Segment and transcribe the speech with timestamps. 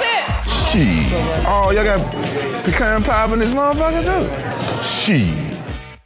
[0.00, 0.48] it.
[0.50, 1.12] Shit.
[1.46, 2.10] Oh, y'all got
[2.62, 4.28] pecan pie in this motherfucker too?
[4.82, 5.48] Shit.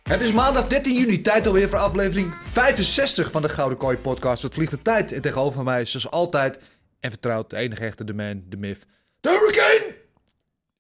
[0.03, 4.43] Het is maandag 13 juni, tijd alweer voor aflevering 65 van de Gouden Kooi podcast.
[4.43, 6.59] Het vliegt de tijd en tegenover mij is zoals altijd
[7.01, 8.87] en vertrouwd de enige echte, de man, de myth,
[9.21, 9.95] de hurricane!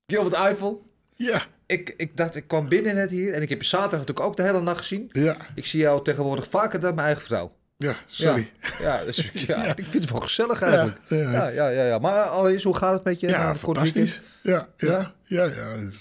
[0.06, 0.91] Gilbert Eiffel.
[1.15, 1.43] Ja.
[1.67, 4.37] Ik, ik dacht, ik kwam binnen net hier en ik heb je zaterdag natuurlijk ook
[4.37, 5.09] de hele nacht gezien.
[5.12, 5.37] Ja.
[5.55, 7.56] Ik zie jou tegenwoordig vaker dan mijn eigen vrouw.
[7.77, 8.53] Ja, sorry.
[8.78, 10.98] Ja, ja, dus, ja, ik vind het wel gezellig eigenlijk.
[11.08, 11.84] Ja, Ja, ja.
[11.84, 13.28] ja, Maar allereerst, hoe gaat het met je?
[13.28, 14.20] Ja, fantastisch.
[14.42, 15.47] Ja, ja, Ja?
[15.47, 15.48] ja,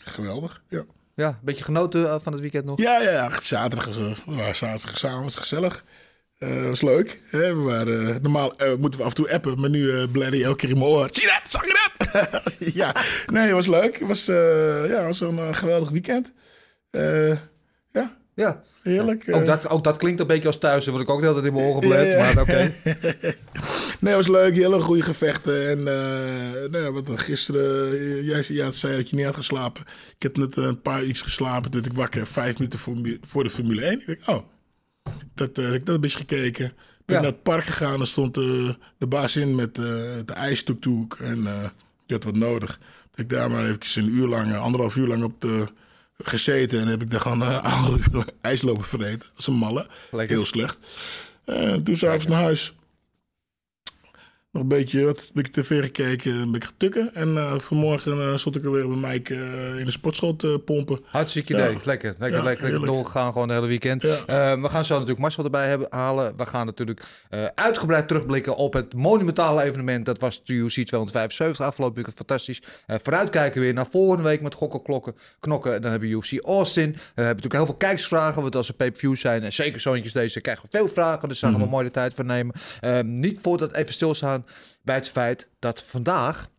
[0.03, 0.61] geweldig.
[0.67, 0.83] Ja,
[1.15, 2.79] Ja, een beetje genoten eh, van het weekend nog?
[2.81, 3.29] ja, ja, ja.
[3.41, 5.83] zaterdag, was, eh, zaterdag samen, was gezellig.
[6.37, 7.21] Eh was leuk.
[7.29, 7.55] Hè?
[7.55, 10.69] We waren, normaal moeten we af en toe appen, maar nu uh, Bladdy elke keer
[10.69, 11.09] in mijn oor.
[11.13, 11.51] Zie je dat?
[11.51, 12.53] Zag je dat?
[12.73, 13.99] ja, nee, het was leuk.
[13.99, 14.25] Het was,
[14.89, 16.31] ja, was een geweldig weekend.
[16.89, 17.29] Eh,
[17.91, 18.61] ja, Ja.
[18.83, 19.23] Heerlijk.
[19.29, 19.47] Ook eh.
[19.47, 20.83] dat, ook dat klinkt een beetje als thuis.
[20.83, 22.07] Dan word ik ook de hele tijd in mijn oren gebleed.
[22.07, 22.33] Ja, ja.
[22.33, 22.71] Maar oké.
[23.99, 24.55] Nee, was leuk.
[24.55, 25.69] Hele goede gevechten.
[25.69, 27.91] En eh nou ja, wat dan gisteren...
[27.91, 29.81] eh, jij zei, ja, zei dat je niet had geslapen.
[30.15, 31.71] Ik heb net een paar uur geslapen.
[31.71, 33.99] Toen ik wakker vijf minuten voor, voor de Formule 1.
[33.99, 34.39] Ik denk, oh,
[35.35, 36.71] dat, eh, ik dat een beetje gekeken.
[37.05, 37.99] Ben naar het park gegaan.
[37.99, 41.17] En stond eh, de baas in met de ijstuktoek.
[41.19, 41.43] En
[42.05, 42.79] die had wat nodig.
[43.11, 45.67] Dat ik daar maar eventjes een uur lang, anderhalf uur lang op de
[46.17, 46.79] gezeten.
[46.79, 49.19] En heb ik daar gewoon eh, lang ijs lopen vreten.
[49.19, 49.87] Dat is een malle.
[50.11, 50.35] Lekker.
[50.35, 50.77] Heel slecht.
[51.45, 52.73] En toen s'avonds naar huis.
[54.53, 57.13] Nog een beetje, wat, een beetje tv gekeken, een beetje getukken.
[57.13, 60.99] En eh, vanmorgen eh, stond ik alweer bij Mike eh, in de sportschool te pompen.
[61.05, 61.59] Hartstikke Ja.
[61.59, 61.79] idee.
[61.85, 64.01] Lekker, lekker, Ja, lekker, lekker doorgaan gewoon de hele weekend.
[64.01, 64.59] Ja.
[64.61, 66.37] We gaan zo natuurlijk Marcel erbij hebben, halen.
[66.37, 67.01] We gaan natuurlijk
[67.55, 70.05] uitgebreid terugblikken op het monumentale evenement.
[70.05, 72.17] Dat was de UC 275 afgelopen weekend.
[72.17, 72.61] Fantastisch.
[72.87, 75.73] Vooruitkijken weer naar volgende week met gokken, klokken, knokken.
[75.75, 76.91] En dan hebben we UFC Austin.
[76.91, 78.41] We hebben natuurlijk heel veel kijkersvragen.
[78.41, 81.29] Want als er pay-per-views zijn, en zeker zoontjes deze, krijgen we veel vragen.
[81.29, 82.55] Dus daar gaan we mooi de tijd voor nemen.
[83.03, 84.42] Niet voordat even stilstaan
[84.81, 86.49] bij het feit dat vandaag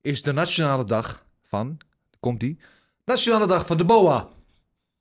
[0.00, 1.78] is de nationale dag van,
[2.20, 2.58] komt die,
[3.04, 4.28] nationale dag van de BOA.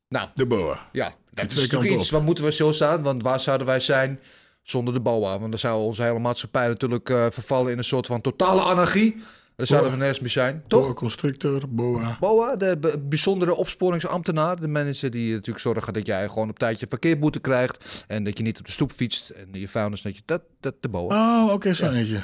[0.07, 0.89] Nou, De boa.
[0.91, 2.09] ja, dat is kanten iets.
[2.09, 3.03] Waar moeten we stilstaan?
[3.03, 4.19] Want waar zouden wij zijn
[4.63, 5.39] zonder de BOA?
[5.39, 9.23] Want dan zou onze hele maatschappij natuurlijk eh, vervallen in een soort van totale anarchie.
[9.57, 10.93] Daar zouden we nergens meer zijn, Boa toch?
[10.93, 12.17] constructor, boa.
[12.19, 14.59] BOA, de bijzondere opsporingsambtenaar.
[14.59, 18.03] De mensen die natuurlijk zorgen dat jij gewoon op tijd je parkeerboete krijgt.
[18.07, 19.29] En dat je niet op de stoep fietst.
[19.29, 21.45] En je vuilnis, dat je dat, dat de BOA.
[21.45, 22.15] Oh, oké, zo eentje.
[22.15, 22.23] Heet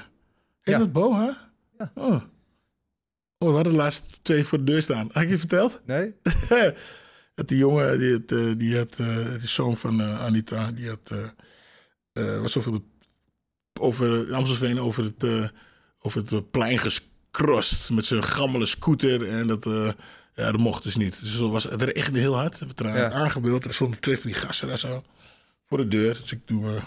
[0.73, 0.77] Ja.
[0.77, 1.51] dat boa?
[1.77, 1.91] Ja.
[1.95, 2.11] Oh.
[3.37, 5.09] oh, we hadden de laatste twee voor de deur staan.
[5.11, 5.81] Had ik je verteld?
[5.85, 6.15] Nee?
[7.35, 9.07] dat die jongen, die, had, eh, die had, eh,
[9.41, 12.83] de zoon van eh, Anita, die had, eh, eh, was over, het,
[13.79, 15.47] over Amstelveen over het, eh,
[15.99, 16.79] over het plein
[17.37, 19.27] gescrossed met zijn gammele scooter.
[19.29, 19.89] En dat, eh,
[20.35, 21.19] ja, dat mocht dus niet.
[21.19, 22.59] Dus dat was het er echt heel hard.
[22.59, 23.11] We hebben het Ja.
[23.11, 23.65] aangebeeld.
[23.65, 25.03] Er stonden twee van die gasten daar zo
[25.67, 26.17] voor de deur.
[26.21, 26.81] Dus ik doe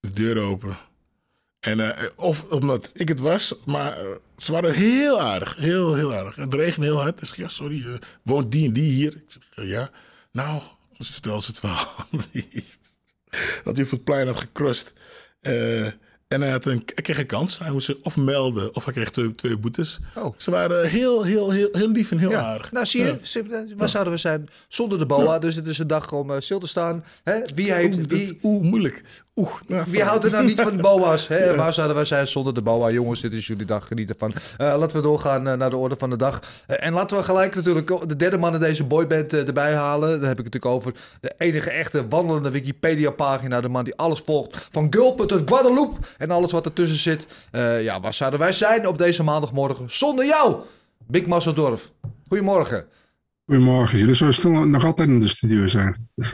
[0.00, 0.76] de deur open.
[1.60, 5.56] En eh, of omdat ik het was, maar eh, ze waren heel aardig.
[5.56, 6.34] Heel, heel aardig.
[6.36, 7.18] Het regende heel hard.
[7.18, 7.84] Dus ik, ja, sorry,
[8.22, 9.14] woont die en die hier?
[9.16, 9.90] Ik zeg, ja.
[10.32, 10.62] Nou,
[10.96, 11.94] dus vertel ze het verhaal.
[13.64, 14.92] dat hij op het plein had gecrossed.
[16.28, 17.58] Eh, en hij, had een, hij kreeg een kans.
[17.58, 19.98] Hij moest zich of melden of hij kreeg twee, twee boetes.
[20.14, 20.34] Oh.
[20.36, 22.40] Ze waren heel, heel, heel, heel lief en heel Ja.
[22.40, 22.72] aardig.
[22.72, 23.18] Nou, zie je, Ja.
[23.22, 25.38] ze- waar zouden we zijn zonder de BOA?
[25.38, 27.04] Dus het is een dag om eh, stil te staan.
[27.22, 27.40] Hè?
[27.54, 28.06] Wie heeft...
[28.06, 29.02] Wie, Oeh, moeilijk.
[29.36, 31.28] Oeh, nou, Wie houdt er nou niet van de boa's?
[31.28, 31.56] Hè?
[31.56, 32.90] Waar zouden wij zijn zonder de boa?
[32.90, 33.86] Jongens, dit is jullie dag.
[33.86, 34.32] Geniet ervan.
[34.56, 36.40] Eh, laten we doorgaan eh, naar de orde van de dag.
[36.66, 40.08] Eh, en laten we gelijk natuurlijk de derde man in deze boyband erbij halen.
[40.20, 43.60] Dan heb ik het natuurlijk over de enige echte wandelende Wikipedia-pagina.
[43.60, 44.68] De man die alles volgt.
[44.70, 45.96] Van Gulpen tot Guadeloupe.
[46.18, 47.26] En alles wat ertussen zit.
[47.50, 50.56] Eh, ja, waar zouden wij zijn op deze maandagmorgen zonder jou?
[51.06, 51.90] Big Masseldorf.
[52.28, 52.84] Goedemorgen.
[53.46, 53.98] Goedemorgen.
[53.98, 56.08] Jullie zullen nog altijd in de studio zijn.
[56.14, 56.32] Dus,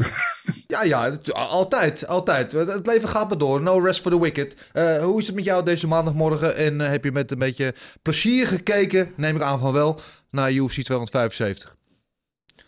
[0.67, 2.53] Ja, ja, altijd, altijd.
[2.53, 3.63] Het leven gaat maar door.
[3.63, 4.71] No rest for the wicked.
[4.73, 6.57] Eh, hoe is het met jou deze maandagmorgen?
[6.57, 10.01] En eh, heb je met een beetje plezier gekeken, neem ik aan van wel,
[10.31, 11.77] naar UFC 275?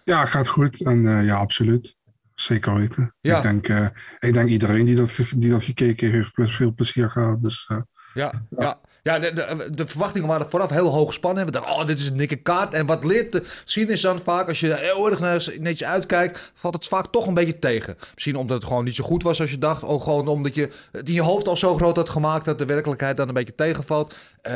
[0.04, 0.84] Ja, gaat goed.
[0.84, 1.96] En eh, ja, absoluut.
[2.34, 3.14] Zeker weten.
[3.20, 3.36] Ja.
[3.36, 7.42] Ik, denk, ik denk iedereen die dat, die dat gekeken heeft, veel plezier gehad.
[7.42, 7.70] Dus
[8.14, 8.80] Ja, ja.
[9.04, 11.44] Ja de, de, verwachtingen waren vooraf heel hoog gespannen.
[11.44, 12.74] We dachten, oh, dit is een dikke kaart.
[12.74, 14.48] En wat leert de geschiedenis dan vaak?
[14.48, 17.96] Als je heel erg naar- netjes uitkijkt, valt het vaak toch een beetje tegen.
[18.14, 19.82] Misschien omdat het gewoon niet zo goed was als je dacht.
[19.82, 22.44] Of gewoon omdat je het in je hoofd al zo groot had gemaakt...
[22.44, 24.14] dat de werkelijkheid dan een beetje tegenvalt.
[24.42, 24.54] Eh,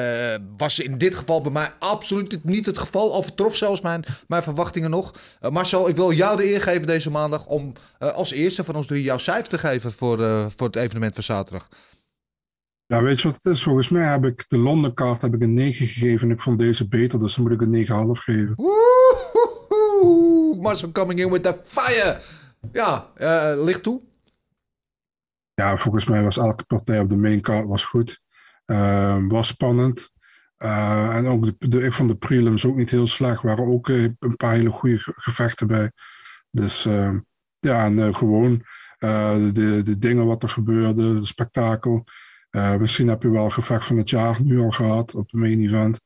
[0.56, 3.15] was in dit geval bij mij absoluut niet het geval.
[3.15, 5.15] Overtrof zelfs mijn, mijn verwachtingen nog.
[5.41, 7.47] Eh, Marcel, ik wil jou de eer geven deze maandag...
[7.47, 9.93] om eh, als eerste van ons drie jouw cijfer te geven...
[9.93, 10.19] voor,
[10.56, 11.69] voor het evenement van zaterdag.
[12.88, 13.62] Ja, weet je wat het is?
[13.62, 16.29] Volgens mij heb ik de Londen kaart heb ik een 9 gegeven.
[16.29, 17.87] En ik vond deze beter, dus dan moet ik een
[18.17, 18.52] 9,5 geven.
[18.56, 20.56] Woehoehoe!
[20.61, 22.20] Marcel coming in with the fire.
[22.73, 24.00] Ja, eh licht toe.
[25.55, 28.20] Ja, volgens mij was elke partij op de main card was goed.
[28.64, 30.12] Ehm, was spannend.
[30.56, 33.43] Eh, en ook de, de- ik vond de prelims ook niet heel slecht.
[33.43, 35.93] waren ook eh, een paar hele goede ge- gevechten bij.
[36.50, 37.19] Dus ehm,
[37.58, 38.62] ja, en gewoon
[38.99, 42.05] de, de dingen wat er gebeurde, de spektakel.
[42.58, 45.60] Eh, misschien heb je wel gevecht van het jaar nu al gehad op de main
[45.60, 46.00] event.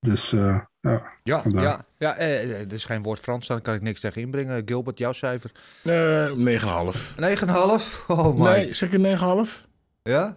[0.00, 1.62] Dus eh, ja, Ja, vandaar.
[1.62, 4.62] ja, ja eh, eh, er is geen woord Frans, dan kan ik niks tegen inbrengen.
[4.66, 5.52] Gilbert, jouw cijfer?
[5.82, 7.14] Eh 9,5.
[7.16, 8.04] 9,5?
[8.06, 8.44] Oh my.
[8.44, 9.60] Nee, zeg ik een 9,5?
[10.02, 10.36] Ja?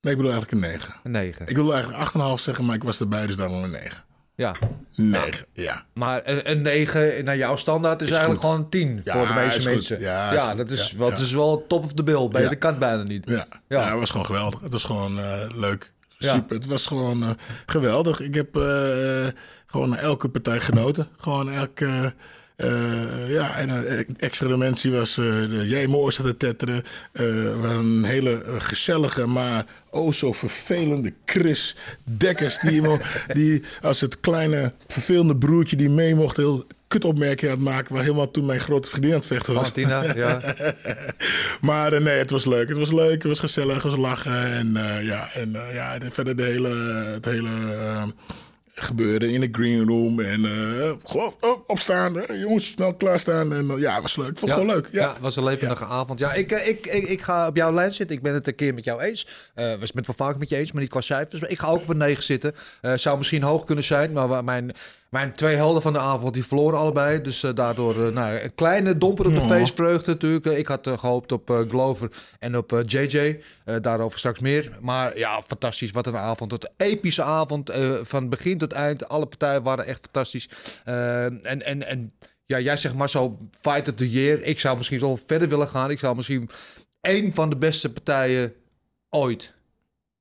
[0.00, 0.94] Nee, ik bedoel eigenlijk een 9.
[1.02, 1.46] Een 9.
[1.46, 4.04] Ik wilde eigenlijk 8,5 zeggen, maar ik was erbij, dus daarom een 9.
[4.34, 4.54] Ja.
[4.96, 5.84] 9, ja.
[5.94, 8.50] Maar een, een 9 naar jouw standaard is, Is eigenlijk goed.
[8.50, 10.00] gewoon een 10 Ja, voor de meeste mensen.
[10.00, 11.16] Ja, dat is, ja.
[11.16, 12.28] is wel top of the bill.
[12.28, 12.54] Beter Ja.
[12.56, 13.28] kan het bijna niet.
[13.28, 13.84] Ja, ja.
[13.90, 14.60] het was gewoon geweldig.
[14.60, 15.92] Het was gewoon eh, leuk.
[16.18, 16.56] Super.
[16.56, 17.30] Het was gewoon eh,
[17.66, 18.20] geweldig.
[18.20, 19.26] Ik heb eh,
[19.66, 21.08] gewoon elke partij genoten.
[21.18, 22.14] Gewoon elke.
[22.56, 26.82] Eh, ja, en een extra dimensie was eh Jij Mooi zat te tetteren.
[27.12, 27.26] Eh,
[27.62, 32.58] een hele eh, gezellige, maar oh zo vervelende Chris Dekkers.
[32.58, 32.82] Die,
[33.34, 37.94] die als het kleine vervelende broertje die mee mocht heel kutopmerkingen aan het maken.
[37.94, 39.68] Waar helemaal toen mijn grote vriendin aan het vechten was.
[39.70, 40.40] Valentina, ja.
[41.60, 42.68] Maar eh, nee, het was leuk.
[42.68, 44.52] Het was leuk, het was gezellig, het was lachen.
[44.52, 46.68] En eh, ja, en, eh, ja de- verder de hele,
[47.14, 48.02] het hele eh,
[48.74, 50.20] gebeuren in de green room.
[50.20, 50.44] En
[51.04, 53.52] gewoon oh, opstaan, eh, jongens, snel klaarstaan.
[53.52, 54.38] En eh, ja, was leuk.
[54.38, 54.88] Vond het gewoon leuk.
[54.92, 55.08] Ja.
[55.08, 56.18] het was een levendige avond.
[56.18, 58.16] Ja, ik, eh, ik, ik, ik ga op jouw lijn zitten.
[58.16, 59.26] Ik ben het een keer met jou eens.
[59.54, 61.40] We zijn het wel vaak met je eens, maar niet qua cijfers.
[61.40, 62.54] Maar ik ga ook op een 9 zitten.
[62.94, 64.72] Zou misschien hoog kunnen zijn, maar mijn,
[65.12, 67.20] mijn twee helden van de avond die verloren allebei.
[67.20, 69.46] Dus eh, daardoor eh, nou, een kleine domper op de Oh.
[69.46, 70.46] feestvreugde natuurlijk.
[70.46, 73.40] Eh, Ik had eh, gehoopt op Glover en op JJ.
[73.80, 74.78] Daarover straks meer.
[74.80, 75.90] Maar ja, fantastisch.
[75.90, 76.50] Wat een avond.
[76.50, 77.70] Wat een epische avond.
[78.02, 79.08] van begin tot eind.
[79.08, 80.48] Alle partijen waren echt fantastisch.
[80.84, 82.12] En, en, en
[82.46, 84.42] ja, jij zegt maar zo fight of the year.
[84.42, 85.90] Ik zou misschien wel verder willen gaan.
[85.90, 86.48] Ik zou misschien
[87.00, 88.52] één van de beste partijen
[89.10, 89.52] ooit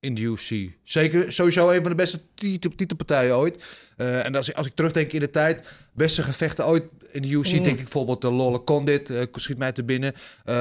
[0.02, 0.70] in de UFC.
[0.84, 3.64] Zeker sowieso een van de beste titel- titelpartijen ooit.
[3.98, 7.28] Eh, en als, ik- als ik terugdenk in de tijd, beste gevechten ooit in de
[7.30, 10.14] UFC, denk ik bijvoorbeeld de Lola Condit eh, schiet mij te binnen.
[10.46, 10.54] Eh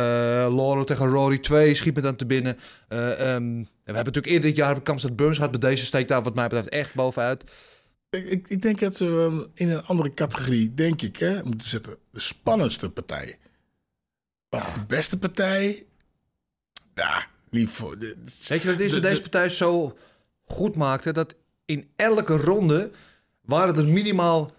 [0.56, 2.56] Lawler tegen Rory 2 schiet me dan te binnen.
[2.88, 5.50] Eh, ehm, we hebben natuurlijk eerder dit jaar Kamstad Burns gehad.
[5.60, 7.44] Bij deze steekt daar wat mij betreft echt bovenuit.
[8.10, 11.96] Ik, ik, ik denk dat we in een andere categorie, denk ik, hè, moeten zetten.
[12.10, 13.38] De spannendste partij.
[14.48, 15.84] Want de beste partij.
[16.94, 17.98] Ja, voor.
[17.98, 18.14] de-
[18.48, 19.98] Weet je wat het is de- deze de- partij zo
[20.44, 21.12] goed maakte?
[21.12, 22.90] Dat in elke ronde
[23.44, 24.52] waren er minimaal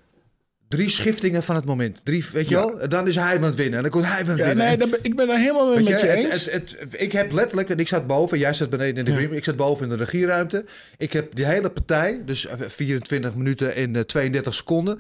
[0.68, 2.02] drie schiftingen van het moment.
[2.04, 2.66] Drie, weet je Ja.
[2.66, 2.80] wel?
[2.82, 3.76] En dan is hij aan het winnen.
[3.76, 4.66] En dan komt hij aan het Ja, winnen.
[4.66, 6.46] nee, ben- ik ben daar helemaal Weet met je eens.
[6.46, 9.34] het- het- ik heb letterlijk, en ik zat boven, jij zat beneden in de green
[9.34, 10.66] ik zat boven in de regieruimte.
[10.98, 15.00] Ik heb die hele partij, dus 24 minuten en eh, 32 seconden,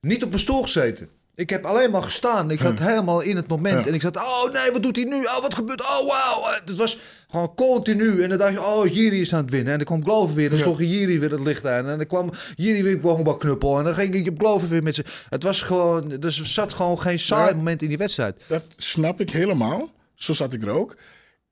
[0.00, 1.08] niet op mijn stoel gezeten.
[1.34, 2.50] Ik heb alleen maar gestaan.
[2.50, 3.80] Ik zat helemaal in het moment.
[3.82, 3.86] Ja.
[3.86, 5.24] En ik zat, oh nee, wat doet hij nu?
[5.24, 5.80] Oh, wat gebeurt?
[5.82, 6.52] Oh, wauw.
[6.54, 6.98] Het was
[7.30, 8.22] gewoon continu.
[8.22, 9.72] En dan dacht je, oh, Jiri is aan het winnen.
[9.72, 10.48] En dan kwam Glover weer.
[10.48, 10.64] Dan Ja.
[10.64, 11.88] sloeg Jiri weer het licht aan.
[11.88, 13.78] En dan kwam Jiri weer bovenbak knuppel.
[13.78, 15.06] En dan ging je Glover weer met zijn...
[15.28, 16.08] Het was gewoon...
[16.08, 17.56] Dus er zat gewoon geen saai Ja.
[17.56, 18.42] moment in die wedstrijd.
[18.46, 19.90] Dat snap ik helemaal.
[20.14, 20.96] Zo zat ik er ook.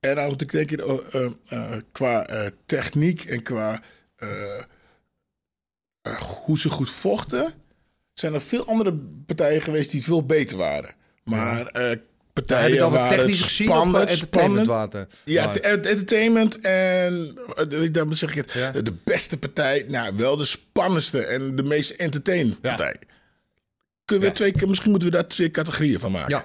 [0.00, 3.80] En dan moet ik denken, oh, eh, eh, qua eh, techniek en qua
[4.16, 4.28] eh,
[6.02, 7.52] eh, hoe ze goed vochten,
[8.20, 10.94] zijn er veel andere partijen geweest die veel beter waren.
[11.24, 12.00] Maar Heb
[12.32, 14.66] partijen het waren technisch gezien of spannend, spannend.
[14.66, 15.06] water?
[15.24, 18.70] Ja, entertainment en eh, dan zeg ik het, Ja.
[18.82, 22.68] de beste partij, nou wel de spannendste en de meest entertainend Ja.
[22.68, 22.96] partij.
[24.04, 24.36] Kunnen we Ja.
[24.36, 26.30] twee, keer- misschien moeten we daar twee categorieën van maken.
[26.34, 26.44] Ja.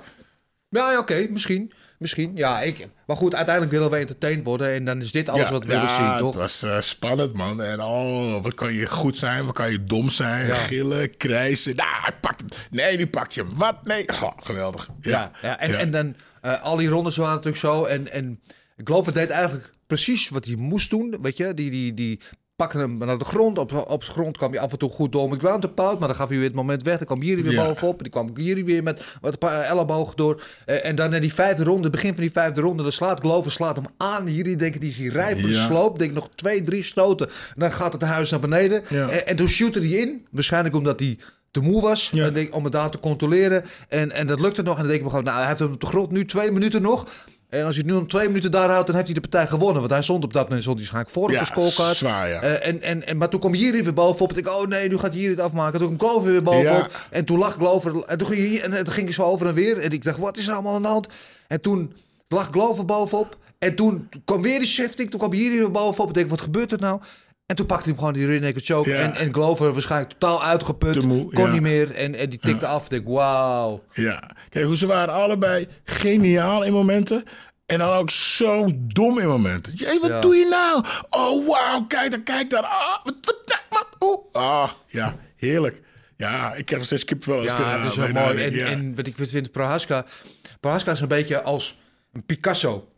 [0.70, 1.72] Ja, ja, oké, misschien.
[2.00, 2.62] Misschien, ja.
[2.62, 4.74] Ik, maar goed, uiteindelijk willen we entertained worden.
[4.74, 6.32] En dan is dit alles wat we willen zien, toch?
[6.32, 7.62] Het was eh, spannend, man.
[7.62, 10.54] En oh, wat kan je goed zijn, wat kan je dom zijn, Ja.
[10.56, 11.76] gillen, krijsen.
[11.76, 12.50] Nou, hij pakt hem.
[12.70, 13.58] Nee, nu pakt je hem.
[13.58, 13.84] Wat?
[13.86, 14.08] Nee.
[14.08, 14.90] Oh, geweldig.
[15.02, 17.84] Ja, ja, en, en dan eh, al die rondes waren natuurlijk zo.
[17.84, 18.42] En, en
[18.78, 21.18] Glover deed eigenlijk precies wat hij moest doen.
[21.22, 22.22] Weet je, die, die, die
[22.56, 23.58] pakte hem naar de grond.
[23.58, 26.00] Op, op de grond kwam hij af en toe goed door met ground and pound.
[26.00, 26.98] Maar dan gaf hij weer het moment weg.
[26.98, 27.66] Dan kwam Jiri weer Ja.
[27.66, 27.98] bovenop.
[27.98, 30.42] En die kwam Jiri weer met wat een paar ellebogen door.
[30.66, 33.52] Eh, en dan in die vijfde ronde, begin van die vijfde ronde, dan slaat Glover
[33.52, 34.28] slaat hem aan.
[34.34, 35.66] Jiri denkt, die is hier rijp voor de Ja.
[35.66, 36.00] sloop.
[36.00, 37.28] Denk nog twee, drie stoten.
[37.28, 38.82] En dan gaat het huis naar beneden.
[38.90, 39.10] Ja.
[39.10, 40.26] En, en toen shootte hij in.
[40.32, 41.18] Waarschijnlijk omdat hij
[41.52, 43.64] te moe was denk, om het daar te controleren.
[43.90, 44.74] En, en dat lukte nog.
[44.74, 46.52] En dan denk ik me gewoon, nou, hij heeft hem op de grond nu twee
[46.52, 47.08] minuten nog.
[47.60, 49.48] En als hij het nu om twee minuten daar houdt, dan heeft hij de partij
[49.48, 49.80] gewonnen.
[49.80, 51.98] Want hij stond op dat moment stond hij waarschijnlijk voor op de scorecard.
[51.98, 52.42] zwaar, ja.
[52.42, 54.32] Eh, en, en, en, maar toen kwam Jiri weer bovenop.
[54.32, 55.80] En ik, oh nee, nu gaat Jiri het afmaken.
[55.80, 56.90] Toen kwam Glover weer bovenop.
[56.92, 57.08] Ja.
[57.10, 58.04] En toen lag Glover.
[58.04, 59.78] En toen ging, hij- en, en toen ging hij zo over en weer.
[59.78, 61.08] En ik dacht, wat is er allemaal aan de hand?
[61.48, 61.94] En toen
[62.28, 63.38] lag Glover bovenop.
[63.60, 65.10] En toen kwam weer die shifting.
[65.10, 66.08] Toen kwam Jiri weer bovenop.
[66.08, 67.02] Ik denk, wat gebeurt er nou?
[67.46, 68.90] En toen pakte hij hem gewoon die rear naked choke.
[68.90, 68.96] Ja.
[68.96, 71.04] En, en Glover waarschijnlijk totaal uitgeput.
[71.06, 71.52] Moe, kon ja.
[71.52, 71.96] niet meer.
[71.96, 72.84] En, en die tikte af.
[72.84, 73.80] Ik denk, wauw.
[73.94, 77.24] Ja, kijk, hoe ze waren allebei geniaal in momenten.
[77.66, 79.74] En dan ook zo dom in momenten.
[79.74, 80.22] Jee, wat Ja.
[80.22, 80.86] doe je nou?
[81.10, 82.64] Oh, wauw, kijk daar, kijk daar.
[82.64, 84.26] Ah, wat, wat, nou, wat, oeh.
[84.32, 85.82] Ah, ja, heerlijk.
[86.18, 88.44] Ja, ik krijg nog steeds ik Ja, er, het is wel mooi.
[88.44, 88.66] En, ja.
[88.68, 90.06] en wat ik vind, Prohaska...
[90.60, 91.78] Prohaska is een beetje als
[92.14, 92.90] een Picasso.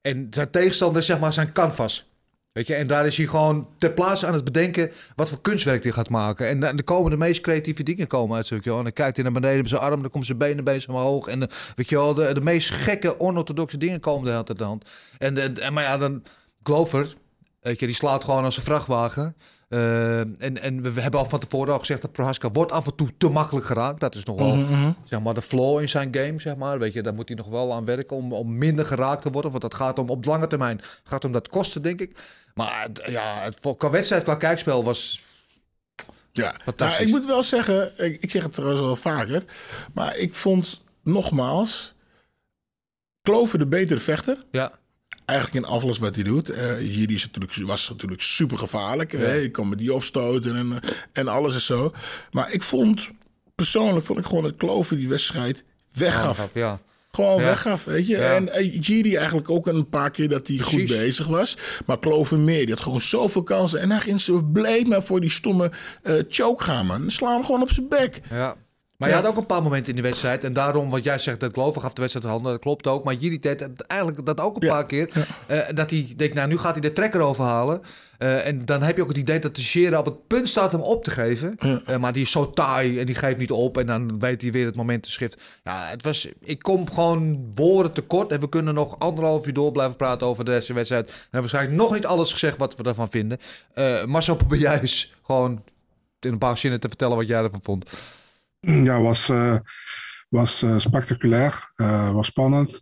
[0.00, 2.06] En zijn tegenstander zeg maar zijn canvas.
[2.54, 5.82] Weet je, en daar is hij gewoon ter plaatse aan het bedenken wat voor kunstwerk
[5.82, 6.48] hij gaat maken.
[6.48, 8.48] En dan er komen de meest creatieve dingen komen uit.
[8.48, 8.76] Wel.
[8.78, 11.26] En dan kijkt hij naar beneden met zijn arm, dan komen zijn benen bezig omhoog.
[11.26, 14.60] En eh, weet je wel, de, de meest gekke, onorthodoxe dingen komen de hele tijd
[14.62, 14.88] aan de hand.
[15.18, 16.22] En, de- en, maar ja, dan
[16.62, 17.14] Glover,
[17.60, 19.36] weet je, die slaat gewoon als een vrachtwagen.
[19.68, 22.86] Eh, en, en we, we hebben al van tevoren al gezegd dat Prohaska wordt af
[22.86, 24.00] en toe te makkelijk geraakt.
[24.00, 26.40] Dat is nog wel Mhm, zeg maar, de flaw in zijn game.
[26.40, 26.78] Zeg maar.
[26.78, 29.50] Weet je, daar moet hij nog wel aan werken om, om minder geraakt te worden.
[29.50, 32.16] Want dat gaat om op lange termijn gaat om dat kosten, denk ik.
[32.54, 35.22] Maar ja, het, qua wedstrijd, qua kijkspel was.
[36.32, 36.98] Ja, Fantastisch.
[36.98, 39.44] nou, ik moet wel zeggen, ik, ik zeg het trouwens wel vaker,
[39.92, 41.94] maar ik vond nogmaals
[43.22, 44.44] Klover de betere vechter.
[44.50, 44.72] Ja,
[45.24, 46.48] Eigenlijk in alles wat hij doet.
[46.78, 49.12] Hier is natuurlijk, was natuurlijk super gevaarlijk.
[49.12, 49.32] hè.
[49.32, 51.92] Je kan met die opstoten en, eh, en alles en zo.
[52.30, 53.10] Maar ik vond,
[53.54, 56.50] persoonlijk vond ik gewoon dat Klover die wedstrijd weggaf.
[56.52, 56.80] ja.
[57.14, 57.46] Gewoon Ja.
[57.46, 58.16] weggaf, weet je.
[58.16, 58.34] Ja.
[58.34, 61.56] En eh, Giri eigenlijk ook een paar keer dat hij goed bezig was.
[61.86, 63.80] Maar Clover meer, die had gewoon zoveel kansen.
[63.80, 65.70] En hij ging zo bleef maar voor die stomme
[66.02, 67.10] eh, choke gaan, man.
[67.10, 68.20] Sla hem gewoon op zijn bek.
[68.30, 68.56] Ja.
[68.96, 70.44] Maar je had ook een paar momenten in de wedstrijd.
[70.44, 72.52] En daarom, wat jij zegt, dat Glover gaf de wedstrijd de handen.
[72.52, 73.04] Dat klopt ook.
[73.04, 74.72] Maar Jiri deed eigenlijk dat ook een Ja.
[74.72, 75.10] paar keer.
[75.46, 77.80] eh, dat hij denkt, nou, nu gaat hij de trekker overhalen.
[78.18, 80.72] Eh, en dan heb je ook het idee dat de Shera op het punt staat
[80.72, 81.56] hem op te geven.
[81.86, 83.78] Eh, maar die is zo taai en die geeft niet op.
[83.78, 85.40] En dan weet hij weer het moment te schrift.
[85.64, 86.28] Ja, het was...
[86.40, 88.32] Ik kom gewoon woorden tekort.
[88.32, 91.08] En we kunnen nog anderhalf uur door blijven praten over deze wedstrijd.
[91.08, 93.38] En hebben waarschijnlijk nog niet alles gezegd wat we ervan vinden.
[94.06, 95.62] Maar zo probeer eens gewoon
[96.20, 97.90] in een paar zinnen te vertellen wat jij ervan vond.
[98.88, 99.56] Ja, was, eh,
[100.28, 102.80] was eh, spectaculair, eh, was spannend.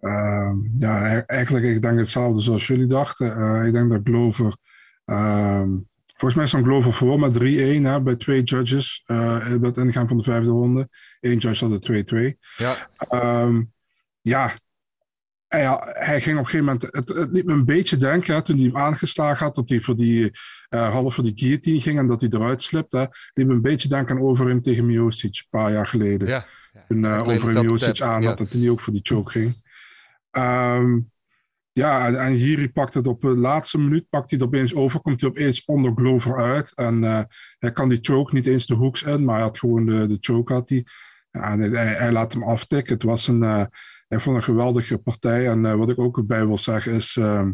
[0.00, 3.64] Ehm, ja, e- eigenlijk, ik denk hetzelfde zoals jullie dachten.
[3.66, 4.56] Ik denk dat Glover,
[5.04, 9.76] ehm, volgens mij stond Glover voor met 3-1 hè, bij twee judges eh, bij het
[9.76, 10.88] ingaan van de vijfde ronde.
[11.20, 12.38] Eén judge had het 2-2.
[12.56, 12.90] Ja.
[12.96, 13.62] Ehm,
[14.20, 14.52] ja,
[15.50, 18.42] hij, hij ging op een gegeven moment, het, het liet me een beetje denken, hè,
[18.42, 20.30] toen hij hem aangeslagen had, dat hij voor die,
[20.68, 22.96] eh half voor die guillotine ging en dat hij eruit slipte.
[22.96, 23.04] hè,
[23.34, 26.28] liet me een beetje denken aan Overeem tegen Miocic een paar jaar geleden.
[26.28, 26.44] Ja.
[26.88, 28.28] Toen uh, Overeem het wel, Miocic Pep, aan ja.
[28.28, 29.54] had en toen hij ook voor die choke ging.
[30.30, 30.98] Ehm,
[31.72, 35.00] ja, en, en Jiri pakt het op de laatste minuut, pakt hij het opeens over,
[35.00, 36.74] komt hij opeens onder Glover uit.
[36.74, 37.22] En eh,
[37.58, 40.18] hij kan die choke niet eens de hoeks in, maar hij had gewoon de, de
[40.20, 40.86] choke had hij.
[41.30, 42.94] Ja, en hij, hij laat hem aftikken.
[42.94, 43.68] Het was een,
[44.10, 45.48] hij vond een geweldige partij.
[45.48, 47.52] En eh, wat ik ook erbij wil zeggen is, ehm,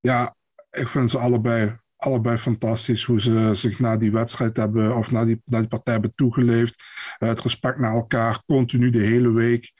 [0.00, 0.36] ja,
[0.70, 5.24] ik vind ze allebei, allebei fantastisch hoe ze zich na die wedstrijd hebben, of na
[5.24, 6.82] die, na die partij hebben toegeleefd.
[7.18, 9.72] Eh, het respect naar elkaar, continu de hele week.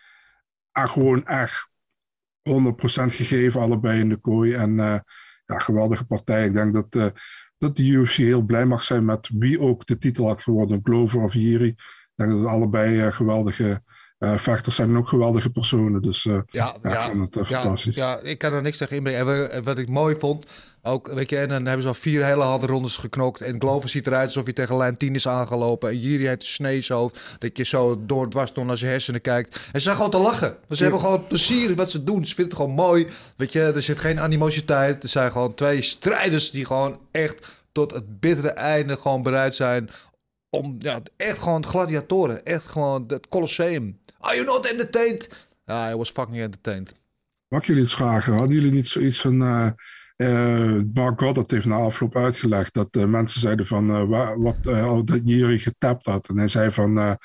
[0.72, 1.68] En gewoon echt
[2.42, 4.54] 100% gegeven, allebei in de kooi.
[4.54, 4.98] En eh,
[5.46, 6.46] ja, geweldige partij.
[6.46, 7.14] Ik denk dat,
[7.58, 11.22] dat de UFC heel blij mag zijn met wie ook de titel had gewonnen, Glover
[11.22, 11.68] of Jiri.
[11.68, 13.82] Ik denk dat het allebei eh, geweldige
[14.18, 16.02] eh, vechters zijn ook geweldige personen.
[16.02, 17.96] Dus eh, Ja, ja, ik vond het ja, fantastisch.
[17.96, 19.50] Ja, ik kan er niks tegen inbrengen.
[19.50, 20.46] En wat ik mooi vond,
[20.82, 23.40] ook, weet je, en dan hebben ze al vier hele harde rondes geknokt.
[23.40, 25.88] En Glover ziet eruit alsof hij tegen lijn 10 is aangelopen.
[25.88, 27.36] En Jiri heeft een sneeshoofd.
[27.38, 29.54] Dat je zo door dwars door naar zijn hersenen kijkt.
[29.54, 30.56] En ze zijn gewoon te lachen.
[30.70, 32.26] Ze hebben gewoon plezier in wat ze doen.
[32.26, 33.06] Ze vinden het gewoon mooi.
[33.36, 35.02] Weet je, er zit geen animositeit.
[35.02, 39.90] Er zijn gewoon twee strijders die gewoon echt tot het bittere einde gewoon bereid zijn
[40.56, 42.44] om, ja, echt gewoon gladiatoren.
[42.44, 43.98] Echt gewoon het Colosseum.
[44.18, 45.48] Are you not entertained?
[45.64, 46.94] Ja, I was fucking entertained.
[47.48, 48.32] Mag jullie iets vragen?
[48.32, 49.42] Hadden jullie niet zoiets van...
[49.42, 49.70] eh
[50.16, 54.62] eh, Mark Goddard heeft na afloop uitgelegd dat eh, mensen zeiden van wa- wat
[55.06, 56.28] dat Jiri getapt had.
[56.28, 57.16] En hij zei van, nou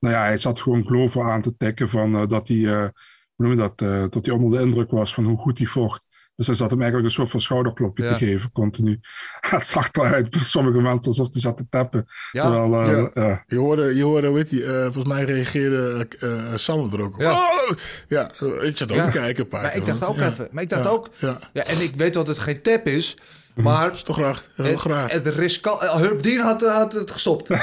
[0.00, 2.92] ja, hij zat gewoon Glover aan te tikken van dat hij, hoe
[3.36, 3.78] noem je dat,
[4.12, 6.06] dat hij onder de indruk was van hoe goed hij vocht.
[6.40, 8.08] Dus hij zat hem eigenlijk een soort van schouderklopje Ja.
[8.08, 9.00] te geven, continu.
[9.50, 12.04] Het zag eruit bij sommige mensen alsof hij zat te tappen.
[12.32, 12.42] Ja.
[12.42, 13.22] Terwijl, eh, Ja.
[13.28, 13.44] ja.
[13.46, 17.20] Je hoorde, je hoorde weet je, eh, volgens mij reageerde eh Sander er ook op.
[17.20, 17.32] Ja.
[17.32, 17.70] Oh!
[18.08, 18.30] ja,
[18.62, 19.04] ik zat ook Ja.
[19.04, 20.26] te kijken een paar Maar keer, ik dacht want- ook ja.
[20.30, 20.48] even.
[20.52, 20.88] Maar ik dacht Ja.
[20.90, 21.08] ook.
[21.18, 21.38] Ja.
[21.52, 23.16] Ja, en ik weet dat het geen tap is.
[23.54, 24.46] Maar Is toch graag.
[24.54, 25.12] Heel het, graag.
[25.12, 25.80] het riskant.
[25.80, 27.50] eh, Herb Dean had, had het gestopt.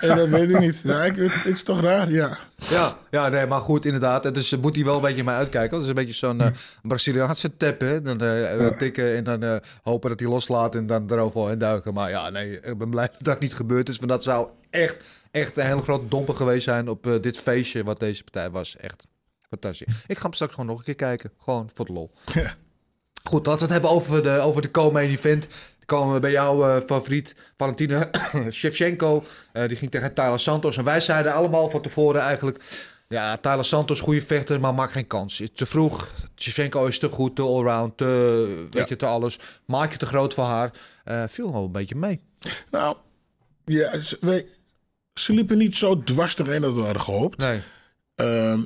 [0.00, 0.80] En dat weet ik niet.
[0.84, 2.38] Ja, ik, het, het is toch raar, ja.
[2.56, 4.24] Ja, ja, nee, maar goed, inderdaad.
[4.24, 5.72] Het is, moet hij wel een beetje mij uitkijken.
[5.74, 6.46] Het is een beetje zo'n eh,
[6.82, 8.02] Braziliaanse tap, hè.
[8.02, 11.58] Dan eh, eh, tikken en dan eh, hopen dat hij loslaat en dan erover en
[11.58, 11.94] duiken.
[11.94, 13.96] Maar ja, nee, ik ben blij dat dat niet gebeurd is.
[13.96, 17.84] Want dat zou echt, echt een hele grote domper geweest zijn op eh, dit feestje
[17.84, 18.76] wat deze partij was.
[18.76, 19.06] Echt
[19.48, 19.94] fantastisch.
[20.06, 21.30] Ik ga hem straks gewoon nog een keer kijken.
[21.38, 22.10] Gewoon voor de lol.
[23.22, 25.40] Goed, laten we het hebben over de, over de co-main event.
[25.40, 28.10] Dan komen we bij jouw eh, favoriet, Valentina
[28.50, 29.24] Shevchenko.
[29.52, 30.76] Eh, die ging tegen Tyler Santos.
[30.76, 32.88] En wij zeiden allemaal van tevoren eigenlijk...
[33.08, 35.42] Ja, Tyler Santos, goede vechter, maar maakt geen kans.
[35.54, 36.08] Te vroeg.
[36.36, 39.38] Shevchenko is te goed, te allround, te, weet je, te alles.
[39.64, 40.70] Maak je te groot voor haar.
[41.04, 42.20] Eh viel wel een beetje mee.
[42.70, 42.96] Nou,
[43.64, 47.38] ja, ze, liepen niet zo dwars doorheen dat we hadden gehoopt.
[47.38, 47.60] Nee.
[48.14, 48.60] Ehm,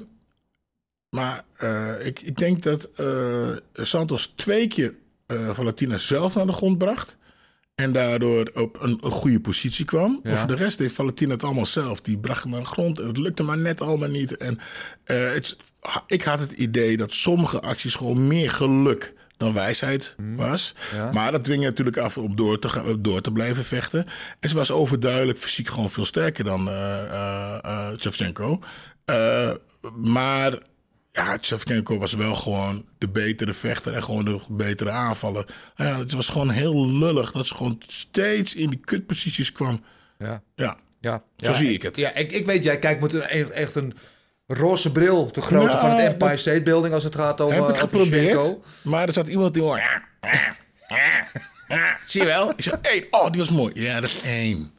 [1.15, 4.95] maar eh, ik, ik denk dat eh, Santos twee keer
[5.27, 7.17] eh Valentina zelf naar de grond bracht.
[7.75, 10.21] En daardoor op een, een goede positie kwam.
[10.23, 10.37] Ja.
[10.37, 12.01] Voor de rest deed Valentina het allemaal zelf.
[12.01, 13.01] Die bracht hem naar de grond.
[13.01, 14.37] En het lukte maar net allemaal niet.
[14.37, 14.59] En
[15.05, 15.57] het,
[16.07, 20.75] ik had het idee dat sommige acties gewoon meer geluk dan wijsheid was.
[20.95, 21.13] Ja.
[21.13, 24.05] Maar dat dwing je natuurlijk af om door te, gaan, door te blijven vechten.
[24.41, 26.69] En ze was overduidelijk fysiek gewoon veel sterker dan
[27.99, 28.61] Shevchenko.
[29.05, 29.51] Eh,
[29.97, 30.59] maar
[31.17, 35.47] ja, Shevchenko was wel gewoon de betere vechter en gewoon de betere aanvaller.
[35.77, 39.85] Ja, het was gewoon heel lullig dat ze gewoon steeds in die kutposities kwam.
[40.19, 40.43] Ja.
[40.55, 41.97] Ja, Ja, Zo ja, zie ik het.
[41.97, 43.93] Ja, ik, ik weet, jij kijkt met een, echt een
[44.47, 47.67] roze bril te grootte Ja, van het Empire State Building als het gaat over, heb
[47.67, 48.57] het geprobeerd.
[48.83, 49.83] Maar er zat iemand die hoor.
[52.07, 52.51] Zie je wel?
[52.51, 53.07] Ik zeg, één.
[53.11, 53.73] Oh, die was mooi.
[53.75, 54.71] Ja, dat is één.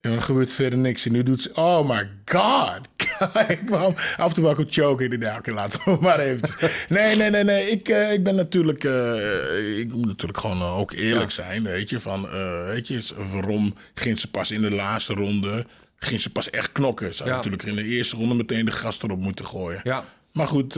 [0.00, 1.06] En dan gebeurt verder niks.
[1.06, 2.80] En nu doet ze, oh my god.
[3.48, 5.18] ik kwam af en toe wel ook choken.
[5.18, 6.48] Nou, oké, laten we maar even.
[6.88, 7.70] Nee, nee, nee, nee.
[7.70, 11.90] Ik, eh, ik ben natuurlijk, eh, ik moet natuurlijk gewoon eh, ook eerlijk zijn, weet
[11.90, 12.00] je.
[12.00, 12.28] Van,
[12.66, 13.02] weet je,
[13.32, 15.66] waarom ging ze pas in de laatste ronde,
[15.98, 17.14] ging ze pas echt knokken.
[17.14, 17.36] Ze Ja.
[17.36, 19.80] natuurlijk in de eerste ronde meteen de gast erop moeten gooien.
[19.82, 20.04] Ja.
[20.32, 20.74] Maar goed,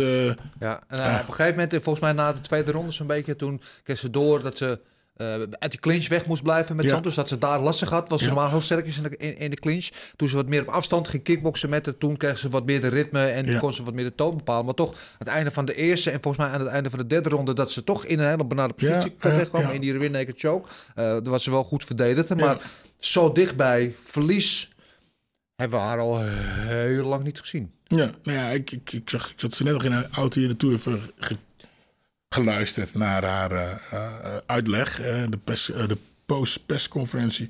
[0.60, 3.60] Ja, en op een gegeven moment, volgens mij na de tweede ronde zo'n beetje, toen
[3.84, 4.80] kreeg ze door dat ze
[5.18, 6.90] eh, uit die clinch weg moest blijven met Ja.
[6.90, 7.14] Santos.
[7.14, 8.32] Dat ze daar lastig had, was ze Ja.
[8.32, 9.88] normaal heel sterk is in de, in, in de clinch.
[10.16, 12.80] Toen ze wat meer op afstand ging kickboksen met haar, toen kreeg ze wat meer
[12.80, 13.58] de ritme en Ja.
[13.58, 14.64] kon ze wat meer de toon bepalen.
[14.64, 16.98] Maar toch, aan het einde van de eerste en volgens mij aan het einde van
[16.98, 19.14] de derde ronde, dat ze toch in een hele benarde positie
[19.50, 20.68] kwam in die rear naked choke.
[20.94, 22.56] Eh daar was ze wel goed verdedigd, maar
[22.98, 24.68] zo dichtbij, verlies,
[25.56, 27.72] hebben we haar al heel lang niet gezien.
[27.86, 30.38] Ja, nou ja, ik, ik, ik, zag, ik zat ze net nog in een auto
[30.38, 31.00] hier naartoe even
[32.28, 37.48] geluisterd naar haar eh, eh, uitleg, eh, de, pers, de post-persconferentie.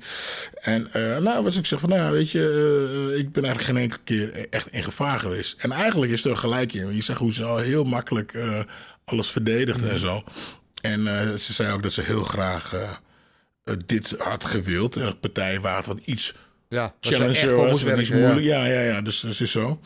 [0.61, 0.89] En
[1.23, 4.67] nou, was ik zeg van, nou, weet je, ik ben eigenlijk geen enkele keer echt
[4.67, 5.61] in gevaar geweest.
[5.61, 6.95] En eigenlijk is er gelijk in.
[6.95, 8.37] Je zegt hoe ze al heel makkelijk
[9.05, 10.23] alles verdedigt en zo.
[10.81, 10.99] En
[11.39, 12.97] ze zei ook dat ze heel graag
[13.85, 14.95] dit had gewild.
[14.95, 16.35] En een partij waar het wat iets
[16.69, 18.21] Ja, dat challenger was, werken, ja.
[18.21, 18.45] moeilijk.
[18.45, 19.79] Ja, ja, ja, dus dat is zo.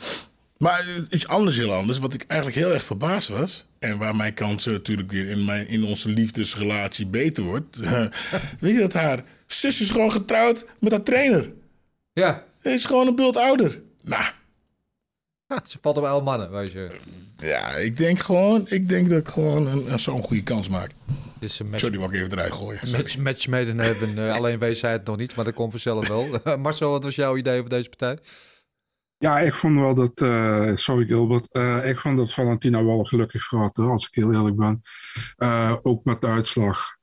[0.57, 3.65] Maar iets anders, heel anders, wat ik eigenlijk heel erg verbaasd was.
[3.83, 7.77] En waar mijn kans natuurlijk weer in, mijn, in onze liefdesrelatie beter wordt.
[8.59, 11.51] weet je dat haar zus is gewoon getrouwd met haar trainer.
[12.13, 13.81] Ja, Hij is gewoon een bult ouder.
[14.01, 14.23] Nou,
[15.65, 16.99] ze valt op alle mannen, weet je.
[17.37, 20.91] ja, ik denk gewoon, ik denk dat ik gewoon een, een zo'n goede kans maak.
[21.33, 22.79] Het is een match, Sorry, die wou ik even eruit gooien.
[22.91, 24.27] Match, match made in heaven.
[24.27, 26.27] Eh, alleen wees hij het nog niet, maar dat komt vanzelf wel.
[26.57, 28.17] Marcel, wat was jouw idee over deze partij?
[29.23, 33.43] Ja, ik vond wel dat, eh, sorry Gilbert, eh, ik vond dat Valentina wel gelukkig
[33.43, 34.81] gehad, hoor, als ik heel eerlijk ben.
[35.35, 36.97] Eh, ook met de uitslag.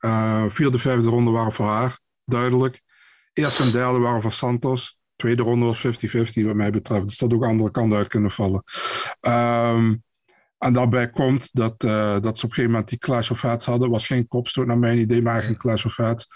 [0.47, 2.81] Vierde, vijfde ronde waren voor haar, duidelijk.
[3.33, 4.99] Eerste en derde waren voor Santos.
[5.15, 7.07] Tweede ronde was 50-50 wat mij betreft.
[7.07, 8.63] Dus dat ook andere kanten uit kunnen vallen.
[9.19, 9.95] Ehm,
[10.57, 13.89] en daarbij komt dat, dat ze op een gegeven moment die Clash of Heads hadden.
[13.89, 16.27] was geen kopstoot naar mijn idee, maar eigenlijk een Clash of Heads.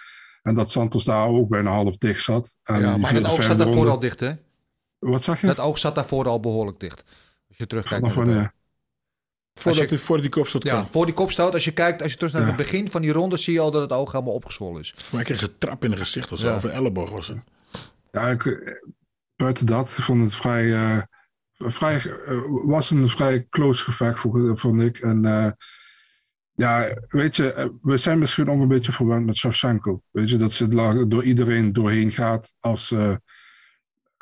[0.41, 2.55] En dat Santos daar ook bijna half dicht zat.
[2.63, 4.31] En Ja, maar vierde, dat oog zat daarvoor al dicht, hè?
[5.11, 5.47] Wat zag je?
[5.47, 7.03] Dat oog zat daarvoor al behoorlijk dicht.
[7.47, 8.51] Als je terugkijkt Vanaf naar de?
[9.61, 10.87] Voordat, je- die, voordat die kopstoot Ja, kwam.
[10.91, 12.47] voor die kopstoot, als je kijkt, als je terug naar Ja.
[12.47, 14.93] het begin van die ronde, zie je al dat het oog helemaal opgezwollen is.
[15.03, 16.47] Voor mij kreeg een trap in het gezicht of zo.
[16.47, 16.55] Ja.
[16.55, 17.37] Of een elleboog was het.
[18.11, 18.71] Ja, ik, eh,
[19.35, 21.01] buiten dat vond het vrij, eh,
[21.57, 24.97] vrij eh, was een vrij close gevecht, vond vond ik.
[24.99, 25.51] En eh,
[26.53, 30.01] ja, weet je, we zijn misschien ook een beetje verwend met Shevchenko.
[30.11, 30.67] Weet je, dat ze
[31.07, 32.93] door iedereen doorheen gaat als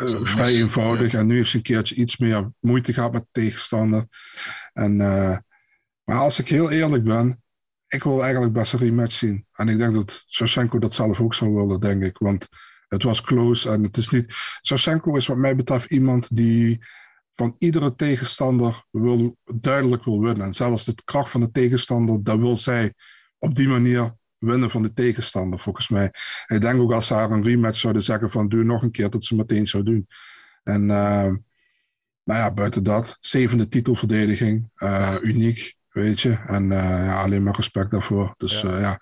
[0.06, 1.14] eh, vrij eenvoudig.
[1.14, 4.08] En nu heeft ze een keertje iets meer moeite gehad met tegenstander.
[4.74, 5.38] En, eh,
[6.04, 7.44] maar als ik heel eerlijk ben,
[7.88, 9.46] ik wil eigenlijk best een rematch zien.
[9.54, 12.18] En ik denk dat Shevchenko dat zelf ook zou willen, denk ik.
[12.18, 12.48] Want
[12.88, 14.34] het was close en het is niet...
[14.66, 16.80] Shevchenko is wat mij betreft iemand die
[17.36, 20.46] van iedere tegenstander wil, duidelijk wil winnen.
[20.46, 22.94] En zelfs de kracht van de tegenstander, dat wil zij
[23.38, 26.12] op die manier winnen van de tegenstander, volgens mij.
[26.48, 29.10] Ik denk ook als ze haar een rematch zouden zeggen van doe nog een keer,
[29.10, 30.08] dat ze meteen zou doen.
[30.64, 31.32] En uh,
[32.24, 36.40] nou ja, buiten dat, zevende titelverdediging, uh, uniek, weet je.
[36.46, 38.34] En uh, ja, alleen maar respect daarvoor.
[38.38, 39.00] Dus ja, ja.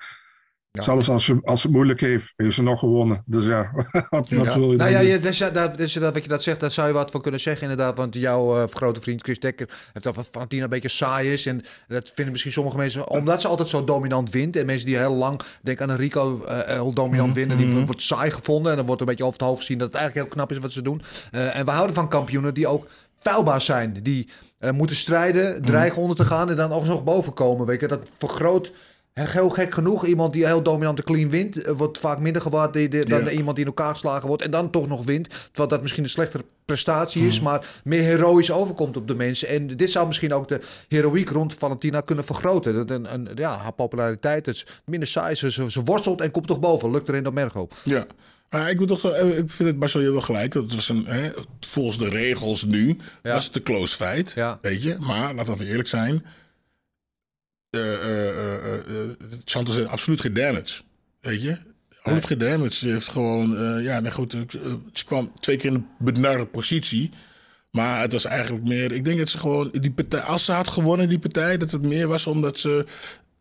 [0.74, 0.82] Ja.
[0.82, 3.24] Zelfs als, je, als het moeilijk heeft, heeft ze nog gewonnen.
[3.26, 3.72] Dus ja,
[4.10, 4.58] wat, ja.
[4.58, 6.88] wil je nou ja, je, dus, dat, dus dat, wat je dat zegt, daar zou
[6.88, 7.98] je wat van kunnen zeggen inderdaad.
[7.98, 11.46] Want jouw uh, grote vriend Chris Dekker heeft dat Valentina een beetje saai is.
[11.46, 14.58] En dat vinden misschien sommige mensen, omdat ze altijd zo dominant wint.
[14.58, 17.48] En mensen die heel lang, denk aan een Rico, uh, heel dominant mm -hmm.
[17.48, 17.58] winnen.
[17.58, 19.98] Die wordt saai gevonden en dan wordt een beetje over het hoofd gezien dat het
[19.98, 21.02] eigenlijk heel knap is wat ze doen.
[21.32, 24.00] Uh, en we houden van kampioenen die ook vuilbaar zijn.
[24.04, 24.30] Die
[24.72, 26.02] moeten strijden, dreigen mm.
[26.02, 27.66] onder te gaan en dan ook nog boven komen.
[27.66, 28.72] Weet je, dat vergroot
[29.14, 30.06] heel gek genoeg.
[30.06, 33.30] Iemand die heel dominante clean wint, wordt vaak minder gewaardeerd dan ja.
[33.30, 35.30] iemand die in elkaar geslagen wordt en dan toch nog wint.
[35.30, 37.44] Terwijl dat misschien een slechtere prestatie is, mm.
[37.44, 39.48] maar meer heroïs overkomt op de mensen.
[39.48, 42.74] En dit zou misschien ook de heroïek rond Valentina kunnen vergroten.
[42.74, 45.36] Dat een, een, ja, haar populariteit is minder saai.
[45.36, 46.92] Ze, ze, worstelt en komt toch boven.
[46.92, 47.68] Lukt er in de Mergo.
[47.84, 48.06] Ja.
[48.50, 50.54] Maar ik, moet toch, ik vind het Marcel je wel gelijk.
[50.54, 53.34] Dat was een, hè, volgens de regels nu ja.
[53.34, 54.32] was het een close fight.
[54.32, 54.58] Ja.
[54.62, 54.96] Weet je?
[55.00, 56.26] Maar laten we eerlijk zijn.
[57.72, 59.10] Uh, uh,
[59.44, 60.82] Santos heeft absoluut geen damage.
[61.22, 61.58] Weet je?
[61.98, 62.74] Absoluut geen damage.
[62.74, 63.82] Ze heeft gewoon.
[63.82, 64.32] Ja, nee, goed.
[64.94, 67.12] Ze kwam twee keer in een benarde positie.
[67.72, 68.92] Maar het was eigenlijk meer.
[68.92, 69.72] Ik denk dat ze gewoon.
[69.72, 71.58] Die partij, als ze had gewonnen, die partij.
[71.58, 72.86] Dat het meer was omdat ze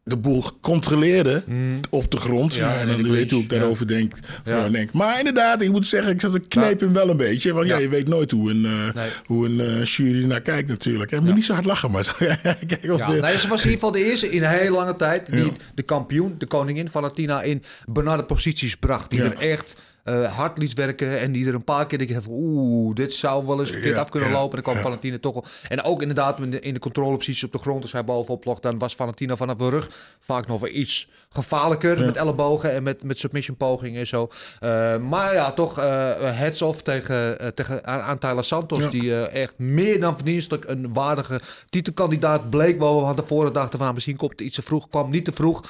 [0.04, 1.80] de boel controleerde mm.
[1.90, 2.54] op de grond.
[2.54, 3.96] Ja, en dan weet je hoe ik daarover ja.
[3.96, 4.68] denk, ja.
[4.68, 4.92] denk.
[4.92, 7.52] Maar inderdaad, ik moet zeggen, ik zat te knepen hem wel een beetje.
[7.52, 7.78] Want ja.
[7.78, 9.08] je weet nooit hoe een, uh, nee.
[9.26, 11.10] hoe een uh, jury naar kijkt natuurlijk.
[11.10, 12.14] Je moet niet zo hard lachen, maar
[12.66, 15.32] kijk nee, ze was in ieder geval de eerste in een hele lange tijd...
[15.32, 19.10] die de kampioen, de koningin Valentina, in benarde posities bracht.
[19.10, 19.74] Die er echt...
[20.04, 23.46] Uh, hard liet werken en die er een paar keer denk van oeh, dit zou
[23.46, 24.58] wel eens verkeerd af kunnen lopen.
[24.58, 24.82] En dan kwam.
[24.82, 25.44] Valentina toch al.
[25.68, 28.60] En ook inderdaad in de, in de controleposities op de grond, als hij bovenop lag,
[28.60, 33.02] dan was Valentina vanaf de rug vaak nog wel iets gevaarlijker met ellebogen en met,
[33.02, 34.28] met submission pogingen en zo.
[34.60, 35.76] Uh, maar ja, toch
[36.20, 41.40] heads off tegen, tegen aan, aan Tyler Santos, die echt meer dan verdienstelijk een waardige
[41.68, 42.78] titelkandidaat bleek.
[42.78, 45.32] Waar we van tevoren dachten van misschien komt het iets te vroeg, kwam niet te
[45.32, 45.64] vroeg.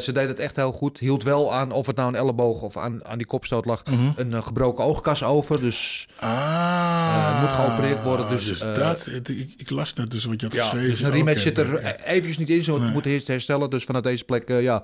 [0.00, 2.76] ze deed het echt heel goed, hield wel aan of het nou een elleboog of
[2.76, 3.94] aan, aan die kopstoot lag Mhm.
[3.94, 4.14] mm -hmm.
[4.16, 5.60] een uh, gebroken oogkas over.
[5.60, 8.28] Dus ah, uh, moet geopereerd worden.
[8.28, 10.90] Dus, dus dat, ik, ik, las net dus wat je had ja, geschreven.
[10.90, 11.96] Dus een rematch okay, zit er ja.
[11.96, 12.62] eventjes niet in.
[12.62, 12.90] Zo nee.
[12.90, 13.70] moet eerst herstellen.
[13.70, 14.82] Dus vanuit deze plek, ja,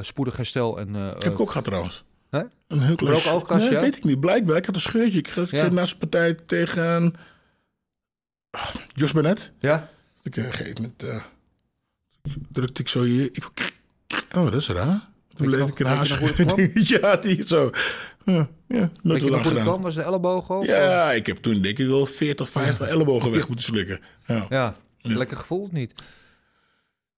[0.00, 0.78] spoedig herstel.
[0.78, 2.04] En, heb ik ook gehad trouwens.
[2.30, 2.42] Huh?
[2.68, 3.80] Een heel klein gebroken oogkas, nee, ja?
[3.80, 4.20] weet ik niet.
[4.20, 4.56] Blijkbaar.
[4.56, 5.18] Ik had een scheurtje.
[5.18, 5.68] Ik ja.
[5.68, 7.14] naast de partij tegen
[8.92, 9.52] Jos Bennett.
[9.58, 9.90] Ja.
[10.22, 11.24] Ik, op een gegeven moment
[12.52, 13.28] drukte ik zo hier.
[13.32, 13.72] Ik,
[14.34, 15.10] oh, dat is raar.
[15.36, 17.70] Toen bleef ik een ja, die zo.
[18.24, 18.90] Ja, ja
[19.54, 19.82] kwam?
[19.82, 20.64] Was de elleboog ook?
[20.64, 21.14] Ja, of?
[21.14, 22.92] ik heb toen denk ik wel 40, 50 ja.
[22.92, 24.00] ellebogen weg moeten slikken.
[24.26, 24.46] Ja.
[24.48, 24.74] ja.
[24.98, 25.16] ja.
[25.16, 25.92] Lekker gevoel of niet?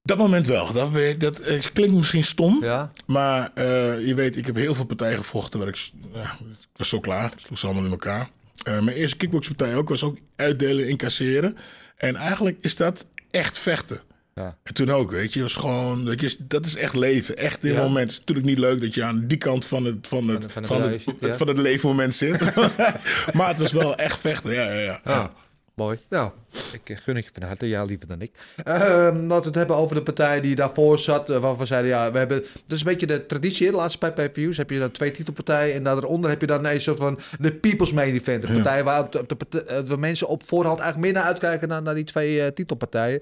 [0.03, 0.73] Dat moment wel.
[0.73, 2.59] Dat, dat, dat klinkt misschien stom.
[2.61, 2.93] Ja.
[3.07, 5.59] Maar uh, je weet, ik heb heel veel partijen gevochten.
[5.59, 7.33] Waar ik, uh, ik was zo klaar.
[7.33, 8.31] Ik sloeg ze allemaal in elkaar.
[8.69, 11.57] Uh, mijn eerste kickboxpartij ook was ook uitdelen, incasseren.
[11.97, 14.01] En eigenlijk is dat echt vechten.
[14.35, 14.57] Ja.
[14.63, 17.37] En toen ook, weet je, was gewoon, dat, je, dat is echt leven.
[17.37, 17.83] Echt dit ja.
[17.83, 18.03] moment.
[18.03, 20.67] Het is natuurlijk niet leuk dat je aan die kant van het, van het, van,
[20.67, 21.35] van, het, ja.
[21.35, 22.41] van het leefmoment zit.
[23.37, 25.01] maar het was wel echt vechten, ja, ja, ja.
[25.05, 25.33] ja.
[25.75, 25.99] Mooi.
[26.09, 26.33] Nou,
[26.73, 27.69] ik gun het je van harte.
[27.69, 28.31] Ja, liever dan ik.
[28.69, 31.31] Uh, laten we het hebben over de partij die daarvoor zat.
[31.31, 32.39] Uh, waarvan we zeiden, ja, we hebben...
[32.39, 33.71] Dat is een beetje de traditie.
[33.71, 35.75] De laatste pay-per-views heb je dan twee titelpartijen.
[35.75, 38.45] En daaronder heb je dan een soort van de People's Main Event.
[38.45, 38.83] Een partij ja.
[38.83, 41.69] waar, op de, op de waar mensen op voorhand eigenlijk meer naar uitkijken...
[41.69, 43.21] naar, naar die twee uh, titelpartijen.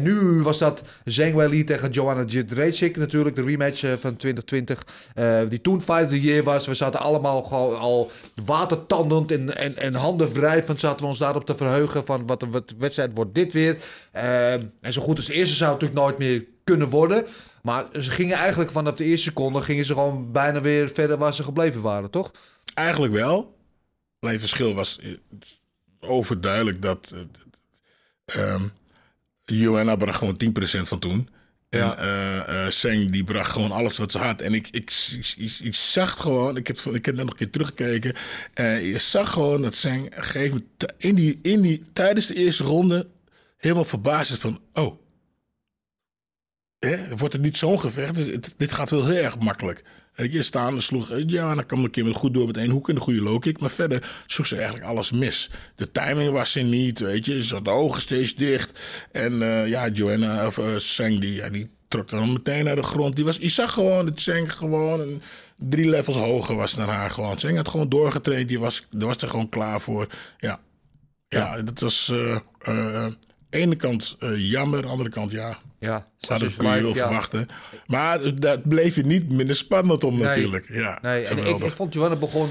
[0.00, 3.36] nu was dat Zhang Weili tegen Joanna Jędrzejczyk natuurlijk.
[3.36, 4.84] De rematch van 2020.
[5.48, 6.66] die toen Fight of the Year was.
[6.66, 8.10] We zaten allemaal gewoon al
[8.44, 10.80] watertandend en, en, en handen wrijvend...
[10.80, 13.76] zaten we ons daarop te verheugen van wat de wedstrijd wordt dit weer.
[14.14, 17.26] Uh, en zo goed als de eerste zou het natuurlijk nooit meer kunnen worden.
[17.62, 19.62] Maar ze gingen eigenlijk vanaf de eerste seconde...
[19.62, 22.30] gingen ze gewoon bijna weer verder waar ze gebleven waren, toch?
[22.74, 23.56] Eigenlijk wel.
[24.20, 24.98] Alleen het verschil was
[26.00, 27.14] overduidelijk dat...
[28.36, 28.72] Uh, um,
[29.44, 31.28] Joanna bracht gewoon 10% van toen.
[31.68, 31.96] En Ja.
[31.96, 34.40] eh Seng die bracht gewoon alles wat ze had.
[34.40, 37.38] En ik, ik, ik, ik, ik zag gewoon, ik heb, ik heb net nog een
[37.38, 38.14] keer teruggekeken.
[38.54, 43.08] eh je zag gewoon dat Seng gegeven in die, in die, tijdens de eerste ronde
[43.56, 44.60] helemaal verbaasd is van...
[44.72, 45.00] Oh,
[46.78, 48.14] hè, wordt het niet zo'n gevecht?
[48.14, 49.82] Dus het- dit gaat wel heel erg makkelijk.
[50.30, 52.94] Je, staande sloeg, eh, ja, dan kwam een keer goed door met één hoek en
[52.94, 53.60] een goede low kick.
[53.60, 55.50] Maar verder sloeg ze eigenlijk alles mis.
[55.76, 57.44] De timing was er niet, weet je.
[57.44, 58.78] Ze had de ogen steeds dicht.
[59.12, 62.82] En eh, ja, Joanna, of uh, Seng, die, ja, die trok dan meteen naar de
[62.82, 63.16] grond.
[63.16, 65.22] Die was, je zag gewoon dat Seng gewoon een,
[65.56, 67.38] drie levels hoger was dan haar gewoon.
[67.38, 70.08] Seng had gewoon doorgetraind, die was, daar was er gewoon klaar voor.
[70.38, 70.60] Ja,
[71.28, 72.12] ja, dat was...
[73.50, 75.58] ene kant eh, jammer, aan de andere kant ja.
[75.80, 76.92] Ja, Dat kun je wel live, ja.
[77.06, 77.46] verwachten.
[77.86, 80.22] Maar dat bleef je niet minder spannend om Nee.
[80.24, 80.68] natuurlijk.
[80.68, 82.48] Ja, Nee, en ik, ik vond Joanna begon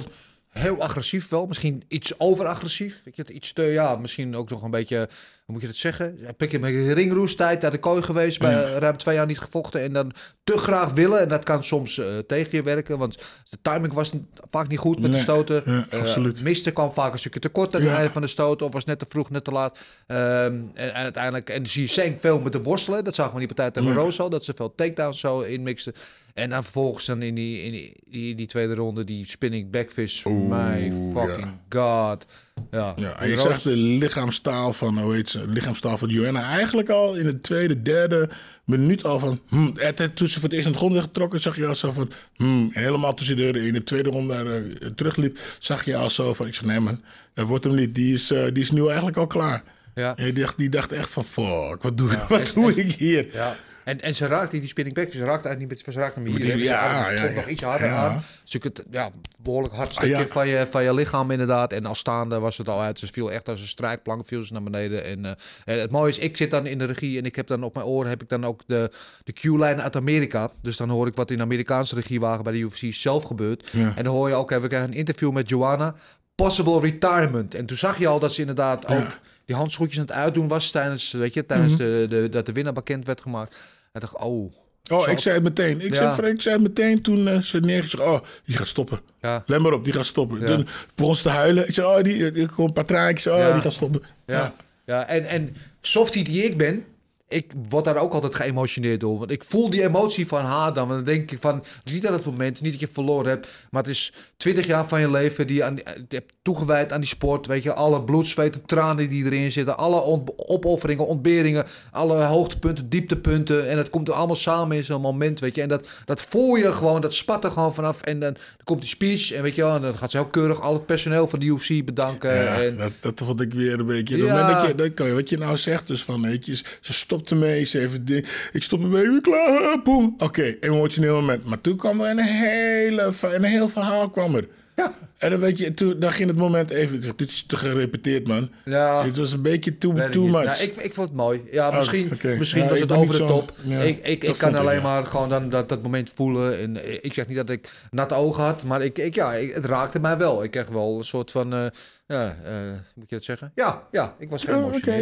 [0.57, 1.45] heel agressief wel.
[1.45, 3.01] Misschien iets overagressief.
[3.05, 5.07] Weet je, het iets te, ja, misschien ook nog een beetje, hoe
[5.45, 6.05] moet je dat zeggen?
[6.27, 8.39] Een beetje met ringroestijd uit de kooi geweest.
[8.39, 9.81] Bij ruim twee jaar niet gevochten.
[9.81, 11.19] En dan te graag willen.
[11.19, 12.97] En dat kan soms eh, tegen je werken.
[12.97, 13.17] Want
[13.49, 14.11] de timing was
[14.51, 15.61] vaak niet goed met de stoten.
[15.65, 16.41] ja, Eh, absoluut.
[16.43, 17.95] miste kwam vaak een stukje tekort aan het Ja.
[17.97, 18.65] einde van de stoten.
[18.65, 19.79] Of was net te vroeg, net te laat.
[20.07, 23.03] Ehm, en, en uiteindelijk, en zie je Seng veel met de worstelen.
[23.03, 24.29] Dat zagen we die partij tegen Ja.
[24.29, 25.93] Dat ze veel takedowns zo inmixten.
[26.37, 30.23] En dan vervolgens dan in die, in die, die, die tweede ronde, die spinning backfish.
[30.25, 32.25] My fucking god.
[32.71, 36.89] Ja, Ja, en je zag de lichaamstaal van, hoe heet ze, lichaamstaal van Joanna eigenlijk
[36.89, 38.29] al in de tweede, derde
[38.65, 39.73] minuut al van, hmm,
[40.13, 42.11] toen ze voor het eerst in het grond werd getrokken, zag je al zo van,
[42.35, 46.09] hmm, en helemaal toen ze de, in de tweede ronde eh, terugliep, zag je al
[46.09, 47.01] zo van, ik zeg, nee man,
[47.33, 49.63] dat wordt hem niet, die is, eh, die is nu eigenlijk al klaar.
[49.95, 50.15] Ja.
[50.17, 53.27] En die, dacht, die dacht echt van, fuck, wat doe, wat doe ik hier?
[53.33, 53.57] Ja.
[53.87, 56.29] En, en ze raakte die spinning back, ze raakte eigenlijk niet, met- ze raakte hem
[56.29, 56.39] hier.
[56.39, 57.03] Die- ja.
[57.03, 57.31] Het ja, ja.
[57.35, 57.95] nog iets harder Ja.
[58.07, 58.23] aan.
[58.43, 60.25] Dus je kunt, ja, behoorlijk hard stukje ja.
[60.27, 61.73] van, je, van je lichaam inderdaad.
[61.73, 62.99] En als staande was het al uit.
[62.99, 65.03] Ze viel echt als een strijkplank, viel ze naar beneden.
[65.03, 65.31] En, eh,
[65.65, 67.73] en het mooie is, ik zit dan in de regie en ik heb dan op
[67.73, 68.91] mijn oren heb ik dan ook de,
[69.23, 70.51] de Q-lijn uit Amerika.
[70.61, 73.69] Dus dan hoor ik wat in de Amerikaanse regiewagen bij de UFC zelf gebeurt.
[73.95, 75.95] En dan hoor je ook, even krijgen een interview met Joanna.
[76.35, 77.55] Possible retirement.
[77.55, 80.71] En toen zag je al dat ze inderdaad ook die handschoentjes aan het uitdoen was
[80.71, 81.77] tijdens, weet je, tijdens Mhm.
[81.83, 83.55] de, de, dat de winnaar bekend werd gemaakt.
[83.97, 84.53] En dacht, oh.
[84.91, 85.81] Oh, ik zei het meteen.
[85.81, 86.15] Ik, Ja.
[86.15, 87.99] zei, ik zei het meteen toen eh, ze neergezet.
[87.99, 88.99] Oh, die gaat stoppen.
[89.21, 89.43] Ja.
[89.45, 90.39] Let maar op, die gaat stoppen.
[90.39, 90.45] Ja.
[90.45, 91.67] Toen begon ze te huilen.
[91.67, 93.33] Ik zei, oh, die, ik hoor een paar traantjes.
[93.33, 94.01] Oh, die gaat stoppen.
[94.25, 94.53] Ja,
[94.85, 95.05] ja.
[95.07, 96.85] en, en softie die ik ben,
[97.29, 99.17] ik word daar ook altijd geëmotioneerd door.
[99.17, 100.87] Want ik voel die emotie van haar dan.
[100.87, 103.29] Want dan denk ik van, het is niet aan het moment, niet dat je verloren
[103.29, 103.47] hebt.
[103.71, 106.91] Maar het is twintig jaar van je leven die je aan, die je hebt toegewijd
[106.91, 107.47] aan die sport.
[107.47, 109.77] Weet je, alle bloed, zweet en tranen die erin zitten.
[109.77, 110.03] Alle
[110.35, 111.65] opofferingen, ontberingen.
[111.91, 113.69] Alle hoogtepunten, dieptepunten.
[113.69, 115.61] En het komt er allemaal samen in zo'n moment, weet je.
[115.61, 118.01] En dat, dat voel je gewoon, dat spat er gewoon vanaf.
[118.01, 120.27] En dan, dan komt die speech en weet je wel, en dan gaat ze heel
[120.27, 122.33] keurig al het personeel van de UFC bedanken.
[122.33, 124.17] Ja, en, dat, dat vond ik weer een beetje.
[124.17, 124.53] Ja.
[124.53, 127.35] dat je, dat kan je, wat je nou zegt, dus van, weet je, ze stopte
[127.45, 128.05] mee, ze even,
[128.51, 130.13] ik stop ermee, ben klaar, boem.
[130.17, 131.45] Oké, emotioneel moment.
[131.45, 134.47] Maar toen kwam er een hele, een heel verhaal kwam er.
[134.75, 134.93] Ja.
[135.17, 138.49] En dan weet je, toen, dan ging het moment even, dit is te gerepeteerd, man.
[138.65, 139.03] Ja.
[139.03, 140.45] Het was een beetje too, too much.
[140.45, 141.43] Nou, ik, ik vond het mooi.
[141.51, 143.53] Ja, Oh, misschien, misschien Ja, was het over de top.
[143.63, 144.81] ja, ik ik, kan ik, alleen ja.
[144.83, 146.59] maar gewoon dan dat, dat moment voelen.
[146.59, 149.53] En eh, ik zeg niet dat ik natte ogen had, maar ik, ik, ja, ik-
[149.53, 150.43] het raakte mij wel.
[150.43, 151.65] Ik kreeg wel een soort van, eh,
[152.07, 153.51] ja, hoe moet je dat zeggen?
[153.55, 154.47] Ja, ja, ik was Ja,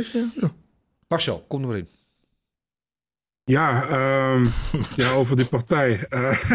[0.04, 0.52] zo, ja.
[1.08, 1.88] Marcel, kom er maar in.
[3.46, 4.46] Ja, ehm,
[5.02, 6.06] ja, over die partij.
[6.10, 6.52] Eh,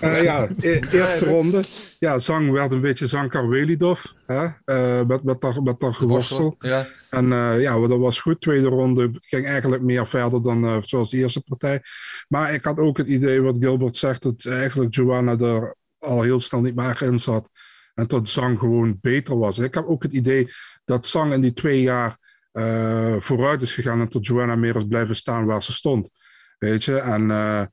[0.00, 1.64] eh, ja, e- eerste ronde.
[1.98, 4.04] Ja, Zang werd een beetje Zang Karwelidov.
[4.26, 4.46] Hè?
[4.64, 6.56] eh, met, met, daar, met daar geworstel.
[6.58, 8.40] Ja, En eh, ja, dat was goed.
[8.40, 11.82] Tweede ronde ging eigenlijk meer verder dan eh, zoals de eerste partij.
[12.28, 16.40] Maar ik had ook het idee wat Gilbert zegt, dat eigenlijk Joanna er al heel
[16.40, 17.50] snel niet meer in zat.
[17.94, 19.58] En dat Zang gewoon beter was.
[19.58, 20.48] Ik heb ook het idee
[20.84, 22.16] dat Zang in die twee jaar
[22.56, 26.10] eh, vooruit is gegaan en tot Joanna meer is blijven staan waar ze stond.
[26.58, 27.64] Weet je, en eh,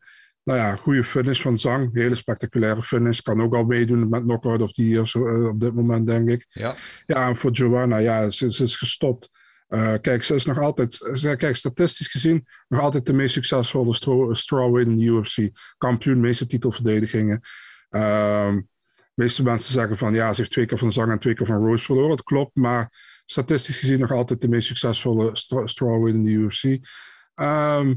[0.43, 1.89] nou ja, goede finish van Zang.
[1.93, 3.19] Hele spectaculaire finish.
[3.19, 6.45] Kan ook al meedoen met Knockout of Year zo, eh, op dit moment, denk ik.
[6.49, 6.75] ja.
[7.05, 9.29] Ja, en voor Joanna, ja, ze, ze is gestopt.
[9.67, 13.93] Eh, kijk, ze is nog altijd, ze, kijk, statistisch gezien, nog altijd de meest succesvolle
[14.35, 15.49] strawweight in de UFC.
[15.77, 17.39] Kampioen, meeste titelverdedigingen.
[17.89, 18.61] Ehm,
[19.13, 21.45] de meeste mensen zeggen van, ja, ze heeft twee keer van Zang en twee keer
[21.45, 22.09] van Rose verloren.
[22.09, 22.91] Dat klopt, maar
[23.25, 26.87] statistisch gezien nog altijd de meest succesvolle stra- strawweight in de UFC.
[27.35, 27.93] Ehm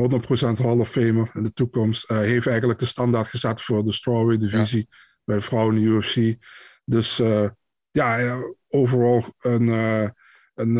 [0.00, 2.04] 100% Hall of Famer in de toekomst.
[2.04, 4.88] Eh, heeft eigenlijk de standaard gezet voor de strawweight divisie
[5.24, 6.36] bij de vrouwen in de UFC.
[6.84, 7.48] Dus eh,
[7.90, 8.38] ja,
[8.68, 10.08] overal een, eh,
[10.54, 10.74] een,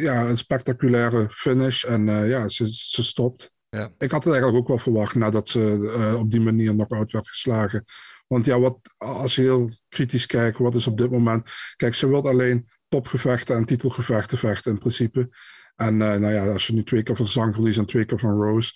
[0.00, 1.84] ja, een spectaculaire finish.
[1.84, 3.52] En ja, ze, ze stopt.
[3.68, 3.92] Ja.
[3.98, 7.84] Ik had het eigenlijk ook wel verwacht nadat ze op die manier knock-out werd geslagen.
[8.32, 11.50] Want ja, wat, als je heel kritisch kijkt, wat is op dit moment...
[11.76, 15.28] Kijk, ze wil alleen topgevechten en titelgevechten vechten in principe.
[15.76, 18.18] En uh, nou ja, als je nu twee keer van Zang verliest en twee keer
[18.18, 18.72] van Rose.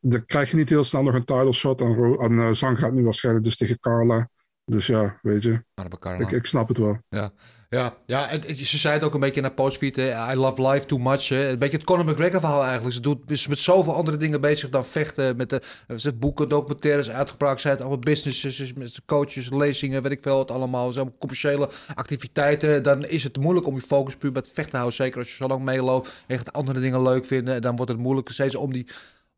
[0.00, 1.80] Dan krijg je niet heel snel nog een title shot.
[1.80, 4.28] En, Ro en uh, Zang gaat nu waarschijnlijk dus tegen Carla.
[4.64, 5.64] Dus ja, weet je.
[6.20, 6.98] Ik, ik snap het wel.
[7.08, 7.32] Ja,
[7.72, 9.96] ja, ja het, ze zei het ook een beetje naar postfeed.
[9.96, 11.28] I love life too much.
[11.28, 11.48] Hè.
[11.48, 12.94] Een beetje het Conor McGregor verhaal eigenlijk.
[12.94, 15.36] Ze doet, is met zoveel andere dingen bezig dan vechten.
[15.36, 15.62] Met de
[15.96, 17.60] ze boeken, documentaires, uitgebracht.
[17.60, 20.38] Zij het allemaal businesses, met coaches, lezingen, weet ik veel.
[20.38, 20.92] Het allemaal.
[20.92, 22.82] Zo commerciële activiteiten.
[22.82, 24.96] Dan is het moeilijk om je focus puur bij het vechten te houden.
[24.96, 26.24] Zeker als je zo lang meeloopt.
[26.26, 27.62] Echt andere dingen leuk vinden.
[27.62, 28.86] Dan wordt het moeilijk steeds om die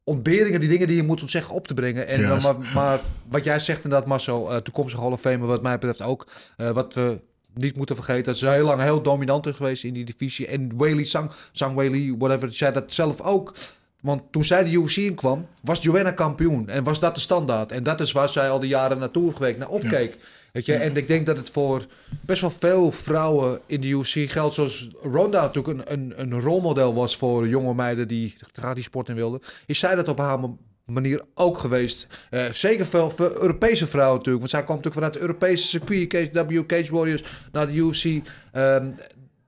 [0.04, 2.06] ontberingen, die dingen die je moet ontzeggen, op te brengen.
[2.08, 5.78] En, maar, maar, wat jij zegt inderdaad, Marcel, uh, toekomstige Hall of Fame, wat mij
[5.78, 6.26] betreft ook.
[6.56, 7.20] Uh, wat we
[7.54, 10.46] niet moeten vergeten, dat ze heel lang heel dominant is geweest in die divisie.
[10.46, 13.54] En Whaley, Sang, Sang Whaley, whatever, zei dat zelf ook.
[14.00, 16.68] Want toen zij de UFC in kwam, was Joanna kampioen.
[16.68, 17.72] En was dat de standaard.
[17.72, 20.16] En dat is waar zij al die jaren naartoe geweest, naar opkeek.
[20.52, 20.74] Weet je?
[20.74, 21.86] En ik denk dat het voor
[22.20, 24.54] best wel veel vrouwen in de UFC geldt.
[24.54, 29.08] Zoals Ronda natuurlijk een, een, een rolmodel was voor jonge meiden die graag die sport
[29.08, 29.40] in wilden.
[29.66, 30.38] Is zij dat op haar
[30.86, 32.06] manier ook geweest.
[32.30, 34.38] Uh, zeker veel voor Europese vrouwen natuurlijk.
[34.38, 38.20] Want zij kwam natuurlijk vanuit de Europese circuit, W Cage Warriors, naar de UFC.
[38.52, 38.86] Ehm,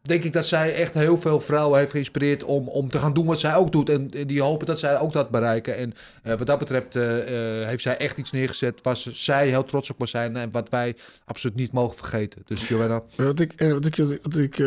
[0.03, 3.27] denk ik dat zij echt heel veel vrouwen heeft geïnspireerd om, om te gaan doen
[3.27, 3.88] wat zij ook doet.
[3.88, 5.77] En die hopen dat zij ook dat bereiken.
[5.77, 5.92] En
[6.27, 7.03] uh, wat dat betreft uh,
[7.66, 10.37] heeft zij echt iets neergezet waar zij heel trots op zijn.
[10.37, 12.42] En wat wij absoluut niet mogen vergeten.
[12.46, 13.03] Dus Joanna.
[13.16, 14.61] Wat ik, wat ik, wat ik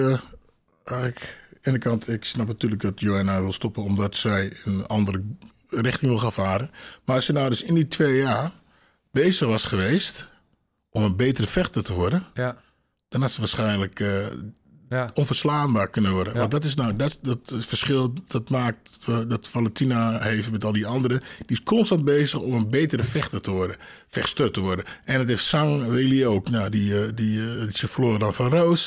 [1.63, 5.23] aan de kant, ik snap natuurlijk dat Joanna wil stoppen omdat zij een andere
[5.69, 6.71] richting wil gaan varen.
[7.05, 8.51] Maar als je nou dus in die twee jaar
[9.11, 10.27] bezig was geweest
[10.89, 12.25] om een betere vechter te worden.
[12.33, 12.57] Ja.
[13.09, 14.01] Dan had ze waarschijnlijk
[14.89, 15.09] ja.
[15.13, 16.33] onverslaanbaar kunnen worden.
[16.33, 20.85] Want dat is nou dat, dat verschil dat maakt dat Valentina heeft met al die
[20.85, 21.19] anderen.
[21.19, 23.75] Die is constant bezig om een betere vechter te worden,
[24.09, 24.85] vechter te worden.
[25.03, 26.49] En dat heeft Sang Weli ook.
[26.49, 28.85] Nou, die, eh, die, die, eh, ze verloor dan van Roos.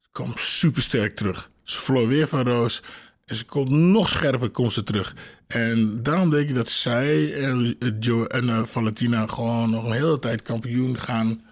[0.00, 1.50] Ze kwam super sterk terug.
[1.62, 2.82] Ze verloor weer van Roos.
[3.26, 5.14] En ze komt nog scherper komt ze terug.
[5.46, 10.18] En daarom denk ik dat zij en, Joe en uh, Valentina gewoon nog een hele
[10.18, 11.42] tijd kampioen gaan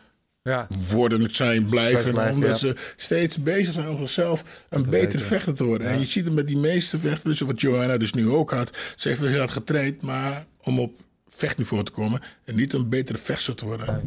[0.42, 0.66] ja.
[0.90, 2.30] worden zijn, blijven.
[2.30, 5.88] omdat ze steeds bezig zijn om zichzelf een betere vechter te worden.
[5.88, 8.76] En je ziet het met die meeste vechters, wat Johanna dus nu ook had.
[8.96, 10.96] Ze heeft wel heel hard getraind, maar om op
[11.28, 14.02] vechtniveau te komen en niet een betere vechter te worden.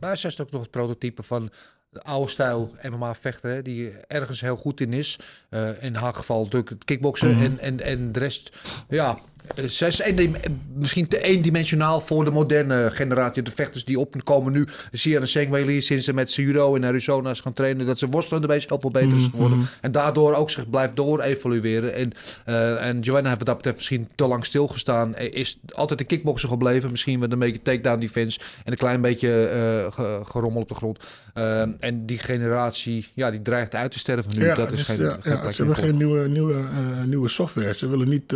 [0.00, 1.50] Maar zij is ook nog het prototype van
[1.90, 5.18] de oude stijl MMA-vechter, die ergens heel goed in is.
[5.50, 7.42] Uh, in haar geval natuurlijk het kickboksen mhm.
[7.42, 8.56] en, en, en de rest,
[8.88, 9.18] ja,
[9.54, 10.28] zij is
[10.74, 13.42] misschien te eendimensionaal voor de moderne generatie.
[13.42, 14.66] De vechters die opkomen nu.
[14.92, 17.86] Zie je Sengwei sinds ze met judo in Arizona is gaan trainen.
[17.86, 19.58] Dat ze worstelen erbij heel veel beter is mhm, geworden.
[19.58, 19.66] Mhm.
[19.80, 21.94] En daardoor ook zich blijft door evolueren.
[21.94, 22.12] En,
[22.48, 25.16] uh, en Joanna heeft wat dat betreft misschien te lang stilgestaan.
[25.16, 26.90] Is altijd de kickboxer gebleven.
[26.90, 28.38] Misschien met een beetje takedown defense.
[28.64, 29.50] En een klein beetje
[29.98, 31.04] uh, gerommel op de grond.
[31.34, 34.44] Uh, en die generatie, ja, die dreigt uit te sterven nu.
[34.44, 36.64] Ja, dat is dus, geen, ja, ja, ze hebben geen nieuwe, nieuwe,
[37.06, 37.74] nieuwe software.
[37.74, 38.34] Ze willen niet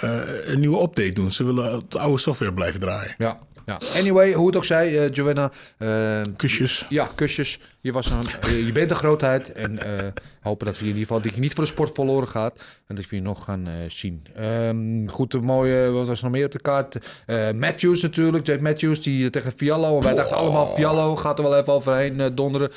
[0.00, 1.32] een nieuwe update doen.
[1.32, 3.14] Ze willen de oude software blijven draaien.
[3.18, 3.38] Ja.
[3.66, 3.78] Ja.
[3.96, 5.50] Anyway, hoe het ook zij, uh, Joanna.
[5.78, 6.86] Uh, kusjes.
[6.88, 7.60] Ja, kusjes.
[7.80, 9.52] Je, was een, je bent een grootheid.
[9.52, 9.78] En
[10.40, 12.58] hopen dat we in ieder geval dat je niet voor de sport verloren gaat.
[12.86, 14.26] En dat we je nog gaan zien.
[14.40, 15.90] Um, goed, een mooie.
[15.90, 16.96] Wat was er nog meer op de kaart?
[17.54, 18.46] Matthews natuurlijk.
[18.46, 19.96] Jake Matthews die tegen Fiallo.
[19.96, 22.70] En wij dachten allemaal Fiallo gaat er wel even overheen donderen.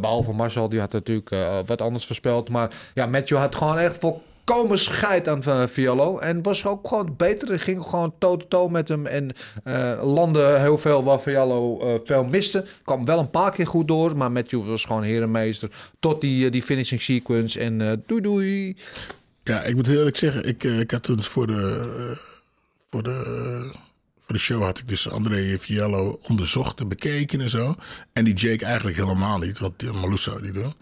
[0.00, 1.30] behalve Marcel, die had natuurlijk
[1.66, 2.48] wat anders voorspeld.
[2.48, 6.18] Maar ja, Matthew had gewoon echt voor komen scheid aan van Fialo.
[6.18, 7.48] En was ook gewoon beter.
[7.48, 9.06] Het ging gewoon toe-to-toe met hem.
[9.06, 9.32] En
[9.64, 12.64] uh, landde heel veel waar Fialo uh, veel miste.
[12.84, 14.16] Kwam wel een paar keer goed door.
[14.16, 15.70] Maar Matthew was gewoon herenmeester.
[15.98, 17.60] Tot die, die finishing sequence.
[17.60, 18.76] En doei doei.
[19.42, 20.48] Ja, ik moet eerlijk zeggen.
[20.48, 22.14] Ik, ik had toen voor de,
[22.90, 23.82] voor de
[24.24, 27.74] voor de show had ik dus André Fiallo onderzocht en bekeken en zo.
[28.12, 29.60] En die Jake eigenlijk helemaal niet,
[29.92, 30.74] Malou zou die doen.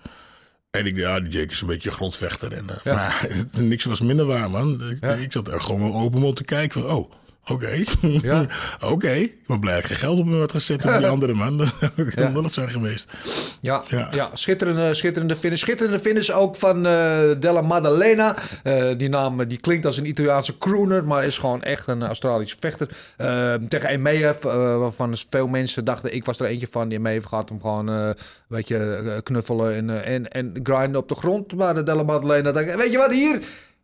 [0.78, 2.52] En ik dacht, ja, die Jake is een beetje een grondvechter.
[2.52, 4.90] En, uh, Maar niks was minder waar, man.
[4.90, 7.12] Ik, ik zat er gewoon open mond te kijken van, oh,
[7.46, 7.84] Oké.
[8.00, 8.46] Ja.
[8.92, 9.10] Oké.
[9.10, 11.56] Ik ben blij dat ik geen geld op me had gezet op die andere man.
[11.96, 12.28] Dat ja.
[12.28, 13.12] nog zijn geweest.
[13.60, 14.08] Ja, ja.
[14.12, 14.30] ja.
[14.34, 15.60] Schitterende, schitterende finish.
[15.60, 18.36] Schitterende finish ook van uh, Della Maddalena.
[18.64, 22.56] Uh, die naam die klinkt als een Italiaanse crooner, maar is gewoon echt een Australische
[22.60, 22.88] vechter.
[23.20, 26.88] Uh, tegen Emeev, waarvan veel mensen dachten, ik was er eentje van.
[26.88, 28.14] Die Emeev gaat hem gewoon een
[28.48, 31.54] beetje knuffelen en, en, en grinden op de grond.
[31.54, 33.42] Maar de Della Maddalena dacht, weet je wat, hier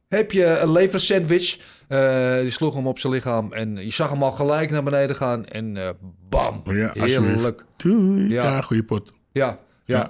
[0.09, 1.59] heb je een leversandwich.
[1.89, 5.17] Uh, die sloeg hem op zijn lichaam en je zag hem al gelijk naar beneden
[5.17, 5.47] gaan.
[5.47, 5.89] En uh,
[6.29, 7.65] bam, ja, heerlijk.
[7.77, 8.29] Doei.
[8.29, 8.43] Ja.
[8.43, 9.13] ja, goede pot.
[9.33, 10.09] Ja, ja.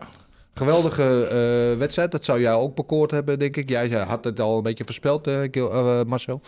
[0.55, 1.29] Geweldige
[1.73, 2.11] uh, wedstrijd.
[2.11, 3.69] Dat zou jij ook bekoord hebben, denk ik.
[3.69, 5.27] Jij had het al een beetje voorspeld,
[6.07, 6.41] Marcel.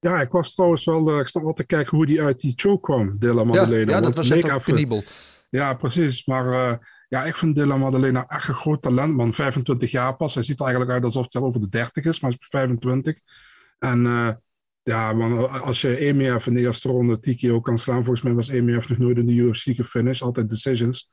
[0.00, 1.20] Ja, ik was trouwens wel...
[1.20, 3.90] ik stond wel te kijken hoe die uit die choke kwam, De La Madeleine.
[3.90, 5.02] Ja, ja dat was penibel.
[5.50, 6.26] Ja, precies.
[6.26, 6.78] Maar
[7.12, 9.32] Ja, ik vind Dylan Maddalena echt een groot talent, man.
[9.32, 10.34] 25 jaar pas.
[10.34, 12.48] Hij ziet er eigenlijk uit alsof hij al over de 30 is, maar hij is
[12.48, 13.20] 25.
[13.78, 14.30] En eh,
[14.82, 18.48] ja, man, als je EMF in de eerste ronde ook kan slaan, volgens mij was
[18.48, 21.10] EMF nog nooit in de UFC gefinished, altijd decisions.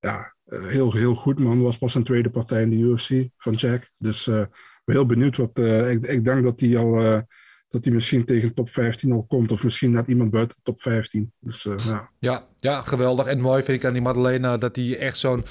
[0.00, 1.62] Ja, eh, heel, heel goed, man.
[1.62, 3.90] Was pas een tweede partij in de UFC van Jack.
[3.98, 4.50] Dus ben
[4.84, 5.58] heel benieuwd wat.
[5.88, 7.22] ik, ik denk dat hij al.
[7.68, 10.62] Eh, dat hij misschien tegen top 15 al komt, of misschien net iemand buiten de
[10.62, 11.32] top 15.
[11.40, 12.10] Dus eh, ja.
[12.18, 13.26] Ja, ja, geweldig.
[13.26, 15.44] En mooi vind ik aan die Madalena dat hij echt zo'n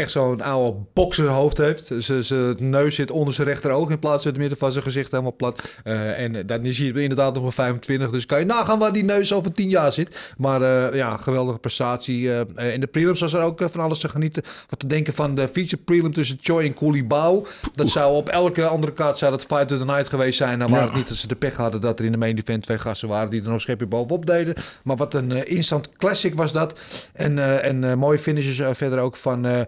[0.00, 1.92] echt zo'n oude bokserhoofd heeft.
[1.98, 5.36] Zijn neus zit onder zijn rechteroog in plaats van het midden van zijn gezicht helemaal
[5.36, 5.62] plat.
[5.84, 8.10] Eh, en dan is hij inderdaad nog maar 25.
[8.10, 10.34] Dus kan je nagaan waar die neus over 10 jaar zit.
[10.36, 12.32] Maar eh, ja, geweldige prestatie.
[12.32, 14.42] Eh, eh, in de prelims was er ook eh, van alles te genieten.
[14.68, 17.42] Wat te denken van de feature prelim tussen Choi en Koulibaly.
[17.74, 20.58] Dat zou op elke andere kaart zou dat Fight of the Night geweest zijn.
[20.58, 22.62] Dan waren het niet dat ze de pech hadden dat er in de main event
[22.62, 24.54] twee gasten waren die er nog schepje bovenop deden.
[24.82, 26.78] Maar wat een eh, instant classic was dat.
[27.12, 29.66] En, eh, en eh, mooie finishes eh, verder ook van...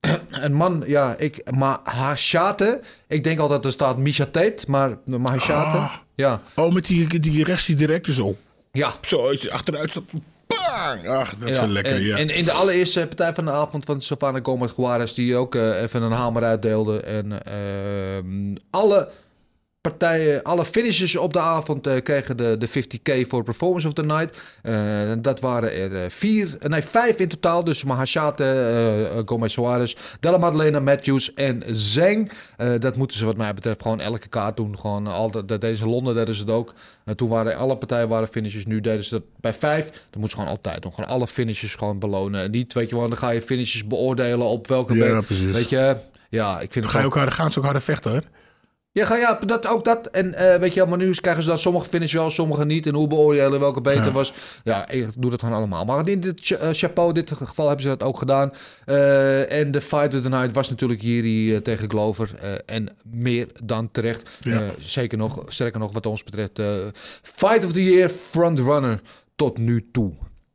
[0.30, 2.80] een man, ja, ik, Mahashate.
[3.08, 5.94] Ik denk altijd er staat Misha Tate, maar Mahashate, Ah.
[6.14, 6.40] ja.
[6.54, 8.36] Oh, met die, die rechts die direct zo.
[8.72, 8.92] Ja.
[9.00, 10.02] Zo, als je achteruit staat.
[10.46, 11.08] Bang!
[11.08, 12.16] Ach, dat is Ja, lekker, en, ja.
[12.16, 15.12] En in de allereerste partij van de avond van Savannah Gomez Juarez...
[15.12, 17.00] die ook eh, even een hamer uitdeelde.
[17.00, 19.08] En ehm, alle
[19.80, 24.02] partijen, alle finishes op de avond eh, kregen de, de 50k voor Performance of the
[24.04, 24.38] Night.
[24.62, 27.64] Eh, dat waren er eh, vier, nee vijf in totaal.
[27.64, 28.44] Dus Mahashate,
[29.14, 32.30] eh, Gomez Juarez, Della Madalena, Matthews en Zeng.
[32.78, 34.78] Dat moeten ze wat mij betreft gewoon elke kaart doen.
[34.78, 36.74] Gewoon altijd, dat deden ze in Londen, deden ze het ook.
[37.04, 38.66] En toen waren alle partijen waren finishes.
[38.66, 39.84] Nu deden ze dat bij vijf.
[39.90, 40.92] Dat moeten ze gewoon altijd doen.
[40.94, 42.42] Gewoon alle finishes gewoon belonen.
[42.42, 44.94] En niet, weet je wel, dan ga je finishes beoordelen op welke...
[44.94, 45.20] Ja.
[45.52, 45.96] Weet je,
[46.30, 48.10] ja, ik vind Dan het ga je ook- ook harder, gaan ze ook harder vechten,
[48.10, 48.22] hoor.
[48.92, 50.06] Ja, ga, ja dat, ook dat.
[50.06, 52.86] En eh, weet je, maar nu krijgen ze dan sommige finishes wel, sommige niet.
[52.86, 54.12] En hoe beoordelen welke beter Ja.
[54.12, 54.32] was.
[54.64, 55.84] Ja, ik doe dat gewoon allemaal.
[55.84, 58.52] Maar in dit eh, chapeau, in dit geval hebben ze dat ook gedaan.
[58.84, 62.30] Eh, en de fight of the night was natuurlijk Jiri tegen Glover.
[62.66, 64.30] en meer dan terecht.
[64.40, 64.62] Ja.
[64.78, 66.60] Zeker nog, sterker nog wat ons betreft.
[67.22, 69.00] fight of the year frontrunner
[69.36, 70.12] tot nu toe.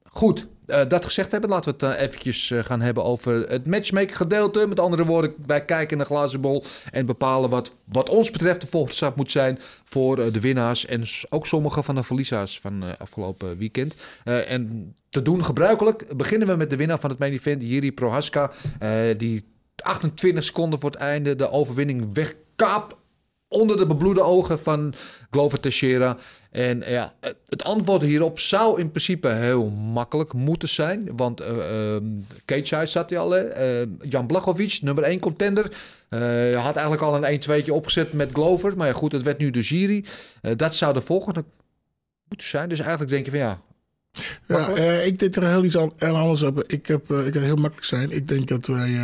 [0.09, 3.68] Goed, eh, dat gezegd hebben, laten we het eh, eventjes eh, gaan hebben over het
[3.68, 4.68] matchmaking gedeelte.
[4.68, 8.61] Met andere woorden, wij kijken naar de glazen bol en bepalen wat, wat ons betreft
[8.61, 12.97] de volgende stap moet zijn voor de winnaars en ook sommige van de verliezers van
[12.97, 13.95] afgelopen weekend.
[14.24, 18.51] En te doen gebruikelijk beginnen we met de winnaar van het main event, Jiri Prohaska,
[19.18, 19.45] die
[19.76, 22.95] 28 seconden voor het einde de overwinning wegkaapt
[23.47, 24.93] onder de bebloede ogen van
[25.31, 26.17] Glover Teixeira.
[26.51, 31.09] En eh, ja, het- antwoord hierop zou in principe heel makkelijk moeten zijn.
[31.15, 31.41] Want
[32.45, 33.35] Side zat hij al.
[33.37, 35.71] Eh, Jan Blachowicz, nummer 1 contender.
[36.09, 36.19] eh,
[36.63, 38.77] had eigenlijk al een 1-2'tje opgezet met Glover.
[38.77, 40.05] Maar ja, goed, het werd nu de jury.
[40.55, 41.43] Dat zou de volgende
[42.27, 42.69] moeten zijn.
[42.69, 43.61] Dus eigenlijk denk je van ja...
[44.47, 44.67] Ja,
[44.99, 46.63] ik denk er heel iets an- aan anders op.
[46.63, 48.11] Ik heb, ik kan heel makkelijk zijn.
[48.11, 48.97] Ik denk dat wij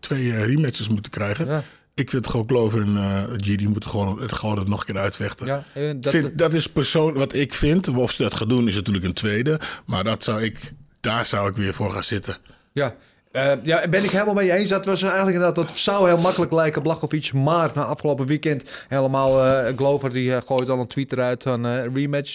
[0.00, 1.46] twee rematches moeten krijgen.
[1.46, 1.62] Ja.
[1.94, 5.02] Ik vind gewoon Glover en eh GD moeten gewoon, het gewoon het nog een keer
[5.02, 5.46] uitvechten.
[5.46, 7.88] Ja, eh, dat- dat, vind, dat is persoon wat ik vind.
[7.88, 9.60] Of ze dat gaan doen is natuurlijk een tweede.
[9.86, 12.36] Maar dat zou ik, daar zou ik weer voor gaan zitten.
[12.72, 12.94] Ja.
[13.32, 14.68] Eh, ja, ben ik helemaal mee eens.
[14.68, 17.30] Dat was eigenlijk inderdaad, dat zou heel makkelijk lijken, Blachowicz.
[17.32, 21.66] Maar na afgelopen weekend helemaal eh, Glover die eh, gooit al een tweet eruit van
[21.66, 22.34] eh, rematch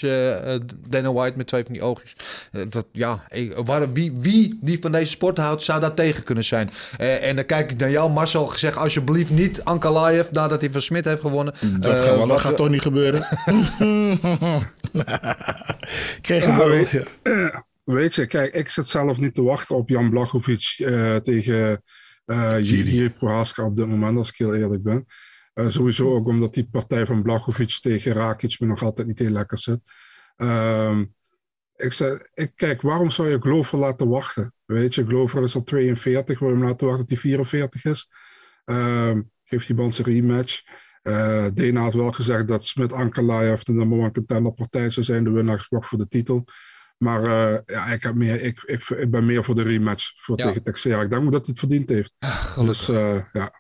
[0.88, 2.16] Dana White met twee van die oogjes.
[2.70, 6.44] Dat, ja, ik- waar, wie, wie die van deze sport houdt, zou daar tegen kunnen
[6.44, 6.70] zijn.
[6.98, 10.82] Eh, en dan kijk ik naar jou, Marcel, gezegd alsjeblieft niet Ankalaev nadat hij van
[10.82, 11.54] Smit heeft gewonnen.
[11.80, 13.26] Dat, Eh, gaat, dat gaat we- toch niet gebeuren.
[16.22, 17.66] Kreeg hem wel.
[17.94, 21.84] Weet, je, kijk, ik zit zelf niet te wachten op Jan Blachowicz eh, tegen
[22.26, 25.06] eh Jiri Prohaska op dit moment, als ik heel eerlijk ben.
[25.54, 29.30] Eh, sowieso ook omdat die partij van Blachowicz tegen Rakic me nog altijd niet heel
[29.30, 29.80] lekker zit.
[30.36, 31.06] Ehm,
[31.76, 34.54] ik, zei, ik kijk, waarom zou je Glover laten wachten?
[34.66, 38.10] Weet je, Glover is al 42, waarom laten wachten dat hij 44 is?
[38.66, 40.62] Ehm geef die band zijn rematch.
[41.54, 45.32] Dana had wel gezegd dat Smit Ankalaev de nummer one contender partij zou zijn, de
[45.32, 46.46] winnaar wacht voor de titel.
[46.98, 50.38] Maar eh, ja, ik, heb meer, ik, ik, ik ben meer voor de rematch voor
[50.38, 50.46] Ja.
[50.46, 51.02] tegen Texera.
[51.02, 52.14] Ik denk dat hij het verdiend heeft.
[52.56, 53.52] dus eh, ja.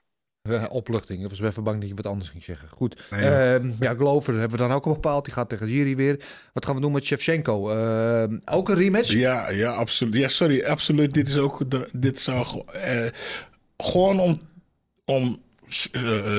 [0.69, 1.23] Opluchting.
[1.23, 2.69] Ik was even bang dat je wat anders ging zeggen.
[2.69, 3.03] Goed.
[3.11, 3.55] Nee, ja.
[3.55, 5.25] Ehm, ja, Glover hebben we dan ook al bepaald.
[5.25, 6.25] Die gaat tegen Jiri weer.
[6.53, 7.69] Wat gaan we doen met Shevchenko?
[7.69, 9.11] Ehm, ook een rematch?
[9.11, 10.15] Ja, ja, absoluut.
[10.15, 11.13] Ja, sorry, absoluut.
[11.13, 11.71] Dit is ook.
[11.71, 13.05] De, dit zou eh,
[13.77, 14.41] gewoon om.
[15.05, 15.45] om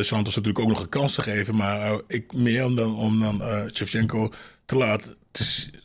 [0.01, 1.57] Santos natuurlijk ook nog een kans te geven.
[1.57, 4.31] Maar ik meer om dan, om dan eh Shevchenko
[4.65, 4.77] te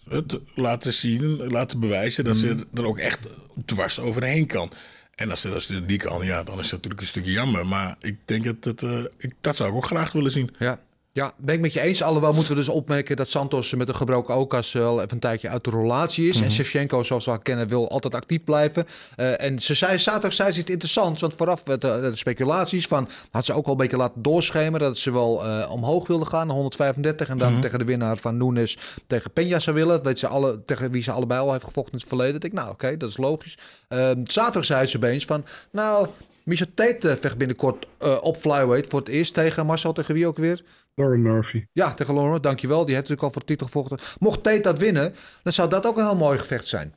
[0.04, 3.20] laten, te laten zien, laten bewijzen dat ze er ook echt
[3.66, 4.72] dwars overheen kan.
[5.16, 7.68] En als ze, dat niet kan, ja, dan is dat natuurlijk een stukje jammer.
[7.68, 10.56] Maar ik denk dat het, eh, ik, dat zou ik ook graag willen zien.
[10.60, 10.80] Ja.
[11.16, 12.04] Ja, ben ik met je eens.
[12.04, 15.50] Alhoewel moeten we dus opmerken dat Santos met een gebroken Okas wel even een tijdje
[15.50, 16.42] uit de relatie is.
[16.42, 18.86] En Shevchenko, zoals we al kennen, wil altijd actief blijven.
[19.16, 21.22] Eh, en ze zei, zaterdag zei ze iets interessants.
[21.22, 24.88] Want vooraf werd de, de speculaties van, had ze ook al een beetje laten doorschemeren
[24.88, 27.30] dat ze wel eh, omhoog wilde gaan, naar 135.
[27.30, 29.96] En dan tegen de winnaar van Nunes tegen Peña zou willen.
[29.96, 32.42] Dat weet ze alle, tegen wie ze allebei al heeft gevochten in het verleden.
[32.42, 33.58] Ik nou oké, dat is logisch.
[33.88, 36.08] Ehm, zaterdag zei ze opeens van, nou...
[36.44, 40.28] Misha Tate eh, vecht binnenkort eh, op flyweight voor het eerst tegen Marcel, tegen wie
[40.28, 40.64] ook weer?
[40.96, 41.66] Lauren Murphy.
[41.72, 42.86] Ja, tegen Lauren, dankjewel.
[42.86, 44.00] Die heeft natuurlijk al voor de titel gevochten.
[44.20, 46.94] Mocht Tate dat winnen, dan zou dat ook een heel mooi gevecht zijn.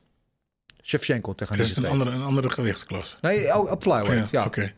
[0.83, 1.93] Shevchenko tegen Dat is een Tate.
[1.93, 3.15] andere, een andere gewichtklasse.
[3.21, 4.45] Nee, oh, op flyweight, ja.
[4.45, 4.71] Oké.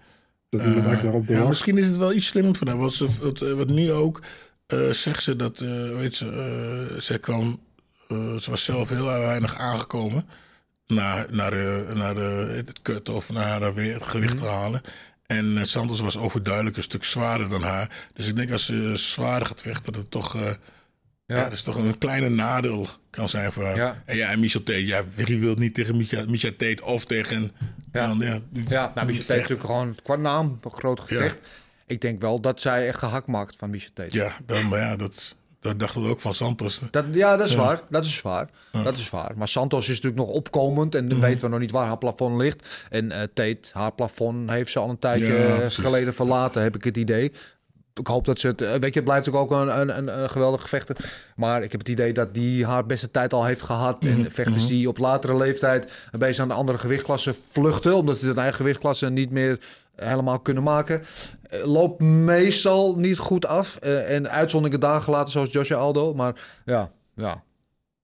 [0.49, 2.77] Eh, uh, ja, misschien is het wel iets slimmer van haar.
[2.77, 4.21] Wat, ze, wat, eh, wat nu ook
[4.65, 6.25] eh, zegt ze dat, eh weet ze,
[6.91, 7.59] eh, ze kwam,
[8.07, 10.27] eh, ze was zelf heel weinig aangekomen
[10.87, 14.43] naar, naar, eh, naar het kut of naar haar weer het gewicht Mhm.
[14.43, 14.81] te halen.
[15.29, 17.89] En eh, Santos was overduidelijk een stuk zwaarder dan haar.
[18.13, 20.51] Dus ik denk als ze zwaarder gaat vechten, dat het toch, eh,
[21.25, 21.43] ja.
[21.43, 23.75] dat is toch een kleine nadeel kan zijn voor haar.
[23.75, 24.03] Ja.
[24.05, 27.51] En ja, en Michel Tate, ja, wie wil niet tegen Micha Tate of tegen...
[27.91, 28.07] Ja.
[28.07, 31.37] dan, ja, Ja, nou, Misha Tate is natuurlijk gewoon qua naam een groot gevecht.
[31.85, 34.17] Ik denk wel dat zij echt gehakt maakt van Misha Tate.
[34.17, 36.81] Ja, dan, maar ja, dat, dat dachten we ook van Santos.
[36.91, 37.57] Dat, ja, dat is Ja.
[37.57, 37.81] waar.
[37.89, 38.49] Dat is waar.
[38.71, 39.31] Dat is waar.
[39.35, 42.41] Maar Santos is natuurlijk nog opkomend en dan weten we nog niet waar haar plafond
[42.41, 42.85] ligt.
[42.89, 46.83] En eh Tate, haar plafond heeft ze al een tijdje eh, geleden verlaten, heb ik
[46.83, 47.31] het idee.
[47.99, 48.61] Ik hoop dat ze het.
[48.61, 50.95] eh, Weet je, het blijft ook een, een, een, een geweldige vechter.
[51.35, 54.05] Maar ik heb het idee dat die haar beste tijd al heeft gehad.
[54.05, 57.95] En vechters die op latere leeftijd een beetje aan de andere gewichtklasse vluchten.
[57.95, 59.59] Omdat ze hun eigen gewichtklasse niet meer
[59.95, 61.01] helemaal kunnen maken.
[61.49, 63.75] eh, Loopt meestal niet goed af.
[63.75, 66.13] Eh, en uitzonderingen dagen later, zoals Joshua Aldo.
[66.13, 66.33] Maar
[66.65, 67.43] ja, ja.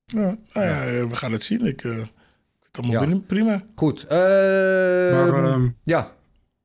[0.06, 1.66] Ja, nou ja, we gaan het zien.
[1.66, 1.92] Ik, eh,
[2.72, 3.00] allemaal Ja.
[3.00, 3.62] binnen- prima.
[3.76, 4.06] Goed.
[4.08, 4.18] eh,
[5.12, 6.12] Maar ehm, ja.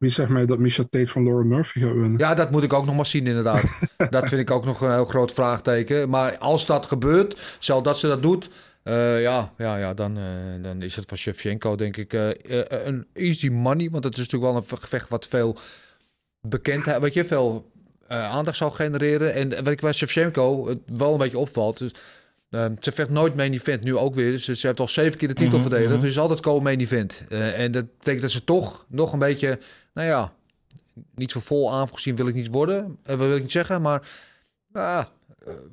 [0.01, 2.19] Wie zegt mij dat Misha Tate van Lauren Murphy gaat winnen?
[2.19, 3.65] ja, dat moet ik ook nog maar zien, inderdaad.
[4.11, 6.09] dat vind ik ook nog een heel groot vraagteken.
[6.09, 8.49] Maar als dat gebeurt, stel dat ze dat doet.
[8.83, 10.23] eh, ja, ja, ja dan, eh,
[10.63, 12.29] dan is het van Shevchenko, denk ik, eh,
[12.69, 13.91] een easy money.
[13.91, 15.57] Want het is natuurlijk wel een gevecht wat veel
[16.41, 17.71] bekendheid, weet je, veel
[18.09, 19.35] aandacht zal genereren.
[19.35, 21.79] En wat ik bij Shevchenko wel een beetje opvalt.
[21.79, 21.91] Dus,
[22.51, 24.31] ehm, ze vecht nooit main event, nu ook weer.
[24.31, 25.93] Dus ze heeft al zeven keer de titel Mhm, verdedigd.
[25.93, 26.01] mhm.
[26.05, 27.23] Dus altijd komen main event.
[27.29, 29.59] En dat betekent dat ze toch nog een beetje,
[29.95, 30.33] nou ja,
[31.15, 32.99] niet zo vol aangezien wil ik niet worden.
[33.03, 34.09] eh, wil ik niet zeggen, maar
[34.73, 35.05] eh,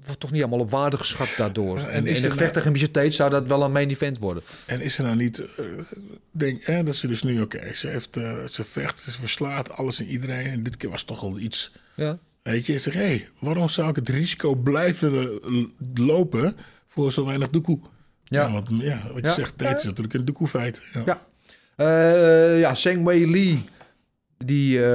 [0.05, 1.80] wordt toch niet allemaal op waarde geschat daardoor.
[1.80, 4.43] En in de gevecht tegen zou dat wel een main event worden.
[4.65, 5.39] En is er nou niet...
[5.39, 5.65] eh,
[6.32, 7.41] denk hè, dat ze dus nu...
[7.41, 8.13] Oké, ze, heeft,
[8.51, 10.45] ze vecht, ze verslaat alles en iedereen.
[10.47, 11.72] En dit keer was toch al iets...
[11.95, 12.18] Ja.
[12.41, 15.39] Weet je, zeg, hé, hey, waarom zou ik het risico blijven
[15.95, 16.57] lopen
[16.88, 17.80] voor zo weinig doekoe?
[18.24, 18.41] Ja.
[18.45, 19.34] Ja, want ja, wat je Ja.
[19.34, 20.82] zegt, dit is natuurlijk een doekoe-feit.
[20.93, 21.03] Ja.
[21.05, 21.22] Ja.
[21.76, 23.63] Eh, ja, Zheng Wei Li.
[24.45, 24.85] Die eh,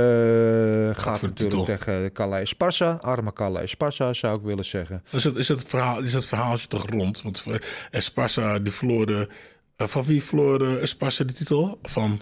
[0.96, 1.64] gaat natuurlijk titel.
[1.64, 2.98] tegen Calais Sparsa.
[3.00, 5.02] Arme Calais Sparsa, zou ik willen zeggen.
[5.10, 7.22] Is het, is, het verhaal, is het verhaaltje toch rond?
[7.22, 7.54] Want eh,
[7.90, 9.28] Esparza, die verloor de...
[9.76, 11.78] eh, van wie verloor eh, Esparza de titel?
[11.82, 12.20] Van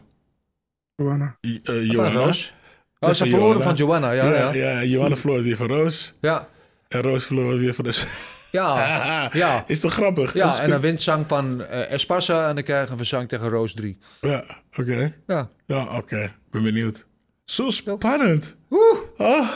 [0.96, 1.36] Joanna?
[1.40, 2.18] uh, Van Johanna.
[2.24, 2.52] Roos.
[2.98, 4.24] Oh, ze van verloren van Joanna, ja.
[4.24, 4.84] Ja, Ja, ja.
[4.84, 6.14] Johanna verloor weer van Roos.
[6.20, 6.48] ja.
[6.88, 8.02] En Roos verloor weer van de...
[8.50, 9.30] ja.
[9.32, 9.64] ja.
[9.66, 10.24] Is toch grappig?
[10.32, 13.48] Dat Ja, en dan wint Zang van eh Esparza en dan krijgen we Zang tegen
[13.48, 13.98] Roos 3.
[14.20, 14.44] Ja,
[14.78, 15.14] oké.
[15.26, 15.50] Ja.
[15.66, 16.32] Ja, oké.
[16.50, 17.06] Ben benieuwd.
[17.50, 18.56] Zo spannend.
[18.70, 18.98] Oeh.
[19.16, 19.48] Oh.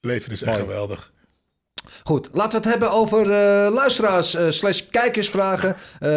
[0.00, 0.68] Leven is echt Mooi.
[0.68, 1.12] geweldig.
[2.02, 5.76] Goed, laten we het hebben over eh, luisteraars eh, slash kijkersvragen.
[6.00, 6.10] Eh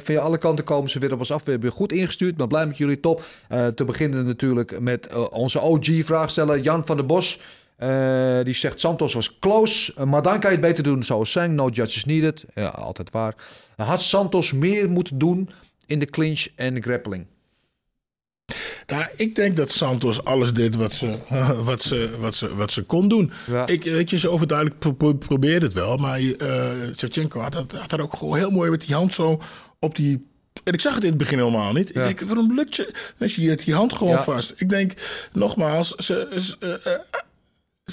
[0.00, 1.44] via alle kanten komen ze weer op ons af.
[1.44, 3.24] We hebben goed ingestuurd, maar blij met jullie, top.
[3.48, 7.40] Eh, te beginnen natuurlijk met eh, onze OG-vraagsteller Jan van der Bos.
[7.76, 11.54] Eh, die zegt Santos was close, maar dan kan je het beter doen zoals Sang.
[11.54, 12.44] No judges needed.
[12.54, 13.34] Ja, altijd waar.
[13.76, 15.50] Had Santos meer moeten doen
[15.86, 17.26] in de clinch en grappling?
[18.92, 21.14] Nou, ik denk dat Santos alles deed wat ze,
[21.64, 23.32] wat ze, wat ze, wat ze kon doen.
[23.46, 23.66] Ja.
[23.66, 25.96] Ik, weet je, ze overduidelijk pro- pro- probeerde het wel.
[25.96, 29.40] Maar eh Shevchenko had, dat- had dat ook gewoon heel mooi met die hand zo
[29.78, 30.26] op die...
[30.64, 31.90] En ik zag het in het begin helemaal niet.
[31.94, 32.00] Ja.
[32.00, 32.94] Ik denk, waarom lukt je?
[33.18, 34.22] Je, hebt die hand gewoon Ja.
[34.22, 34.52] vast.
[34.56, 34.92] Ik denk,
[35.32, 37.00] nogmaals, ze, ze, eh, eh,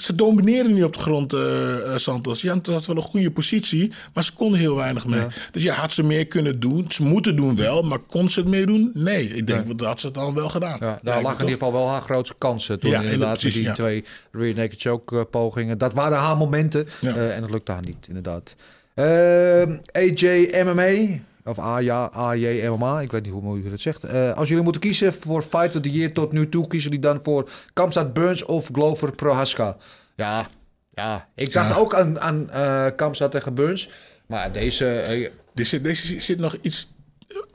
[0.00, 2.42] ze domineerden niet op de grond, eh, eh, Santos.
[2.42, 5.26] Ja, had wel een goede positie, maar ze konden heel weinig mee.
[5.52, 6.84] Dus ja, had ze meer kunnen doen.
[6.88, 8.90] Ze moeten doen wel, maar kon ze het meer doen?
[8.94, 10.76] Nee, ik denk dat had ze het dan wel gedaan.
[10.80, 12.80] Ja, daar lagen in ieder geval wel haar grootste kansen.
[12.80, 15.78] Toen Ja, inderdaad precies, die twee rear naked choke eh, pogingen.
[15.78, 16.86] Dat waren haar momenten.
[17.00, 18.54] En dat lukte haar niet, inderdaad.
[18.94, 21.18] Ehm, AJ MMA.
[21.46, 23.00] Of AJ, AJ MMA.
[23.00, 24.04] Ik weet niet hoe je dat zegt.
[24.04, 26.66] Eh, als jullie moeten kiezen voor Fight of the Year tot nu toe...
[26.66, 29.76] kiezen jullie dan voor Kamstad Burns of Glover Prohaska?
[30.16, 30.48] Ja,
[30.90, 31.28] ja.
[31.34, 31.76] ik dacht Ja.
[31.76, 33.90] ook aan, aan eh Kamstad tegen Burns.
[34.26, 34.98] Maar deze...
[35.00, 36.90] eh, Deze, deze zit nog iets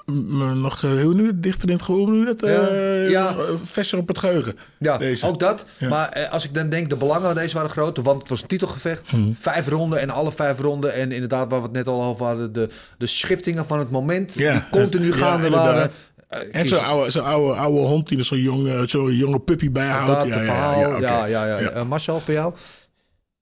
[0.06, 2.40] m- nog, hoe nu het dichter in het geheugen, hoe nu dat?
[2.42, 2.48] Ja.
[2.68, 3.30] eh, Ja.
[3.30, 4.54] eh, Vestig op het geheugen.
[4.80, 5.28] Ja, Deze.
[5.28, 5.66] ook dat.
[5.78, 5.90] Ja.
[5.90, 7.98] Maar eh, als ik dan denk, de belangen van deze waren groot.
[7.98, 9.12] Want het was een titelgevecht.
[9.12, 9.32] Mhm.
[9.40, 10.94] Vijf ronden en alle vijf ronden.
[10.94, 12.54] En inderdaad, waar we het net al over hadden.
[12.54, 14.34] De, de schiftingen van het moment.
[14.34, 15.92] Ja, die continu gaande waren.
[16.28, 19.72] Eh, En zo'n oude, zo'n oude, oude hond die er zo'n jonge, zo'n jonge puppy
[19.72, 20.28] bijhoudt.
[20.28, 21.26] Ja, ja, ja, Ja, oké.
[21.26, 21.84] ja, ja.
[21.84, 22.54] Marcel, voor jou?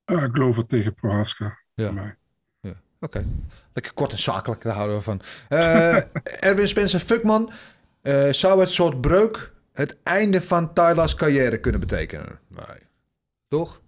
[0.06, 1.58] Ik geloof het tegen Prohaska.
[1.74, 1.92] Ja.
[1.92, 2.18] mij.
[3.94, 5.22] Kort en zakelijk, daar houden we van.
[5.48, 5.96] Eh,
[6.50, 7.52] Erwin Spencer Fuckman.
[8.02, 12.40] eh, zou het soort breuk het einde van Tyler's carrière kunnen betekenen?
[12.48, 12.80] Nee.
[13.48, 13.82] Toch?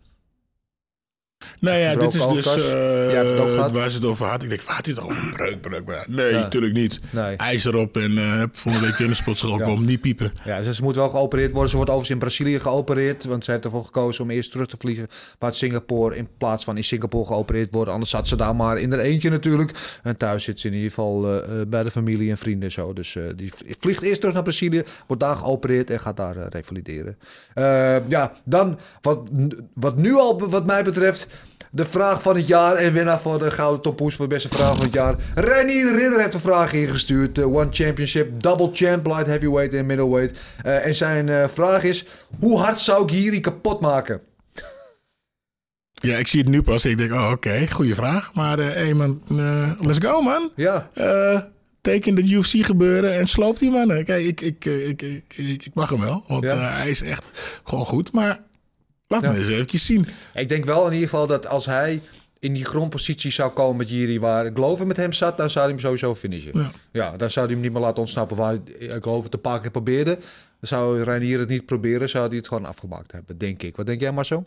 [1.60, 4.44] Nou ja, dit is dus eh, het waar ze het over had.
[4.44, 5.30] Ik denk, waar had hij het over?
[5.34, 6.08] Breuk, breuk, breuk.
[6.08, 6.40] Nee, Ja.
[6.40, 7.00] natuurlijk niet.
[7.12, 7.36] Nee.
[7.36, 9.66] IJs erop en heb volgende week in de sportschool Ja.
[9.66, 10.32] komen, niet piepen.
[10.46, 11.70] Ja, ze, ze moet wel geopereerd worden.
[11.70, 13.24] Ze wordt overigens in Brazilië geopereerd.
[13.26, 15.08] Want ze heeft ervoor gekozen om eerst terug te vliegen
[15.40, 16.16] naar Singapore.
[16.16, 17.94] In plaats van in Singapore geopereerd worden.
[17.94, 19.72] Anders zat ze daar maar in haar eentje natuurlijk.
[20.04, 22.94] En thuis zit ze in ieder geval eh, bij de familie en vrienden en zo.
[22.94, 24.84] Dus die vliegt eerst terug naar Brazilië.
[25.08, 27.18] Wordt daar geopereerd en gaat daar revalideren.
[28.08, 29.30] Ja, dan wat,
[29.74, 31.28] wat nu al wat mij betreft...
[31.74, 34.76] De vraag van het jaar en winnaar voor de Gouden Tompoes voor de beste vraag
[34.76, 35.16] van het jaar.
[35.36, 37.44] Renier Ridder heeft een vraag ingestuurd.
[37.44, 40.40] One Championship, double champ, light heavyweight en middleweight.
[40.64, 42.06] Eh, en zijn eh, vraag is,
[42.40, 44.22] hoe hard zou ik Giri kapot maken?
[45.94, 46.86] Ja, ik zie het nu pas.
[46.86, 48.34] Ik denk, oh, oké, goede vraag.
[48.34, 49.22] Maar eh hey man,
[49.82, 50.52] let's go man.
[50.56, 50.90] Ja,
[51.82, 54.06] teken de UFC gebeuren en sloop die mannen.
[54.06, 55.26] Kijk, ik, ik, ik, ik,
[55.66, 56.58] ik, mag hem wel, want Ja.
[56.58, 57.32] hij is echt
[57.64, 58.12] gewoon goed.
[58.12, 58.40] Maar
[59.12, 59.32] laat Ja.
[59.32, 60.06] me eens eventjes zien.
[60.34, 62.02] ik denk wel in ieder geval dat als hij
[62.40, 65.74] in die grondpositie zou komen met Giri waar Glover met hem zat, dan zou hij
[65.74, 66.52] hem sowieso finishen.
[66.60, 66.72] Ja.
[66.92, 69.62] Ja, dan zou hij hem niet meer laten ontsnappen waar hij- Glover het een paar
[69.62, 70.16] keer probeerde.
[70.16, 70.22] Dan
[70.60, 73.76] zou Reinier het niet proberen, zou hij het gewoon afgemaakt hebben, denk ik.
[73.76, 74.46] Wat denk jij maar zo?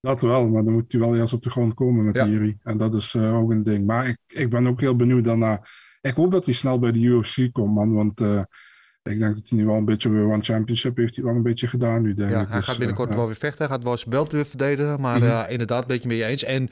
[0.00, 2.26] Dat wel, maar dan moet hij wel eerst op de grond komen met Ja.
[2.26, 2.58] Jiri.
[2.62, 3.86] En dat is eh, ook een ding.
[3.86, 5.62] Maar ik, ik ben ook heel benieuwd daarna.
[6.00, 7.94] Ik hoop dat hij snel bij de UFC komt, man.
[7.94, 8.42] Want eh,
[9.12, 11.42] ik denk dat hij nu wel een beetje weer One Championship heeft hij wel een
[11.42, 12.48] beetje gedaan nu, denk Ja, ik.
[12.48, 13.58] hij Dus, gaat binnenkort eh, wel weer vechten.
[13.66, 15.00] Hij gaat wel zijn belt weer verdedigen.
[15.00, 15.26] Maar Mhm.
[15.26, 16.42] ja, inderdaad, ben ik mee eens.
[16.44, 16.70] En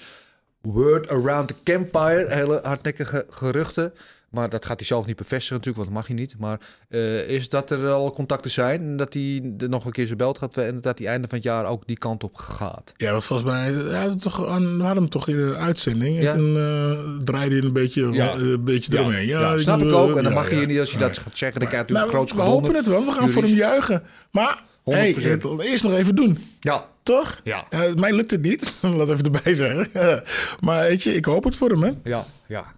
[0.60, 2.26] word around the campfire.
[2.28, 3.92] Hele hardnekkige geruchten.
[4.32, 6.38] Maar dat gaat hij zelf niet bevestigen natuurlijk, want dat mag hij niet.
[6.38, 8.80] Maar eh, is dat er al contacten zijn.
[8.80, 10.56] En dat hij er nog een keer zijn belt gaat.
[10.56, 12.92] En dat hij einde van het jaar ook die kant op gaat.
[12.96, 16.20] Ja, want volgens mij het toch, aan- we hadden hem toch in de uitzending.
[16.20, 16.30] Ja.
[16.32, 18.32] En toen eh, draaide hij een beetje, Ja.
[18.34, 19.26] eh, een beetje eromheen.
[19.26, 20.16] Ja, Ja, snap ik ook.
[20.16, 20.66] En dan ja, mag je ja.
[20.66, 22.86] niet, als je dat gaat zeggen, dan krijg je Nou, natuurlijk we groot hopen het
[22.86, 23.04] wel.
[23.04, 24.02] We gaan voor hem juichen.
[24.30, 25.42] Maar hey, 100%.
[25.42, 26.38] het, eerst nog even doen.
[26.60, 27.40] Ja, Toch?
[27.44, 27.66] Ja.
[27.70, 28.72] Eh, mij lukt het niet.
[28.96, 29.88] Laat even erbij zeggen.
[30.66, 31.90] maar weet je, ik hoop het voor hem, hè.
[32.04, 32.72] Ja, ja.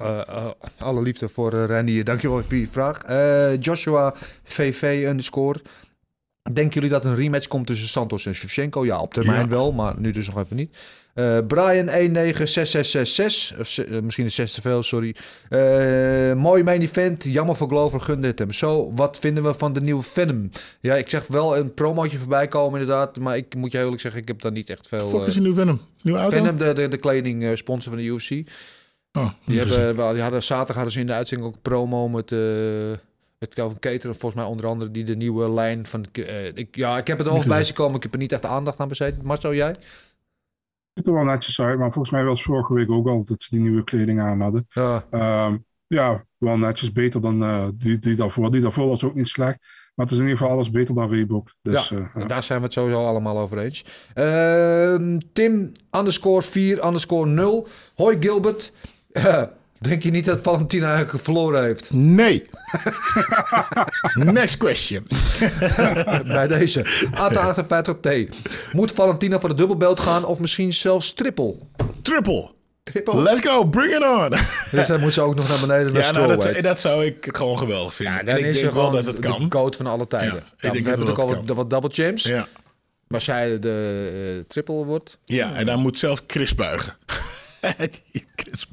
[0.00, 0.46] Eh, eh,
[0.78, 2.04] alle liefde voor uh, Renier.
[2.04, 3.02] Dankjewel voor je vraag.
[3.02, 5.60] Eh, Joshua VV underscore.
[6.52, 8.84] Denken jullie dat een rematch komt tussen Santos en Shevchenko?
[8.84, 9.48] Ja, op termijn Ja.
[9.48, 10.76] wel, maar nu dus nog even niet.
[11.14, 13.58] Eh Brian 196666.
[13.60, 15.14] Of ze- eh, misschien is 6 te veel, sorry.
[15.48, 17.24] Eh, mooi main event.
[17.24, 18.52] Jammer voor Glover, gunde het hem.
[18.52, 20.50] Zo, wat vinden we van de nieuwe Venom?
[20.80, 23.18] Ja, ik zeg wel een promootje voorbij komen inderdaad.
[23.18, 25.08] Maar ik moet je eerlijk zeggen, ik heb daar niet echt veel...
[25.08, 25.80] Fuck is een Venom.
[26.02, 26.36] Nieuwe auto?
[26.36, 28.30] Venom, de, de, de kleding sponsor van de UFC.
[29.12, 29.78] Oh, Die, gezien.
[29.78, 32.38] hebben, wel, die hadden zaterdag hadden ze in de uitzending ook promo met, eh
[33.38, 34.10] met Calvin Keter.
[34.10, 36.04] Volgens mij onder andere die de nieuwe lijn van...
[36.12, 37.96] eh, ik, ja, ik heb het er Niet bij zien komen.
[37.96, 39.22] Ik heb er niet echt de aandacht aan besteed.
[39.22, 39.74] Marcel, jij?
[40.94, 43.50] ziet er wel netjes uit, maar volgens mij was vorige week ook al dat ze
[43.50, 44.66] die nieuwe kleding aan hadden.
[44.70, 45.56] Ja, Ehm,
[45.86, 46.92] ja, wel netjes.
[46.92, 48.50] Beter dan eh, die, die daarvoor.
[48.50, 49.58] Die daarvoor was ook niet slecht.
[49.94, 51.50] Maar het is in ieder geval alles beter dan Reebok.
[51.62, 52.26] Dus, ja, eh, ja.
[52.26, 53.84] daar zijn we het sowieso allemaal over eens.
[54.14, 57.66] Ehm, Tim underscore 4 underscore 0.
[57.94, 58.72] Hoi Gilbert.
[59.80, 61.92] Denk je niet dat Valentina eigenlijk verloren heeft?
[61.92, 62.48] Nee.
[64.32, 65.06] Next question.
[66.34, 66.84] Bij deze.
[67.14, 68.34] AT58T.
[68.72, 71.56] Moet Valentina voor de dubbelbelt gaan of misschien zelfs triple?
[72.02, 72.50] Triple.
[72.82, 73.22] Triple?
[73.22, 73.64] Let's go.
[73.64, 74.38] Bring it on.
[74.70, 77.58] Dus dan moet ze ook nog naar beneden naar ja, nou, dat, zou ik gewoon
[77.58, 78.14] geweldig vinden.
[78.14, 79.48] Ja, en ik is denk wel dat het de kan.
[79.48, 80.42] code van alle tijden.
[80.56, 82.22] Ja, Nou, we hebben ook al wat double champs.
[82.22, 82.46] Ja.
[83.06, 85.18] Maar zij de eh, triple wordt.
[85.24, 86.96] ja, en dan moet zelfs Chris buigen.
[87.60, 87.74] Chris
[88.36, 88.69] buigen.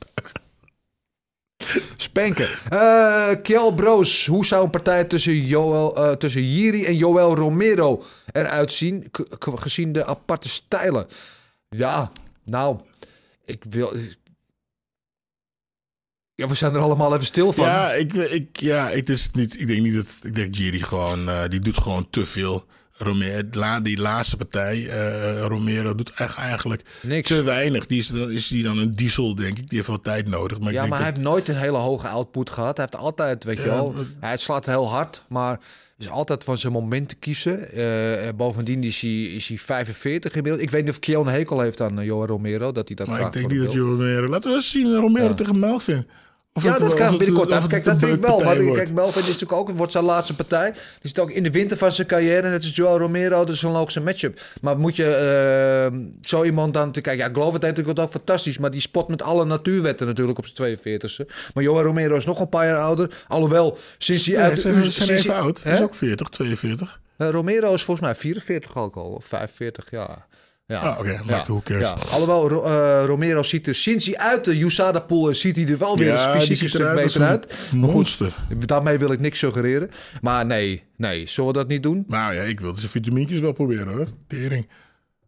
[1.95, 2.47] Spanken.
[2.69, 8.03] Eh Kjell Broos, hoe zou een partij tussen, Joel, eh, tussen Jiri en Joel Romero
[8.31, 11.07] eruit zien, gezien de aparte stijlen?
[11.69, 12.11] Ja,
[12.45, 12.79] nou,
[13.45, 13.93] ik wil...
[16.35, 17.65] Ja, we zijn er allemaal even stil van.
[17.65, 20.05] Ja, ik, ik, ja ik, dus niet, ik denk niet dat.
[20.21, 21.29] Ik denk Jiri gewoon.
[21.29, 22.65] eh, die doet gewoon te veel.
[22.97, 27.27] Romero, die laatste partij, eh, Romero, doet echt eigenlijk Niks.
[27.27, 27.85] te weinig.
[27.85, 29.67] Die is, dan is die dan een diesel, denk ik.
[29.67, 30.59] Die heeft wel tijd nodig.
[30.59, 32.77] Maar ik ja, denk maar hij heeft nooit een hele hoge output gehad.
[32.77, 35.59] Hij heeft altijd, weet je wel, hij slaat heel hard, maar
[35.97, 37.71] is altijd van zijn moment te kiezen.
[37.71, 40.63] Eh, bovendien is hij, is hij 45 inmiddels.
[40.63, 43.21] Ik weet niet of een hekel heeft aan uh, Johan Romero, dat hij dat Maar
[43.21, 44.27] ik denk niet dat je Romero...
[44.27, 45.33] Laten we eens zien Romero Ja.
[45.33, 46.05] tegen Melvin.
[46.57, 47.49] Of ja, het- dat kan het- binnenkort.
[47.53, 48.39] het kijk, dat vind ik wel.
[48.39, 50.71] Maar kijk, Melvin is natuurlijk ook, wordt zijn laatste partij.
[50.71, 52.49] Die zit ook in de winter van zijn carrière.
[52.49, 54.41] Net als Joel Romero, dat is een logische matchup.
[54.61, 55.05] Maar moet je
[55.91, 57.25] eh, zo iemand dan te kijken.
[57.27, 58.57] Ja, Glover deed natuurlijk ook fantastisch.
[58.57, 61.25] Maar die spot met alle natuurwetten natuurlijk op zijn 42e.
[61.53, 63.09] Maar Joel Romero is nog een paar jaar ouder.
[63.27, 65.63] Alhoewel, sinds hij Nee, uit zijn, sinds zijn even hij- oud.
[65.63, 66.99] Hij is ook 40, 42.
[67.17, 70.25] Eh, Romero is volgens mij 44 ook al, of 45 jaar.
[70.69, 70.79] Ja.
[70.79, 71.81] Ah, oké, maar who cares?
[71.89, 71.97] Ja.
[72.11, 75.67] Alhoewel Ro- eh, Romero ziet er sinds hij uit de USADA pool is, ziet hij
[75.67, 77.47] er wel weer Ja, fysiek een stuk beter een uit.
[77.73, 78.35] Maar goed, monster.
[78.57, 79.89] daarmee wil ik niks suggereren.
[80.21, 82.03] Maar nee, nee, zullen we dat niet doen?
[82.07, 84.07] Nou ja, ik wil zijn vitamintjes wel proberen hoor.
[84.27, 84.67] Tering.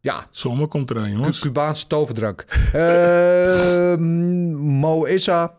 [0.01, 1.39] Ja, Zomer komt eraan, Cu- jongens.
[1.39, 2.45] Cubaanse toverdrank.
[4.81, 5.53] Mo Issa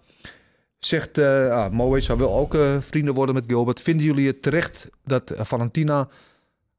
[0.78, 1.18] zegt...
[1.18, 3.80] ah, Mo Issa wil ook eh, vrienden worden met Gilbert.
[3.80, 6.08] Vinden jullie het terecht dat Valentina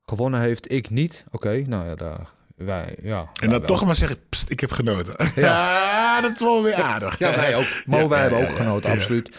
[0.06, 0.72] gewonnen heeft?
[0.72, 1.24] Ik niet.
[1.32, 2.39] Oké, nou ja, daar...
[2.66, 5.16] Wij, ja, En dan toch maar zeggen, pst, ik heb genoten.
[5.36, 7.20] Ja, dat is wel weer aardig.
[7.20, 7.66] Ja, wij ook.
[7.86, 9.30] Mo, wij hebben ook genoten, absoluut.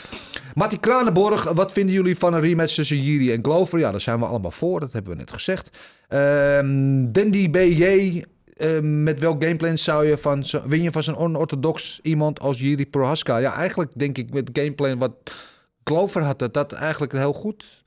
[0.55, 3.79] Matti Kranenborg, wat vinden jullie van een rematch tussen Jiri en Glover?
[3.79, 5.71] Ja, daar zijn we allemaal voor, dat hebben we net gezegd.
[6.09, 8.23] Ehm Dandy BJ,
[8.57, 12.87] eh, met welk gameplan zou je van, win je van zo'n onorthodox iemand als Jiri
[12.87, 13.37] Prohaska?
[13.37, 15.13] Ja, eigenlijk denk ik met het gameplan wat
[15.85, 17.82] Glover had, dat dat eigenlijk heel goed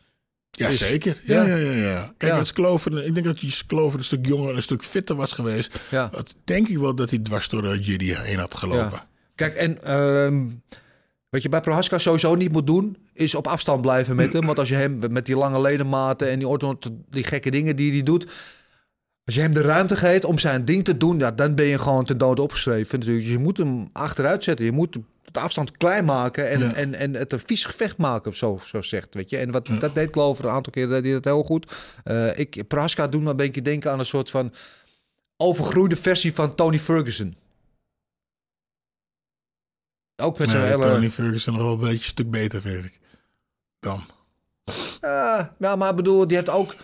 [0.56, 1.22] Ja, zeker.
[1.24, 1.56] Ja, Ja.
[1.56, 1.88] ja, ja.
[1.90, 2.14] ja.
[2.18, 2.40] Kijk, Ja.
[2.40, 5.32] als Clover, ik denk dat hij Clover een stuk jonger en een stuk fitter was
[5.32, 5.80] geweest.
[5.92, 6.08] Ja.
[6.12, 9.04] Dat denk ik wel dat hij dwars door uh, Jiri heen had gelopen.
[9.36, 10.46] Kijk, en ehm,
[11.30, 14.46] wat je bij Prohaska sowieso niet moet doen, is op afstand blijven met hem.
[14.46, 16.58] Want als je hem met die lange ledematen en die,
[17.10, 18.32] die gekke dingen die hij doet.
[19.26, 21.80] Als je hem de ruimte geeft om zijn ding te doen, ja, dan ben je
[21.80, 23.00] gewoon ten dode opgeschreven.
[23.00, 23.28] Natuurlijk.
[23.28, 24.66] Je moet hem achteruit zetten.
[24.66, 24.98] Je moet
[25.36, 26.74] de afstand klein maken en, Ja.
[26.74, 29.14] en, en het een vies gevecht maken, zo, zo zegt.
[29.14, 29.38] Weet je?
[29.38, 31.72] En wat, dat deed Glover een aantal keer, deed hij dat heel goed.
[32.04, 34.54] Eh ik, Prohaska doet me een beetje denken aan een soort van
[35.38, 37.36] overgroeide versie van Tony Ferguson.
[40.16, 40.82] Ook met zijn Nee, hele...
[40.84, 43.00] Tony Ferguson nog wel een beetje een stuk beter, vind ik.
[43.80, 44.06] Dan.
[45.02, 46.76] Ja, ja, maar ik bedoel, die heeft ook,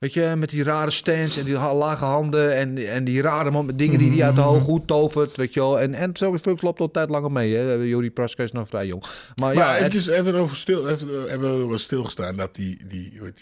[0.00, 3.76] weet je, met die rare stance en die lage handen en, en die rare mom-
[3.76, 5.80] dingen die hij uit de hoog goed tovert, weet je wel.
[5.80, 7.72] En, en zo Fuchs loopt al een tijd langer mee, hè.
[7.72, 9.02] Juri Praska is nog vrij jong.
[9.02, 12.86] Maar, Maar ja, het- even, even over stil, even, hebben we over stilgestaan dat die,
[12.88, 13.32] die, hoe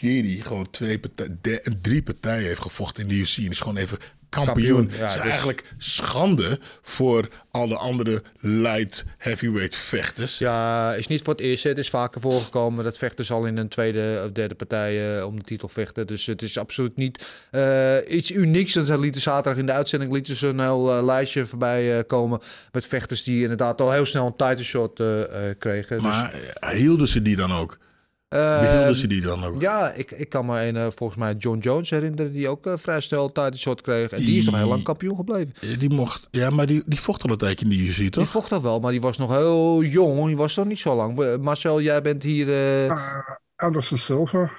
[0.00, 1.00] heet die, gewoon twee
[1.40, 3.36] de- drie partijen heeft gevochten in de UFC.
[3.38, 4.82] En is gewoon even kampioen.
[4.90, 10.38] Ja, Het is dus- eigenlijk schande voor alle andere light heavyweight vechters.
[10.38, 11.64] ja, is niet voor het eerst.
[11.64, 15.36] Het is vaker voorgekomen dat vechters al in een tweede of derde partij eh, om
[15.36, 16.06] de titel vechten.
[16.06, 18.72] Dus het is absoluut niet eh, iets unieks.
[18.72, 22.40] Dat lieten zaterdag in de uitzending lieten ze een heel eh, lijstje voorbij komen
[22.72, 25.02] met vechters die inderdaad al heel snel een title shot
[25.58, 25.96] kregen.
[25.98, 26.34] Dus, Maar
[26.72, 27.78] hielden ze die dan ook?
[28.28, 29.60] Eh, Behielden ze die dan ook?
[29.60, 32.72] Ja, ik, ik kan me een, eh, volgens mij John Jones herinneren, die ook eh,
[32.76, 34.10] vrij snel title shot kreeg.
[34.10, 35.78] En die is nog heel lang kampioen gebleven.
[35.78, 38.28] Die mocht, ja, maar die, die vocht al een tijdje in de UFC, Die toch?
[38.28, 40.26] vocht al wel, maar die was nog heel jong.
[40.26, 41.20] Die was nog niet zo lang.
[41.22, 42.48] Eh, Marcel, jij bent hier...
[42.48, 43.18] eh Uh,
[43.56, 44.50] Anderson Silva.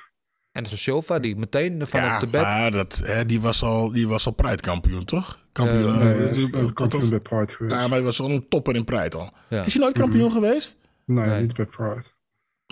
[0.51, 2.41] Anderson Silva, die meteen vanaf Ja, de bed...
[2.41, 5.39] maar dat, hè, die was al, die was al Pride-kampioen, toch?
[5.51, 5.99] Kampioen.
[5.99, 7.76] Eh, eh, Nee, kampioen bij Pride geweest.
[7.76, 9.30] Ja, maar hij was wel een topper in Pride al.
[9.49, 9.63] Ja.
[9.63, 10.76] Is hij nooit kampioen geweest?
[11.05, 11.41] nee, nee.
[11.41, 12.03] niet bij Pride.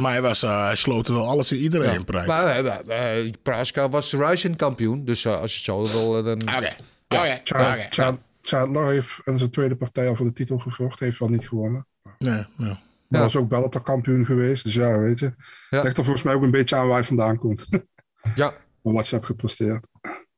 [0.02, 2.26] Maar hij, was, eh, hij sloot wel alles in iedereen in Pride.
[2.28, 5.06] Maar eh, eh, Praska was Ryzen kampioen.
[5.06, 6.41] Dus als je het zo wil, dan...
[6.41, 6.76] Oké.
[7.08, 7.39] Oké.
[7.44, 7.88] Chad, Oké.
[7.89, 11.06] Chad, Chandler heeft in zijn tweede partij al voor de titel gevochten.
[11.06, 11.86] Heeft wel niet gewonnen.
[12.20, 12.46] Nee, nee.
[12.58, 13.20] Maar Ja.
[13.20, 14.64] was ook Bellator kampioen geweest.
[14.64, 15.34] Dus ja, weet je.
[15.70, 15.82] Ja.
[15.82, 17.68] Ligt er volgens mij ook een beetje aan waar hij vandaan komt.
[18.36, 19.88] Ja, wat je hebt gepresteerd.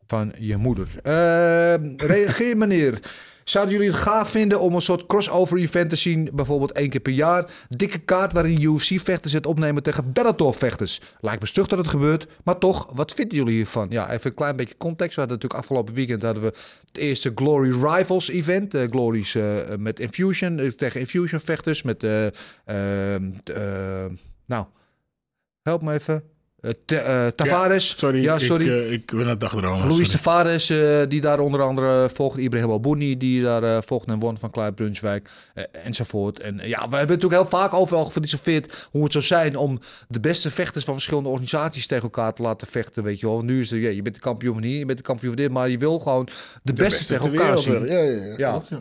[0.08, 0.88] van je moeder.
[1.97, 2.99] Reageer meneer.
[3.46, 7.00] Zouden jullie het gaaf vinden om een soort crossover event te zien, bijvoorbeeld één keer
[7.00, 7.52] per jaar?
[7.70, 11.02] Dikke kaart waarin UFC-vechters het opnemen tegen Bellator-vechters.
[11.20, 13.88] Lijkt me stug dat het gebeurt, maar toch, wat vinden jullie hiervan?
[13.89, 15.16] Ja, even een klein beetje context.
[15.16, 16.54] We hadden natuurlijk afgelopen weekend hadden we
[16.86, 18.74] het eerste Glory Rivals event.
[18.74, 21.84] Eh Glory's eh, met Infusion, eh, tegen Infusion-vechters.
[21.84, 22.26] Met, eh,
[22.66, 24.06] ehm, eh,
[24.46, 24.66] nou,
[25.62, 26.34] help me even.
[26.66, 27.95] Eh, Te- eh, Tavares.
[27.97, 28.66] Sorry, Ja, sorry.
[28.66, 29.80] Ik, eh, ik ben het dagdromen.
[29.88, 30.09] Luis sorry.
[30.11, 30.74] Tavares,
[31.09, 32.38] die daar onder andere volgt.
[32.38, 35.30] Ibrahim Albouni, die daar volgt en won van Kluib Brunswijk.
[35.84, 36.39] enzovoort.
[36.39, 40.20] En ja, we hebben natuurlijk heel vaak overal gefilosofeerd hoe het zou zijn om de
[40.20, 43.03] beste vechters van verschillende organisaties tegen elkaar te laten vechten.
[43.03, 43.41] Weet je wel.
[43.41, 45.41] Nu is het, ja, je bent de kampioen van hier, je bent de kampioen van
[45.43, 46.32] dit, maar je wil gewoon de,
[46.74, 47.86] De beste, tegen elkaar zien.
[47.86, 47.97] Ja,
[48.38, 48.80] ja, ja.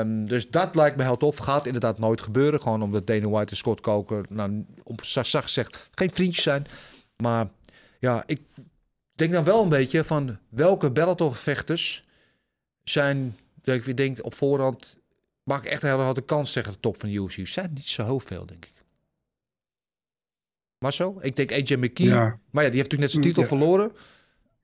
[0.00, 1.36] ehm, dus dat lijkt me heel tof.
[1.36, 2.60] Gaat inderdaad nooit gebeuren.
[2.60, 6.66] Gewoon omdat Dana White en Scott Coker, nou, op zacht gezegd, geen vriendjes zijn.
[7.22, 7.48] Maar
[7.98, 8.40] ja, ik
[9.14, 12.02] denk dan wel een beetje van welke Bellator-vechters
[12.82, 14.96] zijn, dat ik weer denk op voorhand,
[15.42, 17.46] maak ik echt een hele grote kans tegen de top van de UFC.
[17.46, 18.74] Zijn niet zo heel veel, denk ik.
[20.78, 21.18] Maar zo?
[21.20, 22.06] Ik denk AJ McKee.
[22.06, 22.38] Ja.
[22.50, 23.48] Maar ja, die heeft natuurlijk net zijn titel Ja.
[23.48, 23.92] verloren.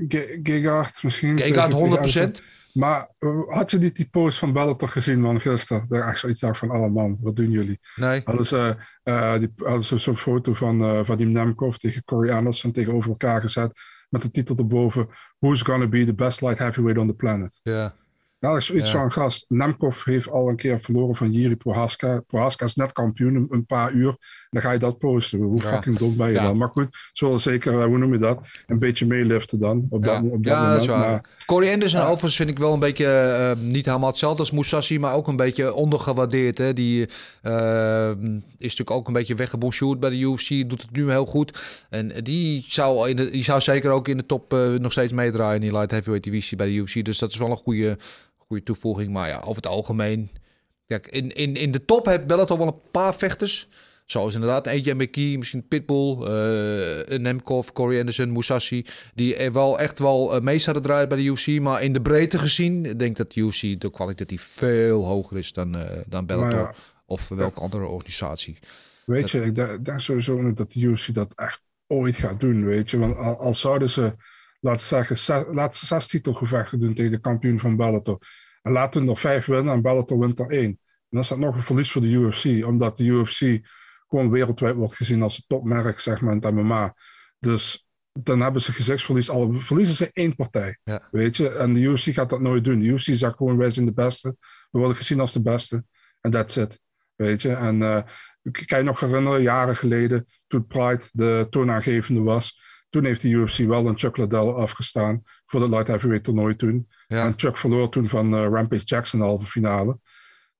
[0.09, 1.39] Ge- Gegard misschien.
[1.39, 2.43] Gegard tegen- tegen 100%.
[2.73, 5.85] Maar eh, had je niet die post van Bellator gezien man gisteren?
[5.89, 7.81] Daar echt zoiets dacht van, alle man, wat doen jullie?
[7.95, 8.21] Nee.
[8.25, 12.73] Hadden ze, eh, die, hadden ze zo'n foto van eh Vadim Nemkov tegen Corey Anderson
[12.73, 13.79] tegenover elkaar gezet.
[14.09, 15.09] Met de titel erboven,
[15.39, 17.61] Who's gonna be the best light heavyweight on the planet?
[17.63, 17.95] Ja.
[18.43, 18.99] Nou, is zoiets Ja.
[18.99, 19.45] van gast.
[19.49, 22.23] Nemkov heeft al een keer verloren van Jiri Prohaska.
[22.27, 24.17] Prohaska is net kampioen een, paar uur.
[24.51, 25.39] Dan ga je dat posten.
[25.39, 25.69] Hoe Ja.
[25.69, 26.43] fucking dom ben je Ja.
[26.43, 26.57] dan?
[26.57, 28.47] Maar goed, zullen zeker, eh, hoe noem je dat?
[28.67, 29.87] Een beetje meeliften dan.
[29.91, 30.45] Op dat, op moment.
[30.45, 30.99] dat is waar.
[30.99, 34.99] Maar, Corey Anderson overigens vind ik wel een beetje, eh, niet helemaal hetzelfde als Musashi,
[34.99, 36.59] maar ook een beetje ondergewaardeerd.
[36.59, 36.73] Hè.
[36.73, 37.07] Die
[37.43, 38.11] eh,
[38.59, 41.59] is natuurlijk ook een beetje weggebonjourd bij de UFC, doet het nu heel goed.
[41.91, 45.13] En die zou, in de, die zou zeker ook in de top eh, nog steeds
[45.13, 47.05] meedraaien in die light heavyweight divisie bij de UFC.
[47.05, 47.99] Dus dat is wel een goede,
[48.53, 49.13] goede toevoeging.
[49.13, 50.31] Maar ja, over het algemeen...
[50.87, 53.69] Kijk, in, in, in de top heeft Bellator wel een paar vechters...
[54.07, 58.87] Zoals inderdaad AJ McKee, misschien Pitbull, eh Nemkov, Corey Anderson, Musashi.
[59.15, 61.61] Die er wel echt wel eh, mee zouden draaien bij de UFC.
[61.61, 65.53] Maar in de breedte gezien, ik denk dat de UFC de kwalitatief veel hoger is
[65.53, 66.59] dan, eh dan Bellator.
[66.59, 66.75] Ja.
[67.07, 68.59] Of welke andere organisatie.
[69.05, 72.91] weet je, ik denk sowieso niet dat de UFC dat echt ooit gaat doen, weet
[72.91, 72.99] je.
[72.99, 74.15] Want al, al zouden ze,
[74.71, 75.45] we zeggen, zes,
[75.79, 78.19] ze zes titelgevechten doen tegen de kampioen van Bellator.
[78.63, 80.65] En laten we er vijf winnen en Bellator wint er één.
[80.71, 82.67] En dan is dat nog een verlies voor de UFC.
[82.67, 83.69] Omdat de UFC
[84.09, 86.95] gewoon wereldwijd wordt gezien als het topmerk, zeg maar, in het MMA.
[87.39, 89.31] Dus dan hebben ze gezichtsverlies.
[89.31, 91.09] Al verliezen ze één partij, Ja.
[91.11, 91.49] weet je.
[91.49, 92.79] En de UFC gaat dat nooit doen.
[92.79, 94.37] De UFC zegt gewoon, wij zijn de beste.
[94.71, 95.85] We worden gezien als de beste.
[96.21, 96.81] En that's it.
[97.17, 98.03] Weet je, en eh,
[98.43, 102.61] ik kan je nog herinneren, jaren geleden, toen Pride de toonaangevende was,
[102.93, 106.89] toen heeft de UFC wel een Chuck Liddell afgestaan voor de light heavyweight toernooi toen.
[107.09, 107.25] Ja.
[107.25, 109.99] En Chuck verloor toen van eh, Rampage Jackson de halve finale.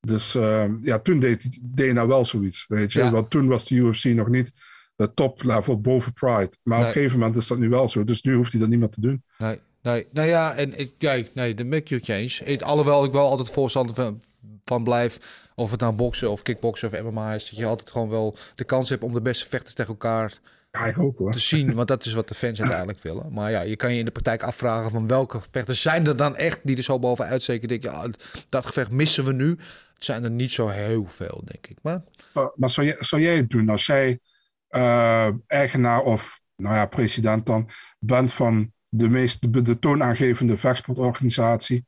[0.01, 3.03] Dus eh, ja, toen deed, hij nou wel zoiets, weet je.
[3.03, 3.11] Ja.
[3.11, 4.53] Want toen was de UFC nog niet
[4.97, 6.57] de top level boven Pride.
[6.63, 8.05] Maar op een gegeven moment is dat nu wel zo.
[8.05, 9.23] Dus nu hoeft hij dat niet meer te doen.
[9.39, 12.53] Nee, nee, nou ja, en ik, ja, nee, de make you change.
[12.53, 14.23] Ik, alhoewel ik wel altijd voorstander van,
[14.65, 15.19] van blijf,
[15.55, 18.65] of het nou boksen of kickboksen of MMA is, dat je altijd gewoon wel de
[18.65, 20.41] kans hebt om de beste vechters tegen elkaar
[20.79, 21.33] Ja, ik ook hoor.
[21.33, 23.33] te zien, want dat is wat de fans uiteindelijk willen.
[23.33, 26.37] Maar ja, je kan je in de praktijk afvragen van welke vechters zijn er dan
[26.37, 27.69] echt die er zo bovenuit steken.
[27.69, 28.09] Denk je, ja,
[28.49, 29.49] dat gevecht missen we nu.
[29.95, 31.79] Het zijn er niet zo heel veel, denk ik.
[31.83, 34.21] Maar Maar, maar zou, jij, zou jij het doen als jij
[34.69, 37.69] eh, eigenaar of nou ja, president dan
[37.99, 41.87] bent van de meest de, de toonaangevende vechtsportorganisatie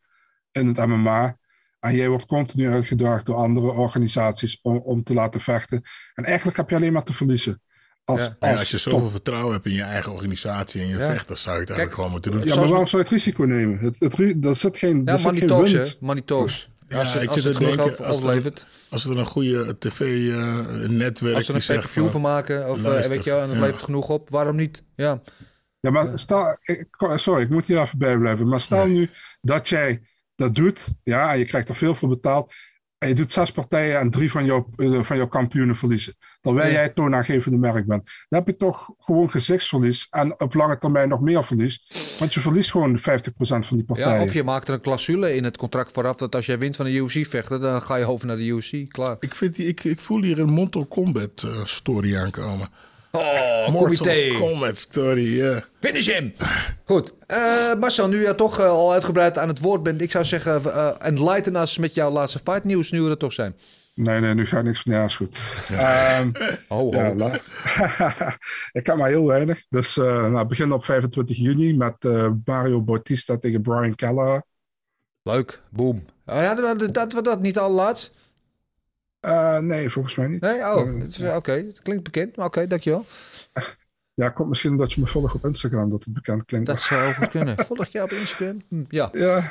[0.52, 1.36] in het MMA
[1.80, 5.82] en jij wordt continu uitgedaagd door andere organisaties om, om te laten vechten
[6.14, 7.62] en eigenlijk heb je alleen maar te verliezen.
[8.04, 8.36] Als, Ja.
[8.40, 11.10] Ja, als als je top- zoveel vertrouwen hebt in je eigen organisatie en je Ja.
[11.10, 12.44] vechters, zou je het eigenlijk gewoon moeten doen.
[12.44, 13.78] Ja, maar waarom zou je het risico nemen?
[13.78, 15.16] Het, het, er zit geen, ja,
[16.24, 16.68] talks.
[16.88, 18.52] Ja, als het, ik als zit te denken, als er-.
[18.90, 22.76] Als er een goede tv-netwerk Als ze er een die zegt pay-per-view van maken, of
[22.76, 23.64] eh, luister, weet je, wel, en het ja.
[23.64, 24.82] levert genoeg op, waarom niet?
[24.96, 25.22] Ja,
[25.80, 26.86] Ja, maar stel, ik-
[27.16, 28.48] sorry, ik moet hier even bij blijven.
[28.48, 30.02] Maar stel nu dat jij
[30.36, 32.52] dat doet, ja, en je krijgt er veel voor betaald.
[32.98, 36.14] En je doet zes partijen en drie van jouw, eh, van jouw kampioenen verliezen.
[36.40, 36.72] Terwijl Ja.
[36.72, 38.04] jij het toonaangevende merk bent.
[38.28, 41.92] Dan heb je toch gewoon gezichtsverlies en op lange termijn nog meer verlies.
[42.18, 44.14] Want je verliest gewoon 50% van die partijen.
[44.18, 46.76] ja, of je maakt er een clausule in het contract vooraf dat als jij wint
[46.76, 48.88] van de UFC-vechter, dan ga je over naar de UFC.
[48.92, 49.16] Klaar.
[49.20, 52.68] Ik, vind die, ik, ik voel hier een Mortal Kombat eh, story aankomen.
[53.14, 54.30] Oh, comité.
[54.72, 55.62] Story, ja.
[55.80, 56.34] Finish hem!
[56.84, 57.14] Goed.
[57.26, 60.64] Eh, Marcel, nu je toch eh, al uitgebreid aan het woord bent, ik zou zeggen,
[60.64, 63.56] eh enlighten us met jouw laatste fight nieuws, nu we er toch zijn.
[63.94, 65.40] Nee, nee, nu gaat niks van ja, is goed.
[65.70, 66.30] Ehm,
[66.68, 66.92] Oh, oh.
[66.94, 67.40] Ja, la-
[68.80, 69.64] ik heb maar heel weinig.
[69.68, 74.42] Dus eh nou, begin op 25 juni met eh, Mario Bautista tegen Brian Keller.
[75.22, 76.04] Leuk, boom.
[76.26, 78.12] Oh, ja, dat, dat, dat, dat niet al laatst?
[79.24, 80.40] Eh, nee, volgens mij niet.
[80.40, 80.58] Nee?
[80.58, 81.52] Oh, Eh, oké.
[81.52, 83.04] Het klinkt bekend, maar oké, dankjewel.
[84.14, 86.66] Ja, komt misschien omdat je me volgt op Instagram dat het bekend klinkt.
[86.66, 87.56] Dat zou goed kunnen.
[87.64, 88.62] Volg je op Instagram?
[88.68, 89.08] Hm, ja.
[89.24, 89.50] Ja.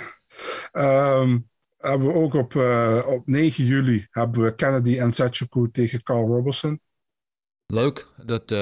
[0.71, 1.39] Ehm,
[1.77, 6.27] hebben we ook op, eh, op 9 juli hebben we Kennedy en Setsuku tegen Carl
[6.27, 6.81] Robertson.
[7.65, 8.07] Leuk.
[8.25, 8.55] Dat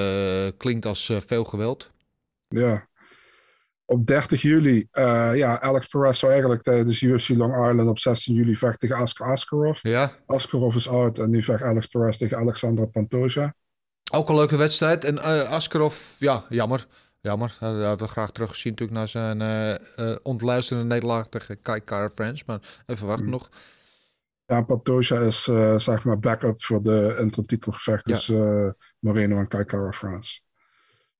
[0.57, 1.91] klinkt als veel geweld.
[2.47, 2.89] Ja.
[3.92, 8.36] Op 30 juli, eh, ja, Alex Perez zou eigenlijk tijdens UFC Long Island op 16
[8.36, 9.80] juli vechten tegen Askar Askarov.
[9.82, 10.12] Ja.
[10.26, 13.54] Askarov is out en nu vecht Alex Perez tegen Alexandra Pantoja.
[14.12, 15.04] Ook een leuke wedstrijd.
[15.04, 16.88] En eh Askarov, ja, jammer.
[17.22, 17.58] Jammer.
[17.60, 19.74] Dat hadden we graag teruggezien natuurlijk naar zijn eh
[20.12, 22.44] eh, ontluisterende nederlaag tegen Kai Kara France.
[22.48, 23.50] Maar even wachten nog.
[24.46, 25.44] Ja, Pantoja is
[25.84, 28.14] zeg maar backup voor de intertitelgevecht Ja.
[28.14, 30.42] tussen Moreno en Kai Kara France.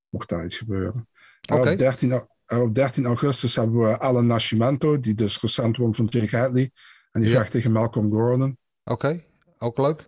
[0.10, 1.08] Mocht daar iets gebeuren.
[1.54, 1.72] Oké.
[1.72, 2.28] op, 13, au- eh,
[2.60, 6.72] op 13 augustus hebben we Alan Nascimento, die dus recent won van Jake Hadley.
[7.12, 7.38] En die Ja.
[7.38, 8.58] vecht tegen Malcolm Gordon.
[8.84, 9.24] Oké,
[9.58, 10.08] ook leuk.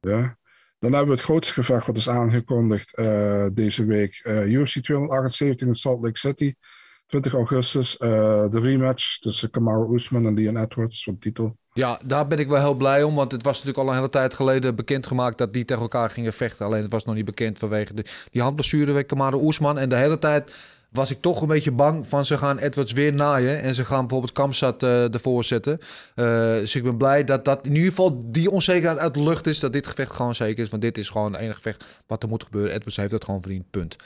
[0.00, 0.36] Ja.
[0.78, 4.20] Dan hebben we het grootste gevecht wat is aangekondigd eh, deze week.
[4.22, 6.44] eh UFC 278 in Salt Lake City.
[6.46, 8.08] Het 20 augustus eh,
[8.50, 11.56] de rematch tussen Kamaru Usman en Leon Edwards voor de titel.
[11.72, 13.14] Ja, daar ben ik wel heel blij om.
[13.14, 16.32] Want het was natuurlijk al een hele tijd geleden bekendgemaakt dat die tegen elkaar gingen
[16.32, 16.66] vechten.
[16.66, 19.78] Alleen het was nog niet bekend vanwege de, die handblessure bij Kamaru Oesman.
[19.78, 20.52] En de hele tijd
[20.94, 23.60] was ik toch een beetje bang van ze gaan Edwards weer naaien.
[23.60, 25.78] En ze gaan bijvoorbeeld Kamsat uh, ervoor zetten.
[25.80, 29.46] Uh, dus ik ben blij dat dat in ieder geval die onzekerheid uit de lucht
[29.46, 29.60] is.
[29.60, 30.70] Dat dit gevecht gewoon zeker is.
[30.70, 32.72] Want dit is gewoon het enige gevecht wat er moet gebeuren.
[32.72, 33.96] Edwards heeft het gewoon verdiend, punt.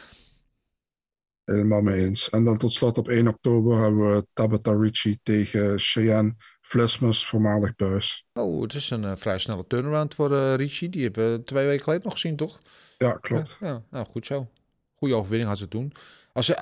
[1.45, 2.31] Helemaal mee eens.
[2.31, 7.77] En dan tot slot op 1 oktober hebben we Tabata Ricci tegen Cheyenne Flesmus, voormalig
[7.77, 8.27] buis.
[8.33, 10.91] Oh, het is een uh, vrij snelle turnaround voor uh, Ricci.
[10.91, 12.61] Die hebben we twee weken geleden nog gezien, toch?
[12.99, 13.57] Ja, klopt.
[13.61, 14.49] Ja, ja nou, goed zo.
[14.95, 15.93] Goede overwinning had ze toen.
[16.39, 16.57] Als uh,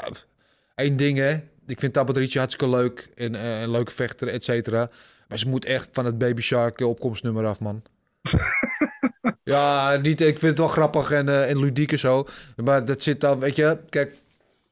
[0.75, 1.33] één ding, hè.
[1.67, 3.09] Ik vind Tabata Ricci hartstikke leuk.
[3.15, 4.91] En een leuke vechter, et cetera.
[5.29, 7.83] Maar ze moet echt van het Baby Shark opkomstnummer af, man.
[9.45, 12.27] ja, niet, ik vind het wel grappig en, en ludiek en zo.
[12.57, 13.79] Maar dat zit dan, weet je...
[13.89, 14.15] Kijk,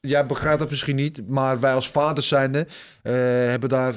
[0.01, 3.13] jij begrijpt het misschien niet, maar wij als vaders zijnde uh,
[3.49, 3.95] hebben daar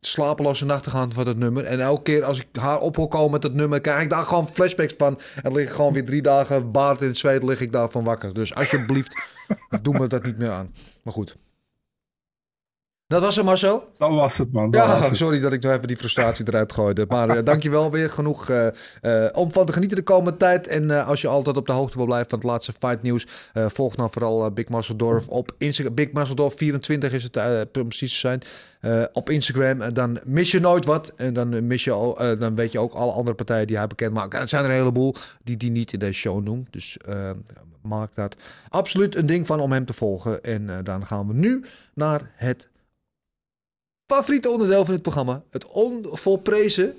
[0.00, 1.64] slapeloze nachten gehad van dat nummer.
[1.64, 4.24] En elke keer als ik haar op wil komen met dat nummer, krijg ik daar
[4.24, 5.20] gewoon flashbacks van.
[5.42, 8.34] En lig ik gewoon weer drie dagen baard in het zweet, lig ik daarvan wakker.
[8.34, 9.20] Dus alsjeblieft,
[9.82, 10.74] doe me dat niet meer aan.
[11.02, 11.36] Maar goed.
[13.10, 13.82] Dat was het, Marcel?
[13.98, 14.70] Dat was het, man.
[14.70, 15.16] Dat ja, het.
[15.16, 17.04] sorry dat ik nog even die frustratie eruit gooide.
[17.08, 18.66] Maar uh, dankjewel weer genoeg uh,
[19.02, 20.66] uh, om van te genieten de komende tijd.
[20.66, 23.94] En als je altijd op de hoogte wil blijven van het laatste fight nieuws, volg
[23.94, 25.94] dan vooral Big Muscle op Instagram.
[25.94, 28.42] Big Muscle 24 is het precies te zijn.
[29.12, 29.94] op Instagram.
[29.94, 31.12] dan mis je nooit wat.
[31.16, 34.12] En dan, mis je al, dan weet je ook alle andere partijen die hij bekend
[34.12, 34.34] maakt.
[34.34, 36.72] En het zijn er een heleboel die die niet in deze show noemt.
[36.72, 36.96] Dus
[37.80, 38.36] maak dat
[38.68, 40.42] absoluut een ding van om hem te volgen.
[40.42, 42.68] En dan gaan we nu naar het
[44.14, 45.42] favoriete onderdeel van het programma.
[45.50, 46.94] Het onvolprezen,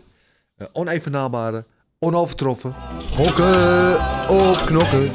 [0.57, 1.65] uh, onevenaarbare,
[1.99, 2.75] onovertroffen.
[3.15, 3.93] Gokken
[4.29, 5.11] op knokken.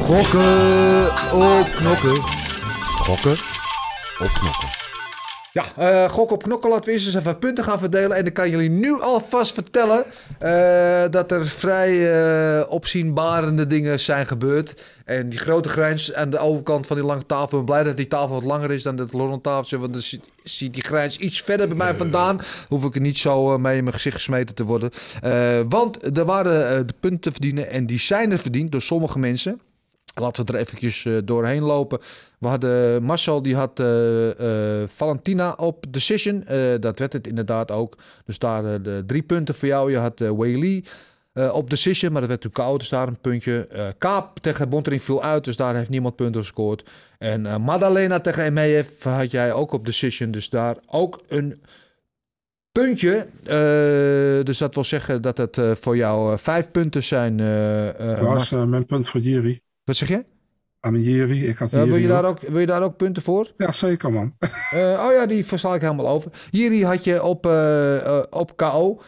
[0.00, 2.16] Gokken op knokken.
[3.06, 3.36] Gokken
[4.18, 4.79] op knokken.
[5.52, 6.70] Ja, uh, gok op knokken.
[6.70, 8.16] Laten we eerst eens even punten gaan verdelen.
[8.16, 10.04] En dan kan jullie nu alvast vertellen
[10.42, 11.90] uh, dat er vrij
[12.60, 14.82] uh, opzienbarende dingen zijn gebeurd.
[15.04, 17.44] En die grote grijns aan de overkant van die lange tafel.
[17.44, 19.10] Ik ben blij dat die tafel wat langer is dan het
[19.42, 19.78] tafeltje.
[19.78, 22.40] Want dan ziet, ziet die grijns iets verder bij mij vandaan.
[22.68, 24.90] Hoef ik er niet zo mee in mijn gezicht gesmeten te worden.
[25.68, 27.70] want er waren de punten te verdienen.
[27.70, 29.60] En die zijn er verdiend door sommige mensen.
[30.14, 31.98] Laten we er eventjes uh, doorheen lopen.
[32.38, 36.44] We hadden Marcel, die had uh, uh, Valentina op Decision.
[36.80, 37.96] dat werd het inderdaad ook.
[38.24, 39.90] Dus daar de drie punten voor jou.
[39.90, 40.84] Je had uh, Wei
[41.52, 42.80] op Decision, maar dat werd natuurlijk koud.
[42.80, 43.68] Dus daar een puntje.
[43.98, 46.90] Kaap tegen Bonterin viel uit, dus daar heeft niemand punten gescoord.
[47.18, 50.30] En Madalena tegen Emeev had jij ook op Decision.
[50.30, 51.62] Dus daar ook een
[52.72, 53.26] puntje.
[54.44, 57.36] dus dat wil zeggen dat het voor jou vijf punten zijn.
[57.96, 59.60] dat was mijn punt voor Jiri.
[59.84, 60.24] Wat zeg je?
[61.48, 63.52] Ik had ja, wil, je daar ook, wil je daar ook punten voor?
[63.56, 64.34] Ja, zeker man.
[64.74, 66.30] uh, oh ja, die versla ik helemaal over.
[66.50, 67.52] Jiri had je op, uh,
[67.96, 69.00] uh, op KO.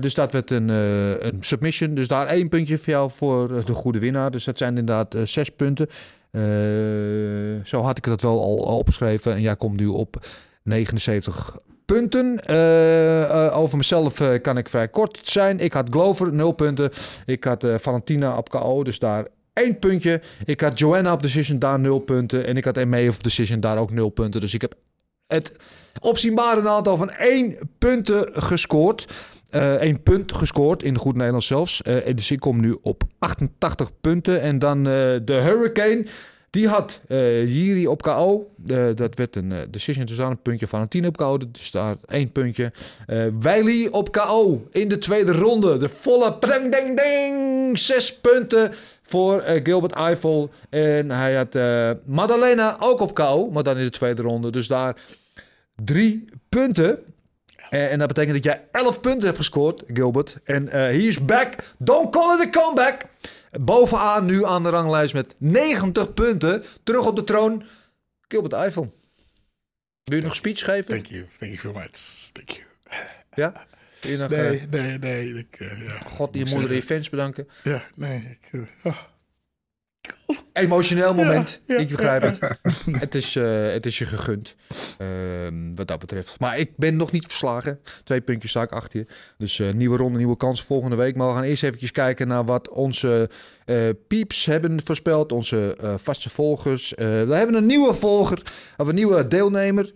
[0.00, 1.94] dus dat werd een, een, submission.
[1.94, 4.30] Dus daar één puntje voor jou voor de goede winnaar.
[4.30, 5.88] Dus dat zijn inderdaad zes punten.
[7.64, 9.32] zo had ik dat wel al, al opgeschreven.
[9.34, 10.26] En jij komt nu op
[10.62, 12.40] 79 punten.
[12.50, 15.60] Uh, over mezelf uh, kan ik vrij kort zijn.
[15.60, 16.90] Ik had Glover, 0 punten.
[17.24, 20.20] Ik had Valentina op KO, dus daar één puntje.
[20.44, 22.46] Ik had Joanna op Decision, daar 0 punten.
[22.46, 24.40] En ik had Emme op Decision, daar ook 0 punten.
[24.40, 24.74] Dus ik heb
[25.26, 25.52] het
[26.00, 29.06] opzienbare aantal van 1 punten gescoord.
[29.50, 31.80] Uh, één punt gescoord, in goed Nederlands zelfs.
[31.86, 34.40] Uh, dus ik kom nu op 88 punten.
[34.40, 34.84] En dan uh,
[35.24, 36.04] de Hurricane.
[36.54, 38.50] Die had uh, Jiri op KO.
[38.94, 40.04] Dat werd een uh, decision.
[40.04, 40.66] Dus daar een puntje.
[40.66, 41.38] Valentine op KO.
[41.38, 42.72] Dus daar één puntje.
[43.06, 44.66] Uh, Wiley op KO.
[44.70, 45.76] In de tweede ronde.
[45.76, 47.78] De volle preng ding ding.
[47.78, 50.50] Zes punten voor Gilbert Eiffel.
[50.70, 51.54] En hij had
[52.04, 53.50] Madalena ook op KO.
[53.50, 54.50] Maar dan in de tweede ronde.
[54.50, 54.96] Dus daar
[55.84, 56.98] drie punten.
[57.70, 60.36] en dat betekent dat jij 11 punten hebt gescoord, Gilbert.
[60.44, 61.54] En he is back.
[61.78, 63.06] Don't call it a comeback.
[63.60, 66.64] Bovenaan nu aan de ranglijst met 90 punten.
[66.82, 67.64] Terug op de troon.
[68.28, 68.92] Gilbert Eiffel.
[70.02, 70.84] Wil je nog speech geven?
[70.84, 71.26] Thank you.
[71.38, 72.30] Thank you very much.
[72.32, 72.64] Thank you.
[73.34, 73.66] Ja?
[74.00, 75.34] Wil je nog, nee, uh, nee, nee.
[75.34, 77.48] Ik, uh, ja, God, je moeder je fans bedanken.
[77.62, 78.38] Ja, nee.
[78.40, 78.98] Ik, uh, oh.
[80.52, 81.60] Emotioneel moment.
[81.66, 82.38] Ja, ja, ik begrijp het.
[83.00, 84.54] het, is, uh, het is je gegund.
[84.98, 85.06] Uh,
[85.74, 86.40] wat dat betreft.
[86.40, 87.80] Maar ik ben nog niet verslagen.
[88.04, 89.06] Twee puntjes sta ik achter je.
[89.38, 91.16] Dus uh, nieuwe ronde, nieuwe kans volgende week.
[91.16, 93.30] Maar we gaan eerst even kijken naar wat onze
[93.66, 93.76] uh,
[94.08, 95.32] pieps hebben voorspeld.
[95.32, 96.92] Onze vaste volgers.
[96.96, 98.42] we hebben een nieuwe volger.
[98.76, 99.92] Of een nieuwe deelnemer.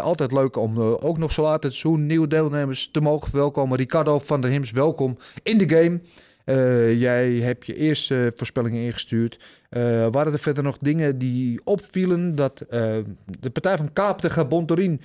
[0.00, 3.78] altijd leuk om ook nog zo laat het seizoen nieuwe deelnemers te mogen welkomen.
[3.78, 6.00] Ricardo van der Hims, welkom in de game.
[6.44, 9.38] Eh, jij hebt je eerste voorspellingen ingestuurd.
[9.68, 12.34] Eh, waren er verder nog dingen die opvielen?
[12.34, 12.96] Dat eh,
[13.40, 15.00] de partij van Kaap tegen Bontorin,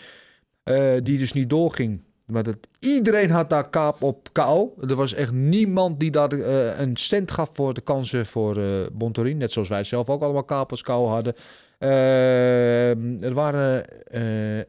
[1.04, 2.02] die dus niet doorging.
[2.26, 4.74] Maar dat iedereen had daar Kaap op KO.
[4.88, 6.32] Er was echt niemand die daar
[6.80, 8.58] een cent gaf voor de kansen voor
[8.94, 9.38] Bontorin.
[9.38, 11.34] Net zoals wij zelf ook allemaal Kaap als KO hadden.
[13.22, 14.66] Er waren een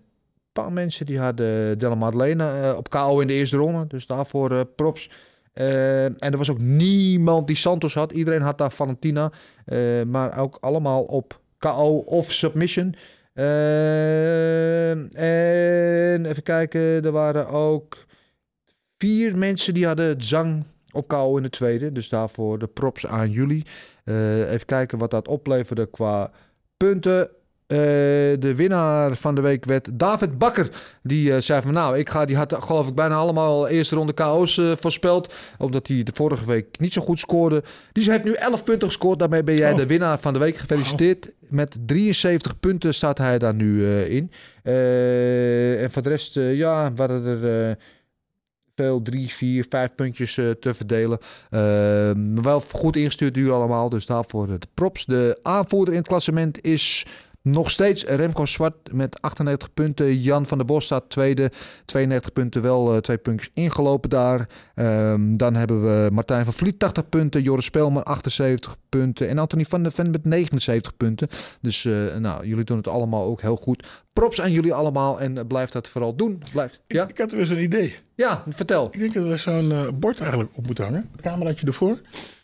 [0.53, 3.87] paar mensen die hadden Della Madeleine op KO in de eerste ronde.
[3.87, 5.09] Dus daarvoor props.
[5.57, 8.13] Eh, en er was ook niemand die Santos had.
[8.13, 9.33] Iedereen had daar Valentina.
[9.65, 12.95] eh, maar ook allemaal op KO of submission.
[13.33, 14.91] Eh,
[16.15, 18.07] en even kijken, er waren ook
[18.99, 21.93] vier mensen die hadden Zang op KO in de tweede.
[21.93, 23.65] Dus daarvoor de props aan jullie.
[24.05, 26.31] Even kijken wat dat opleverde qua
[26.77, 27.31] punten.
[27.67, 27.79] Eh,
[28.39, 30.69] de winnaar van de week werd David Bakker.
[31.03, 34.13] Die eh, zei van nou, ik ga, die had geloof ik bijna allemaal eerste ronde
[34.13, 35.35] KO's eh, voorspeld.
[35.59, 37.63] Omdat hij de vorige week niet zo goed scoorde.
[37.93, 39.19] Die heeft nu 11 punten gescoord.
[39.19, 39.77] Daarmee ben jij Oh.
[39.79, 40.57] de winnaar van de week.
[40.57, 41.31] Gefeliciteerd.
[41.49, 44.31] Met 73 punten staat hij daar nu eh, in.
[44.63, 47.69] Eh, en voor de rest, eh, ja, waren er...
[47.69, 47.75] eh,
[48.75, 51.19] veel, drie, vier, vijf puntjes eh, te verdelen.
[51.51, 55.05] Ehm, wel goed ingestuurd jullie allemaal, dus daarvoor de props.
[55.05, 57.07] De aanvoerder in het klassement is
[57.47, 60.21] nog steeds Remco Zwart met 98 punten.
[60.21, 61.51] Jan van der Bos staat tweede,
[61.85, 64.49] 92 punten, wel eh, twee puntjes ingelopen daar.
[64.75, 69.65] Ehm, dan hebben we Martijn van Vliet 80 punten, Joris Spelman 78 punten en Anthony
[69.65, 71.29] van der Ven met 79 punten.
[71.61, 73.87] Dus eh, nou, jullie doen het allemaal ook heel goed.
[74.13, 76.43] Props aan jullie allemaal en eh, blijf dat vooral doen.
[76.53, 76.73] Blijf.
[76.87, 77.97] Ik, Ja, ik had weer eens een idee.
[78.15, 78.89] ja vertel.
[78.91, 81.09] Ik denk dat we zo'n bord eigenlijk op moeten hangen.
[81.13, 82.01] Het cameraatje ervoor.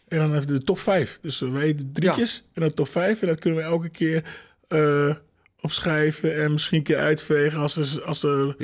[0.09, 1.19] En dan even de top 5.
[1.21, 3.23] Dus wij de drietjes en dan top 5.
[3.23, 4.25] En dat kunnen we elke keer
[4.73, 5.15] eh,
[5.61, 8.55] opschrijven en misschien een keer uitvegen als er, als er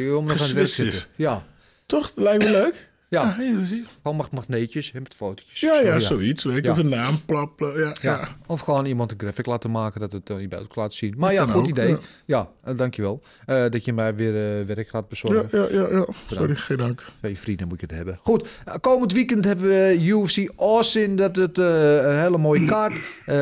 [0.78, 1.08] is.
[1.16, 1.46] Ja,
[1.86, 2.12] Toch?
[2.14, 2.90] Lijkt me leuk.
[3.08, 3.36] Ja.
[3.38, 3.84] Je.
[4.02, 5.60] gewoon mag magneetjes hè, met fotootjes.
[5.60, 6.44] ja, ja, Zo, zoiets.
[6.44, 6.64] Weet.
[6.64, 6.70] Ja.
[6.70, 7.20] Of een naam,
[7.58, 8.20] ja, ja.
[8.46, 11.14] Of gewoon iemand een graphic laten maken dat het uh, je beeld laat zien.
[11.16, 11.96] Maar ja, goed ook, idee.
[12.24, 12.48] ja.
[12.64, 13.22] Eh, dankjewel.
[13.46, 15.48] Eh dat je mij weer werk gaat bezorgen.
[15.58, 16.06] Ja, ja, ja, ja.
[16.26, 17.04] Sorry, geen dank.
[17.20, 18.18] Bij je vrienden moet je het hebben.
[18.22, 18.48] Goed,
[18.80, 21.16] komend weekend hebben we UFC Austin.
[21.16, 22.98] Dat het een hele mooie kaart.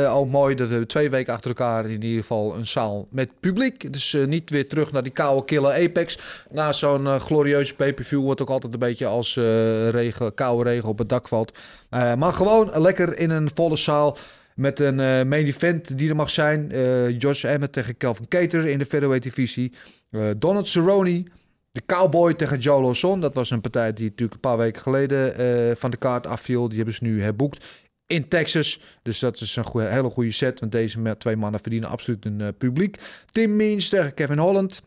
[0.08, 3.92] Ook mooi dat we twee weken achter elkaar in ieder geval een zaal met publiek.
[3.92, 6.18] Dus niet weer terug naar die koude killer Apex.
[6.50, 9.36] Na zo'n glorieuze pay-per-view wordt ook altijd een beetje als
[9.90, 11.58] regen, koude regen op het dak valt.
[11.90, 14.16] Eh, maar gewoon lekker in een volle zaal.
[14.54, 16.72] Met een eh, main event die er mag zijn.
[16.72, 19.72] Eh, Josh Emmett tegen Kelvin Cater in de featherweight divisie.
[20.10, 21.24] Eh Donald Cerrone
[21.76, 23.20] de Cowboy tegen Joe Lawson.
[23.20, 26.68] Dat was een partij die natuurlijk een paar weken geleden eh, van de kaart afviel.
[26.68, 27.64] Die hebben ze nu herboekt
[28.06, 28.80] in Texas.
[29.02, 30.60] Dus dat is een hele goede set.
[30.60, 32.98] Want deze twee mannen verdienen absoluut een eh, publiek.
[33.32, 34.82] Tim Means tegen Kevin Holland.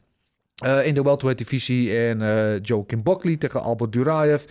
[0.60, 1.98] Eh, in de welterweight divisie.
[1.98, 4.44] En eh Joakim Buckley tegen Albert Duraev.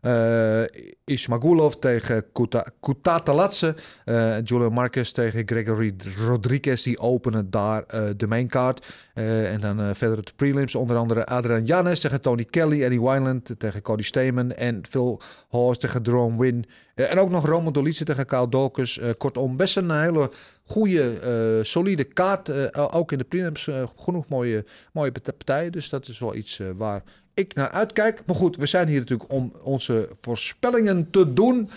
[0.00, 0.62] Eh
[1.04, 3.74] Ismagulov tegen Kuta, Kutatalatse.
[4.04, 5.94] Eh Julio Marquez tegen Gregory
[6.26, 6.82] Rodriguez.
[6.82, 7.84] Die openen daar
[8.16, 8.86] de maincard.
[9.14, 10.74] Eh, en dan verder de prelims.
[10.74, 12.82] Onder andere Adrian Janes tegen Tony Kelly.
[12.82, 14.56] Eddie Wineland tegen Cody Stamen.
[14.56, 16.66] En Phil Horst tegen Jerome Win.
[16.94, 19.00] En ook nog Roman Dolice tegen Kyle Dawkins.
[19.18, 20.30] Kortom, best een hele
[20.66, 22.48] goede, eh, solide kaart.
[22.48, 25.72] Eh, ook in de prelims eh, genoeg mooie, mooie partijen.
[25.72, 27.02] Dus dat is wel iets waar
[27.34, 28.22] ik naar uitkijk.
[28.26, 31.68] Maar goed, we zijn hier natuurlijk om onze voorspellingen te doen.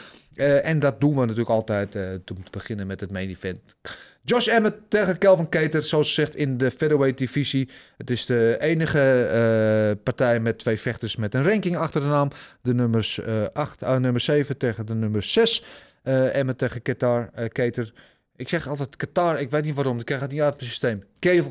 [0.46, 3.60] En dat doen we natuurlijk altijd eh, te beginnen met het main event.
[4.24, 7.70] Josh Emmett tegen Kelvin Cater, zoals gezegd in de featherweight divisie.
[7.98, 12.30] Het is de enige partij met twee vechters met een ranking achter de naam.
[12.62, 15.64] De nummers eh 8, uh, nummer 7 tegen de nummer 6.
[16.04, 17.94] Eh Emmett tegen Qatar, eh, Cater.
[18.40, 21.04] Ik zeg altijd Qatar, ik weet niet waarom, ik krijg het niet uit mijn systeem.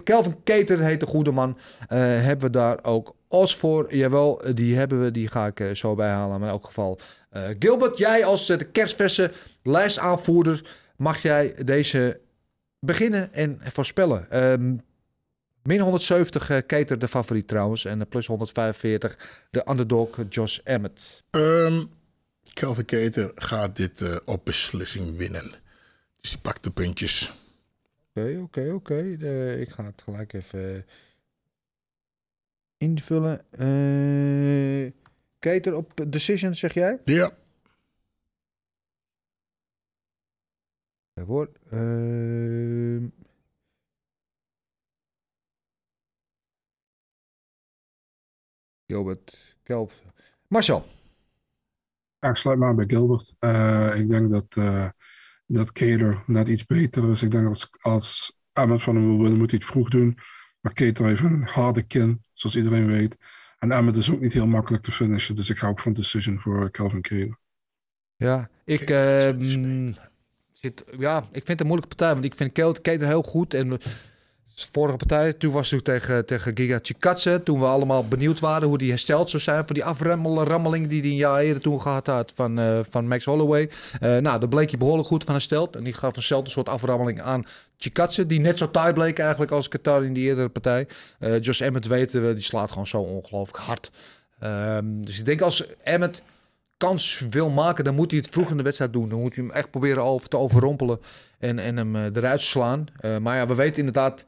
[0.04, 1.58] Kelvin Cater heet de goede man.
[1.88, 3.94] Eh, hebben we daar ook odds voor?
[3.94, 6.40] Jawel, eh, die hebben we, die ga ik eh, zo bijhalen.
[6.40, 6.98] Maar in elk geval,
[7.58, 9.30] Gilbert, jij als de kerstverse
[9.62, 12.20] lijstaanvoerder, mag jij deze
[12.80, 14.30] beginnen en voorspellen.
[14.30, 14.76] Ehm,
[15.62, 17.84] min 170 eh Cater de favoriet trouwens.
[17.84, 21.22] En plus 145 de underdog Josh Emmett.
[21.30, 21.82] Ehm
[22.54, 25.66] Kelvin Keter gaat dit op beslissing winnen.
[26.20, 27.32] Dus die pakt de puntjes.
[28.14, 29.16] Oké, oké, oké.
[29.20, 30.86] Eh, Ik ga het gelijk even
[32.76, 33.50] invullen.
[33.50, 34.92] Eh
[35.38, 37.00] Cater op decision, zeg jij?
[37.04, 37.32] Ja.
[41.70, 43.08] Ehm.
[48.86, 49.92] Gilbert, Kelp.
[50.48, 50.84] Marcel.
[52.18, 53.34] Ja, ik sluit me aan bij Gilbert.
[53.38, 54.88] Eh, ik denk dat, eh
[55.48, 57.22] dat Cater net iets beter is.
[57.22, 60.18] Ik denk dat als, als Emmett van hem wil winnen, moet hij het vroeg doen.
[60.60, 63.16] Maar Cater heeft een harde kin, zoals iedereen weet.
[63.58, 65.34] En Emmett is ook niet heel makkelijk te finishen.
[65.34, 67.38] Dus ik ga ook van decision voor Calvin Cater.
[68.16, 69.92] Ja, ik, zit ehm,
[70.52, 72.12] zit, ja, ik vind het een moeilijke partij.
[72.12, 73.54] Want ik vind Keter heel goed.
[73.54, 73.78] En
[74.72, 77.40] vorige partij, toen was het tegen, tegen Giga Chikatse.
[77.44, 79.64] Toen we allemaal benieuwd waren hoe die hersteld zou zijn.
[79.64, 83.24] Voor die aframmeling die hij een jaar eerder toen gehad had van, eh, van Max
[83.24, 83.70] Holloway.
[84.00, 85.76] Eh, nou, daar bleek hij behoorlijk goed van hersteld.
[85.76, 87.44] En die gaf eenzelfde soort aframmeling aan
[87.76, 88.26] Chikatse.
[88.26, 90.86] Die net zo taai bleek eigenlijk als Qatar in die eerdere partij.
[91.18, 93.90] Eh Josh Emmett weten we, die slaat gewoon zo ongelooflijk hard.
[94.38, 96.22] Ehm, dus ik denk als Emmett
[96.76, 99.08] kans wil maken, dan moet hij het vroeg in de wedstrijd doen.
[99.08, 101.00] Dan moet hij hem echt proberen te overrompelen
[101.38, 102.86] en, en hem eruit slaan.
[103.20, 104.24] Maar ja, we weten inderdaad,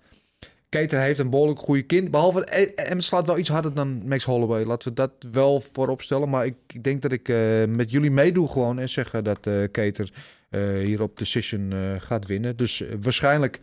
[0.71, 2.11] Keter heeft een behoorlijk goede kind.
[2.11, 4.65] Behalve, eh, hem slaat wel iets harder dan Max Holloway.
[4.65, 6.29] Laten we dat wel voorop stellen.
[6.29, 9.63] Maar ik, ik denk dat ik eh, met jullie meedoe gewoon en zeggen dat eh
[9.71, 10.13] Keter
[10.51, 12.57] eh, hier op Decision eh, gaat winnen.
[12.57, 13.61] Dus eh, waarschijnlijk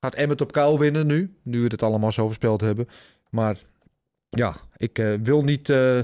[0.00, 1.34] gaat Emmet op kou winnen nu.
[1.42, 2.88] Nu we het allemaal zo voorspeld hebben.
[3.30, 3.62] Maar
[4.30, 6.00] ja, ik eh, wil niet eh,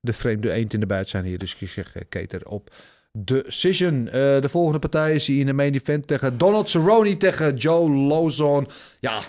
[0.00, 1.38] de vreemde eend in de buit zijn hier.
[1.38, 2.74] Dus ik zeg eh, Keter op
[3.18, 4.06] Decision.
[4.06, 7.90] Eh de volgende partij is hier in de main event tegen Donald Cerrone tegen Joe
[7.90, 8.68] Lozon.
[9.00, 9.20] Ja,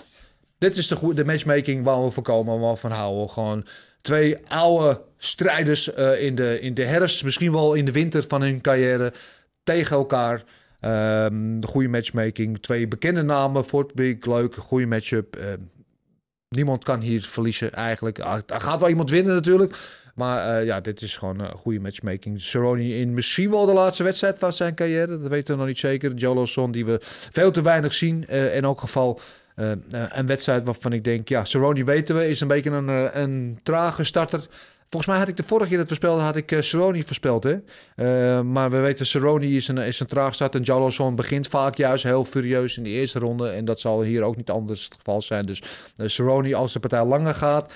[0.58, 3.30] dit is de, de matchmaking waar we voor komen, waar we van houden.
[3.30, 3.66] Gewoon
[4.02, 8.42] twee oude strijders eh, in, de, in de herfst, misschien wel in de winter van
[8.42, 9.12] hun carrière,
[9.62, 10.42] tegen elkaar.
[10.80, 12.58] Ehm, de goede matchmaking.
[12.58, 14.26] Twee bekende namen publiek.
[14.26, 15.36] Leuk, goede matchup.
[15.36, 15.58] Ehm,
[16.48, 18.20] niemand kan hier verliezen eigenlijk.
[18.20, 19.76] Ah, Er gaat wel iemand winnen natuurlijk.
[20.14, 22.40] Maar eh, ja, dit is gewoon een goede matchmaking.
[22.40, 25.20] Cerrone in misschien wel de laatste wedstrijd van zijn carrière.
[25.20, 26.14] Dat weten we nog niet zeker.
[26.14, 26.98] Joe Lawson, die we
[27.32, 28.26] veel te weinig zien.
[28.26, 29.20] Eh, in elk geval
[29.54, 31.28] eh, eh, een wedstrijd waarvan ik denk...
[31.28, 34.46] Ja, Cerrone weten we, is een beetje een, eh, een trage starter.
[34.88, 37.44] Volgens mij had ik de vorige keer dat we speelden, had ik uh, Cerrone voorspeld.
[37.44, 37.56] Hè?
[37.94, 40.54] Eh, maar we weten, Cerrone is een, is een traag start.
[40.54, 43.48] En Joe Lawson begint vaak juist heel furieus in de eerste ronde.
[43.48, 45.46] En dat zal hier ook niet anders het geval zijn.
[45.46, 45.62] Dus
[45.96, 47.72] uh, Cerrone, als de partij langer gaat.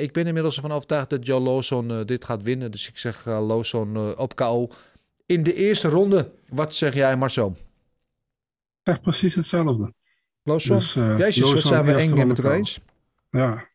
[0.00, 2.70] ik ben inmiddels ervan overtuigd dat eh, dit gaat winnen.
[2.70, 4.68] Dus ik zeg Lawson op KO
[5.26, 6.30] in de eerste ronde.
[6.48, 7.56] Wat zeg jij, Marcel?
[8.82, 9.92] Echt precies hetzelfde.
[10.42, 10.76] Lawson?
[10.76, 12.80] Dus, Jezus, wat zijn we eng met elkaar eens?
[13.30, 13.68] Ja.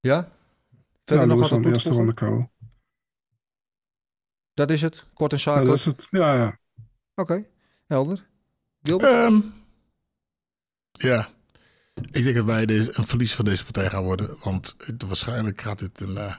[0.00, 0.40] Ja?
[1.04, 2.50] Verder ja, nog wat aan eerste ronde KO.
[4.54, 5.06] Dat is het?
[5.14, 5.66] Kort en zakelijk?
[5.66, 6.06] Ja, dat is het.
[6.10, 6.58] Ja, ja.
[7.14, 7.48] Oké, okay.
[7.86, 8.30] helder.
[8.82, 9.54] Um,
[10.92, 11.28] ja,
[11.94, 14.36] ik denk dat wij deze, een verlies van deze partij gaan worden.
[14.42, 16.34] Want het, waarschijnlijk gaat dit een, uh,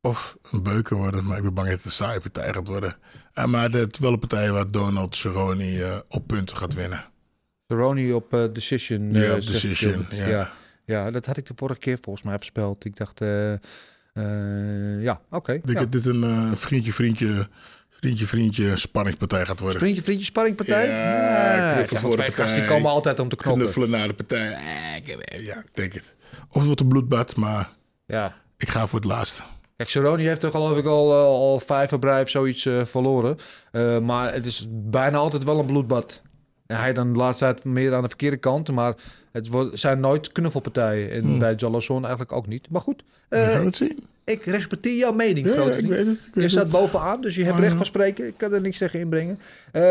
[0.00, 1.24] of een beuken worden.
[1.24, 2.96] Maar ik ben bang dat het een saaie partij gaat worden.
[3.34, 7.04] Uh, maar het wel een partij waar Donald Cerrone uh, op punten gaat winnen.
[7.66, 9.12] Cerrone op uh, decision.
[9.12, 10.26] Ja, op decision, ja.
[10.26, 10.52] ja.
[10.84, 12.84] Ja, dat had ik de vorige keer volgens mij voorspeld.
[12.84, 13.52] Ik dacht, uh,
[14.14, 15.36] uh, ja, oké.
[15.36, 15.84] Okay, ik denk ja.
[15.84, 17.48] dat dit een uh, vriendje, vriendje,
[17.90, 19.80] vriendje, vriendje spanningspartij gaat worden.
[19.80, 20.88] Vriendje, vriendje, spanningspartij?
[20.88, 22.54] Ja, ja voor de partij.
[22.54, 23.62] Die komen altijd om te knokken.
[23.62, 24.48] Knuffelen naar de partij.
[25.40, 26.14] Ja, ik denk het.
[26.48, 27.70] Of het wordt een bloedbad, maar
[28.06, 28.36] ja.
[28.56, 29.42] ik ga voor het laatste.
[29.76, 33.36] Kijk, Cerrone heeft toch geloof ik al, al vijf verblijf zoiets verloren.
[34.02, 36.22] Maar het is bijna altijd wel een bloedbad.
[36.70, 38.70] En hij dan de laatste tijd meer aan de verkeerde kant.
[38.70, 38.94] Maar
[39.32, 41.10] het zijn nooit knuffelpartijen.
[41.10, 41.38] En hmm.
[41.38, 42.66] bij Jalason eigenlijk ook niet.
[42.70, 43.02] Maar goed.
[43.30, 43.98] Uh, We gaan het zien.
[44.24, 46.72] Ik respecteer jouw mening, ja, grote ik weet het, ik weet Je staat het.
[46.72, 48.26] bovenaan, dus je hebt recht van spreken.
[48.26, 49.38] Ik kan er niks tegen inbrengen.
[49.72, 49.82] Uh,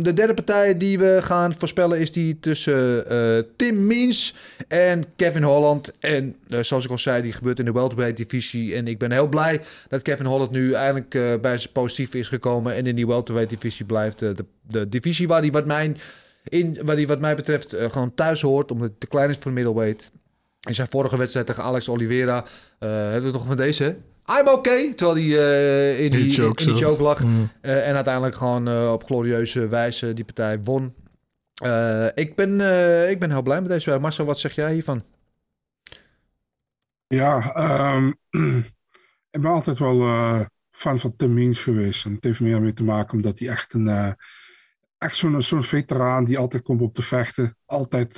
[0.00, 4.34] de derde partij die we gaan voorspellen is die tussen uh, Tim Means
[4.68, 5.92] en Kevin Holland.
[5.98, 8.74] En uh, zoals ik al zei, die gebeurt in de welterweight divisie.
[8.74, 12.28] En ik ben heel blij dat Kevin Holland nu eindelijk uh, bij zijn positief is
[12.28, 12.74] gekomen.
[12.74, 14.18] En in die welterweight divisie blijft.
[14.18, 14.34] De,
[14.68, 15.96] de divisie waar hij wat, mijn,
[16.48, 18.70] in, waar die wat mij betreft uh, gewoon thuis hoort.
[18.70, 20.10] Omdat het te klein is voor middleweight.
[20.60, 22.44] In zijn vorige wedstrijd tegen Alex Oliveira.
[22.80, 23.96] Uh, hebben we nog van deze?
[24.40, 24.94] I'm okay.
[24.94, 27.22] Terwijl hij uh, in, die, in die choke lag.
[27.22, 27.48] Mm.
[27.62, 30.94] Uh, en uiteindelijk gewoon uh, op glorieuze wijze die partij won.
[32.14, 32.50] ik, ben,
[33.10, 33.98] ik ben heel blij met deze.
[33.98, 35.02] Marcel, wat zeg jij hiervan?
[37.06, 37.56] Ja,
[37.96, 38.16] um,
[39.36, 39.98] ik ben altijd wel
[40.70, 42.04] fan van Tim Means geweest.
[42.04, 44.16] En het heeft meer mee te maken omdat hij echt een...
[44.98, 47.56] echt zo'n zo'n veteraan die altijd komt op te vechten.
[47.66, 48.16] Altijd...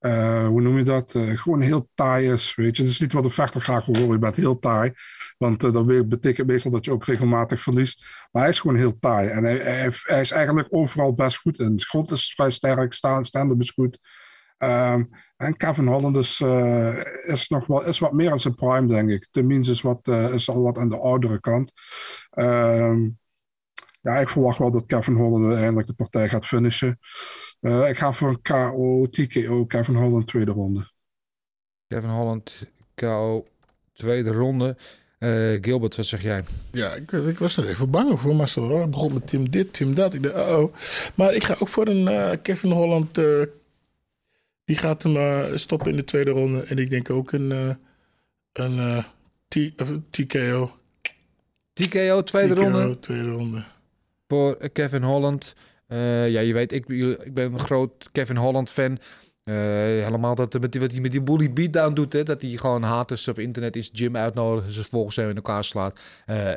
[0.00, 1.14] Uh, hoe noem je dat?
[1.14, 2.82] Uh, gewoon heel taai is, weet je.
[2.82, 4.12] Dat is niet wat een vechter graag wil horen.
[4.12, 4.92] Je bent heel taai.
[5.38, 8.04] Want dat betekent meestal dat je ook regelmatig verliest.
[8.30, 9.28] Maar hij is gewoon heel taai.
[9.28, 9.86] En hij,
[10.20, 11.80] is eigenlijk overal best goed in.
[11.80, 13.98] Grond is vrij sterk, staan, stand-up is goed.
[14.58, 16.40] Um, en Kevin Holland is,
[17.26, 19.28] is nog wel is wat meer aan zijn prime, denk ik.
[19.30, 21.72] Tenminste is, wat, is al wat aan de oudere kant.
[22.30, 23.18] Um,
[24.08, 26.98] ja, ik verwacht wel dat Kevin Holland uiteindelijk de partij gaat finishen.
[27.60, 30.90] Uh, ik ga voor een KO, TKO, Kevin Holland tweede ronde.
[31.86, 32.62] Kevin Holland,
[32.94, 33.46] KO,
[33.92, 34.76] tweede ronde.
[35.18, 36.44] Uh, Gilbert, wat zeg jij?
[36.72, 38.82] Ja, ik, ik was er even bang voor Marcel.
[38.82, 40.14] Ik begon met Tim dit, Tim dat.
[40.14, 40.74] Ik dacht, uh oh.
[41.14, 43.14] Maar ik ga ook voor een uh, Kevin Holland.
[44.64, 46.62] die gaat hem stoppen in de tweede ronde.
[46.62, 47.78] En ik denk ook een,
[48.52, 49.04] een
[50.10, 50.72] TKO.
[51.72, 53.64] TKO, tweede TKO, ronde Tweede ronde.
[54.28, 55.54] Voor Kevin Holland.
[55.86, 58.98] Eh, ja, je weet, ik, ik ben een groot Kevin Holland fan.
[59.44, 62.50] Eh, helemaal dat met die, wat hij met die bully beatdown doet, hè, dat hij
[62.50, 66.00] gewoon haters op internet in zijn gym uitnodigt en ze volgens hem in elkaar slaat.
[66.26, 66.50] Eh,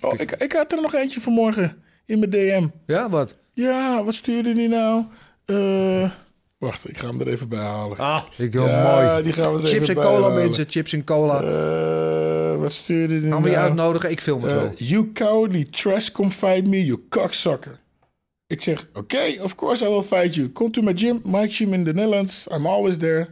[0.00, 2.66] Oh, ik, ik had er nog eentje vanmorgen in mijn DM.
[2.86, 3.36] ja, wat?
[3.52, 5.04] Ja, wat stuurde die nou?
[5.44, 6.10] Eh,
[6.66, 7.98] wacht, ik ga hem er even bij halen.
[7.98, 9.22] Ah, ik wil Ja, mooi.
[9.22, 10.42] die gaan we er Chips even en bij cola, halen.
[10.44, 10.64] mensen.
[10.68, 11.40] Chips en cola.
[11.42, 13.66] Eh, wat stuurde die Gaan we je nou?
[13.68, 14.10] uitnodigen?
[14.10, 14.72] Ik film het Eh, wel.
[14.76, 17.80] you cowardly trash, come fight me, you cocksucker.
[18.46, 20.52] Ik zeg, oké, of course I will fight you.
[20.52, 22.46] Come to my gym, my gym in the Netherlands.
[22.50, 23.26] I'm always there.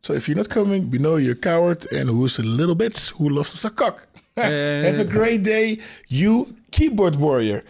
[0.00, 3.12] So if you're not coming, we know you're a coward and who's a little bitch
[3.16, 4.06] who loves suck cock.
[4.34, 7.62] Have a great day, you keyboard warrior.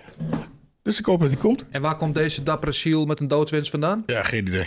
[0.82, 1.64] Dus ik hoop dat hij komt.
[1.70, 4.02] En waar komt deze dappere ziel met een doodswens vandaan?
[4.06, 4.66] Ja, geen idee.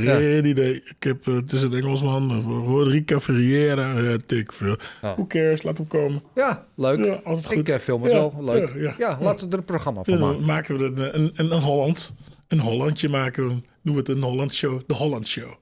[0.00, 0.74] Geen idee.
[0.74, 4.76] Ik heb uh, tussen de Engelsman, uh, Rodrigo Ferreira, uh, ik veel.
[5.00, 6.22] Who cares, laat hem komen.
[6.34, 6.98] Ja, leuk.
[6.98, 7.68] Ja, altijd goed.
[7.68, 8.44] Ik film het Ja, wel.
[8.44, 8.68] Leuk.
[8.74, 9.18] ja, Ja, ja.
[9.20, 10.44] laten we er een programma van Dan maken.
[10.44, 12.14] maken we een, een, een, een Holland.
[12.48, 13.54] Een Hollandje maken we.
[13.82, 14.80] Noemen we het een Holland show.
[14.86, 15.52] De Holland show.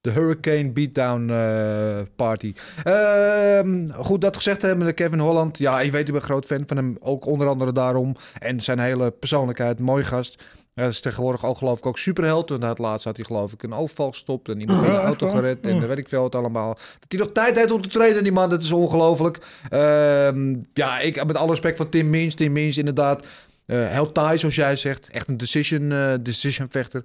[0.00, 2.54] De Hurricane Beatdown eh, Party.
[2.84, 5.58] Ehm, goed, dat gezegd hebben de Kevin Holland.
[5.58, 6.96] Ja, je weet, ik ben een groot fan van hem.
[7.00, 8.14] Ook onder andere daarom.
[8.38, 9.78] En zijn hele persoonlijkheid.
[9.78, 10.42] Mooi gast.
[10.78, 12.48] Hij is tegenwoordig ook geloof ik ook superheld.
[12.48, 14.48] Want het laatst had hij geloof ik een overval gestopt.
[14.48, 15.60] En iemand had de auto gered.
[15.60, 16.74] En dan weet ik veel wat allemaal.
[16.74, 18.50] Dat hij nog tijd heeft om te trainen, die man.
[18.50, 19.38] Dat is ongelooflijk.
[19.68, 22.34] Ehm, ja, ik met alle respect voor Tim Means.
[22.34, 23.26] Tim Means inderdaad.
[23.66, 25.08] eh heel taai, zoals jij zegt.
[25.10, 27.04] Echt een decision, eh, decision vechter.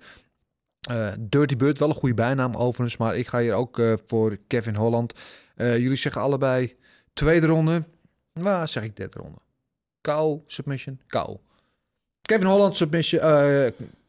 [0.89, 2.97] Eh, Dirty Bird, wel een goede bijnaam overigens.
[2.97, 5.13] Maar ik ga hier ook voor Kevin Holland.
[5.55, 6.75] Jullie zeggen allebei
[7.13, 7.83] tweede ronde.
[8.33, 9.37] Nou, zeg ik derde ronde.
[10.01, 11.37] Kou, submission, kou.
[12.27, 13.21] Kevin Holland, submission.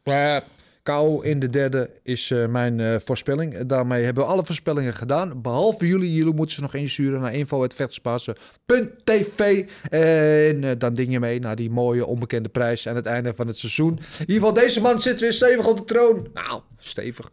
[0.03, 0.37] eh
[0.83, 3.57] kou in de derde is eh, mijn eh, voorspelling.
[3.65, 5.41] Daarmee hebben we alle voorspellingen gedaan.
[5.41, 6.13] Behalve jullie.
[6.13, 9.65] Jullie moeten ze nog insturen naar info.vechterspasen.tv.
[9.89, 13.57] En dan ding je mee naar die mooie onbekende prijs aan het einde van het
[13.57, 13.91] seizoen.
[13.91, 16.27] In ieder geval, deze man zit weer stevig op de troon.
[16.33, 17.29] Nou, stevig.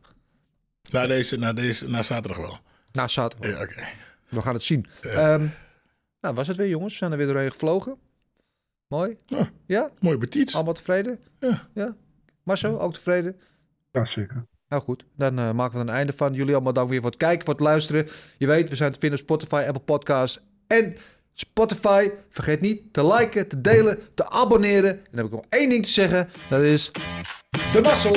[0.91, 2.59] Na deze, na deze, na zaterdag wel.
[2.93, 3.51] Na zaterdag.
[3.51, 3.85] Ja, oké.
[4.29, 4.87] We gaan het zien.
[5.01, 5.47] Ehm,
[6.21, 6.93] nou, was het weer, jongens?
[6.93, 7.97] We zijn er weer doorheen gevlogen.
[8.93, 9.19] Mooi.
[9.27, 9.49] Ja.
[9.67, 9.91] Ja?
[10.01, 10.55] Mooi betiets.
[10.55, 11.19] Allemaal tevreden?
[11.39, 11.69] Ja.
[11.75, 11.97] ja.
[12.43, 13.37] Marcel, ook tevreden?
[13.93, 14.47] Ja, zeker.
[14.69, 16.35] Nou goed, dan eh, maken we er een einde van.
[16.35, 18.09] Jullie allemaal dank weer voor het kijken, voor het luisteren.
[18.39, 20.97] Je weet, we zijn te vinden op Spotify, Apple Podcasts en
[21.33, 22.11] Spotify.
[22.31, 24.91] Vergeet niet te liken, te delen, te abonneren.
[24.91, 26.29] En dan heb ik nog één ding te zeggen.
[26.49, 26.91] Dat is
[27.73, 28.17] de mazzel.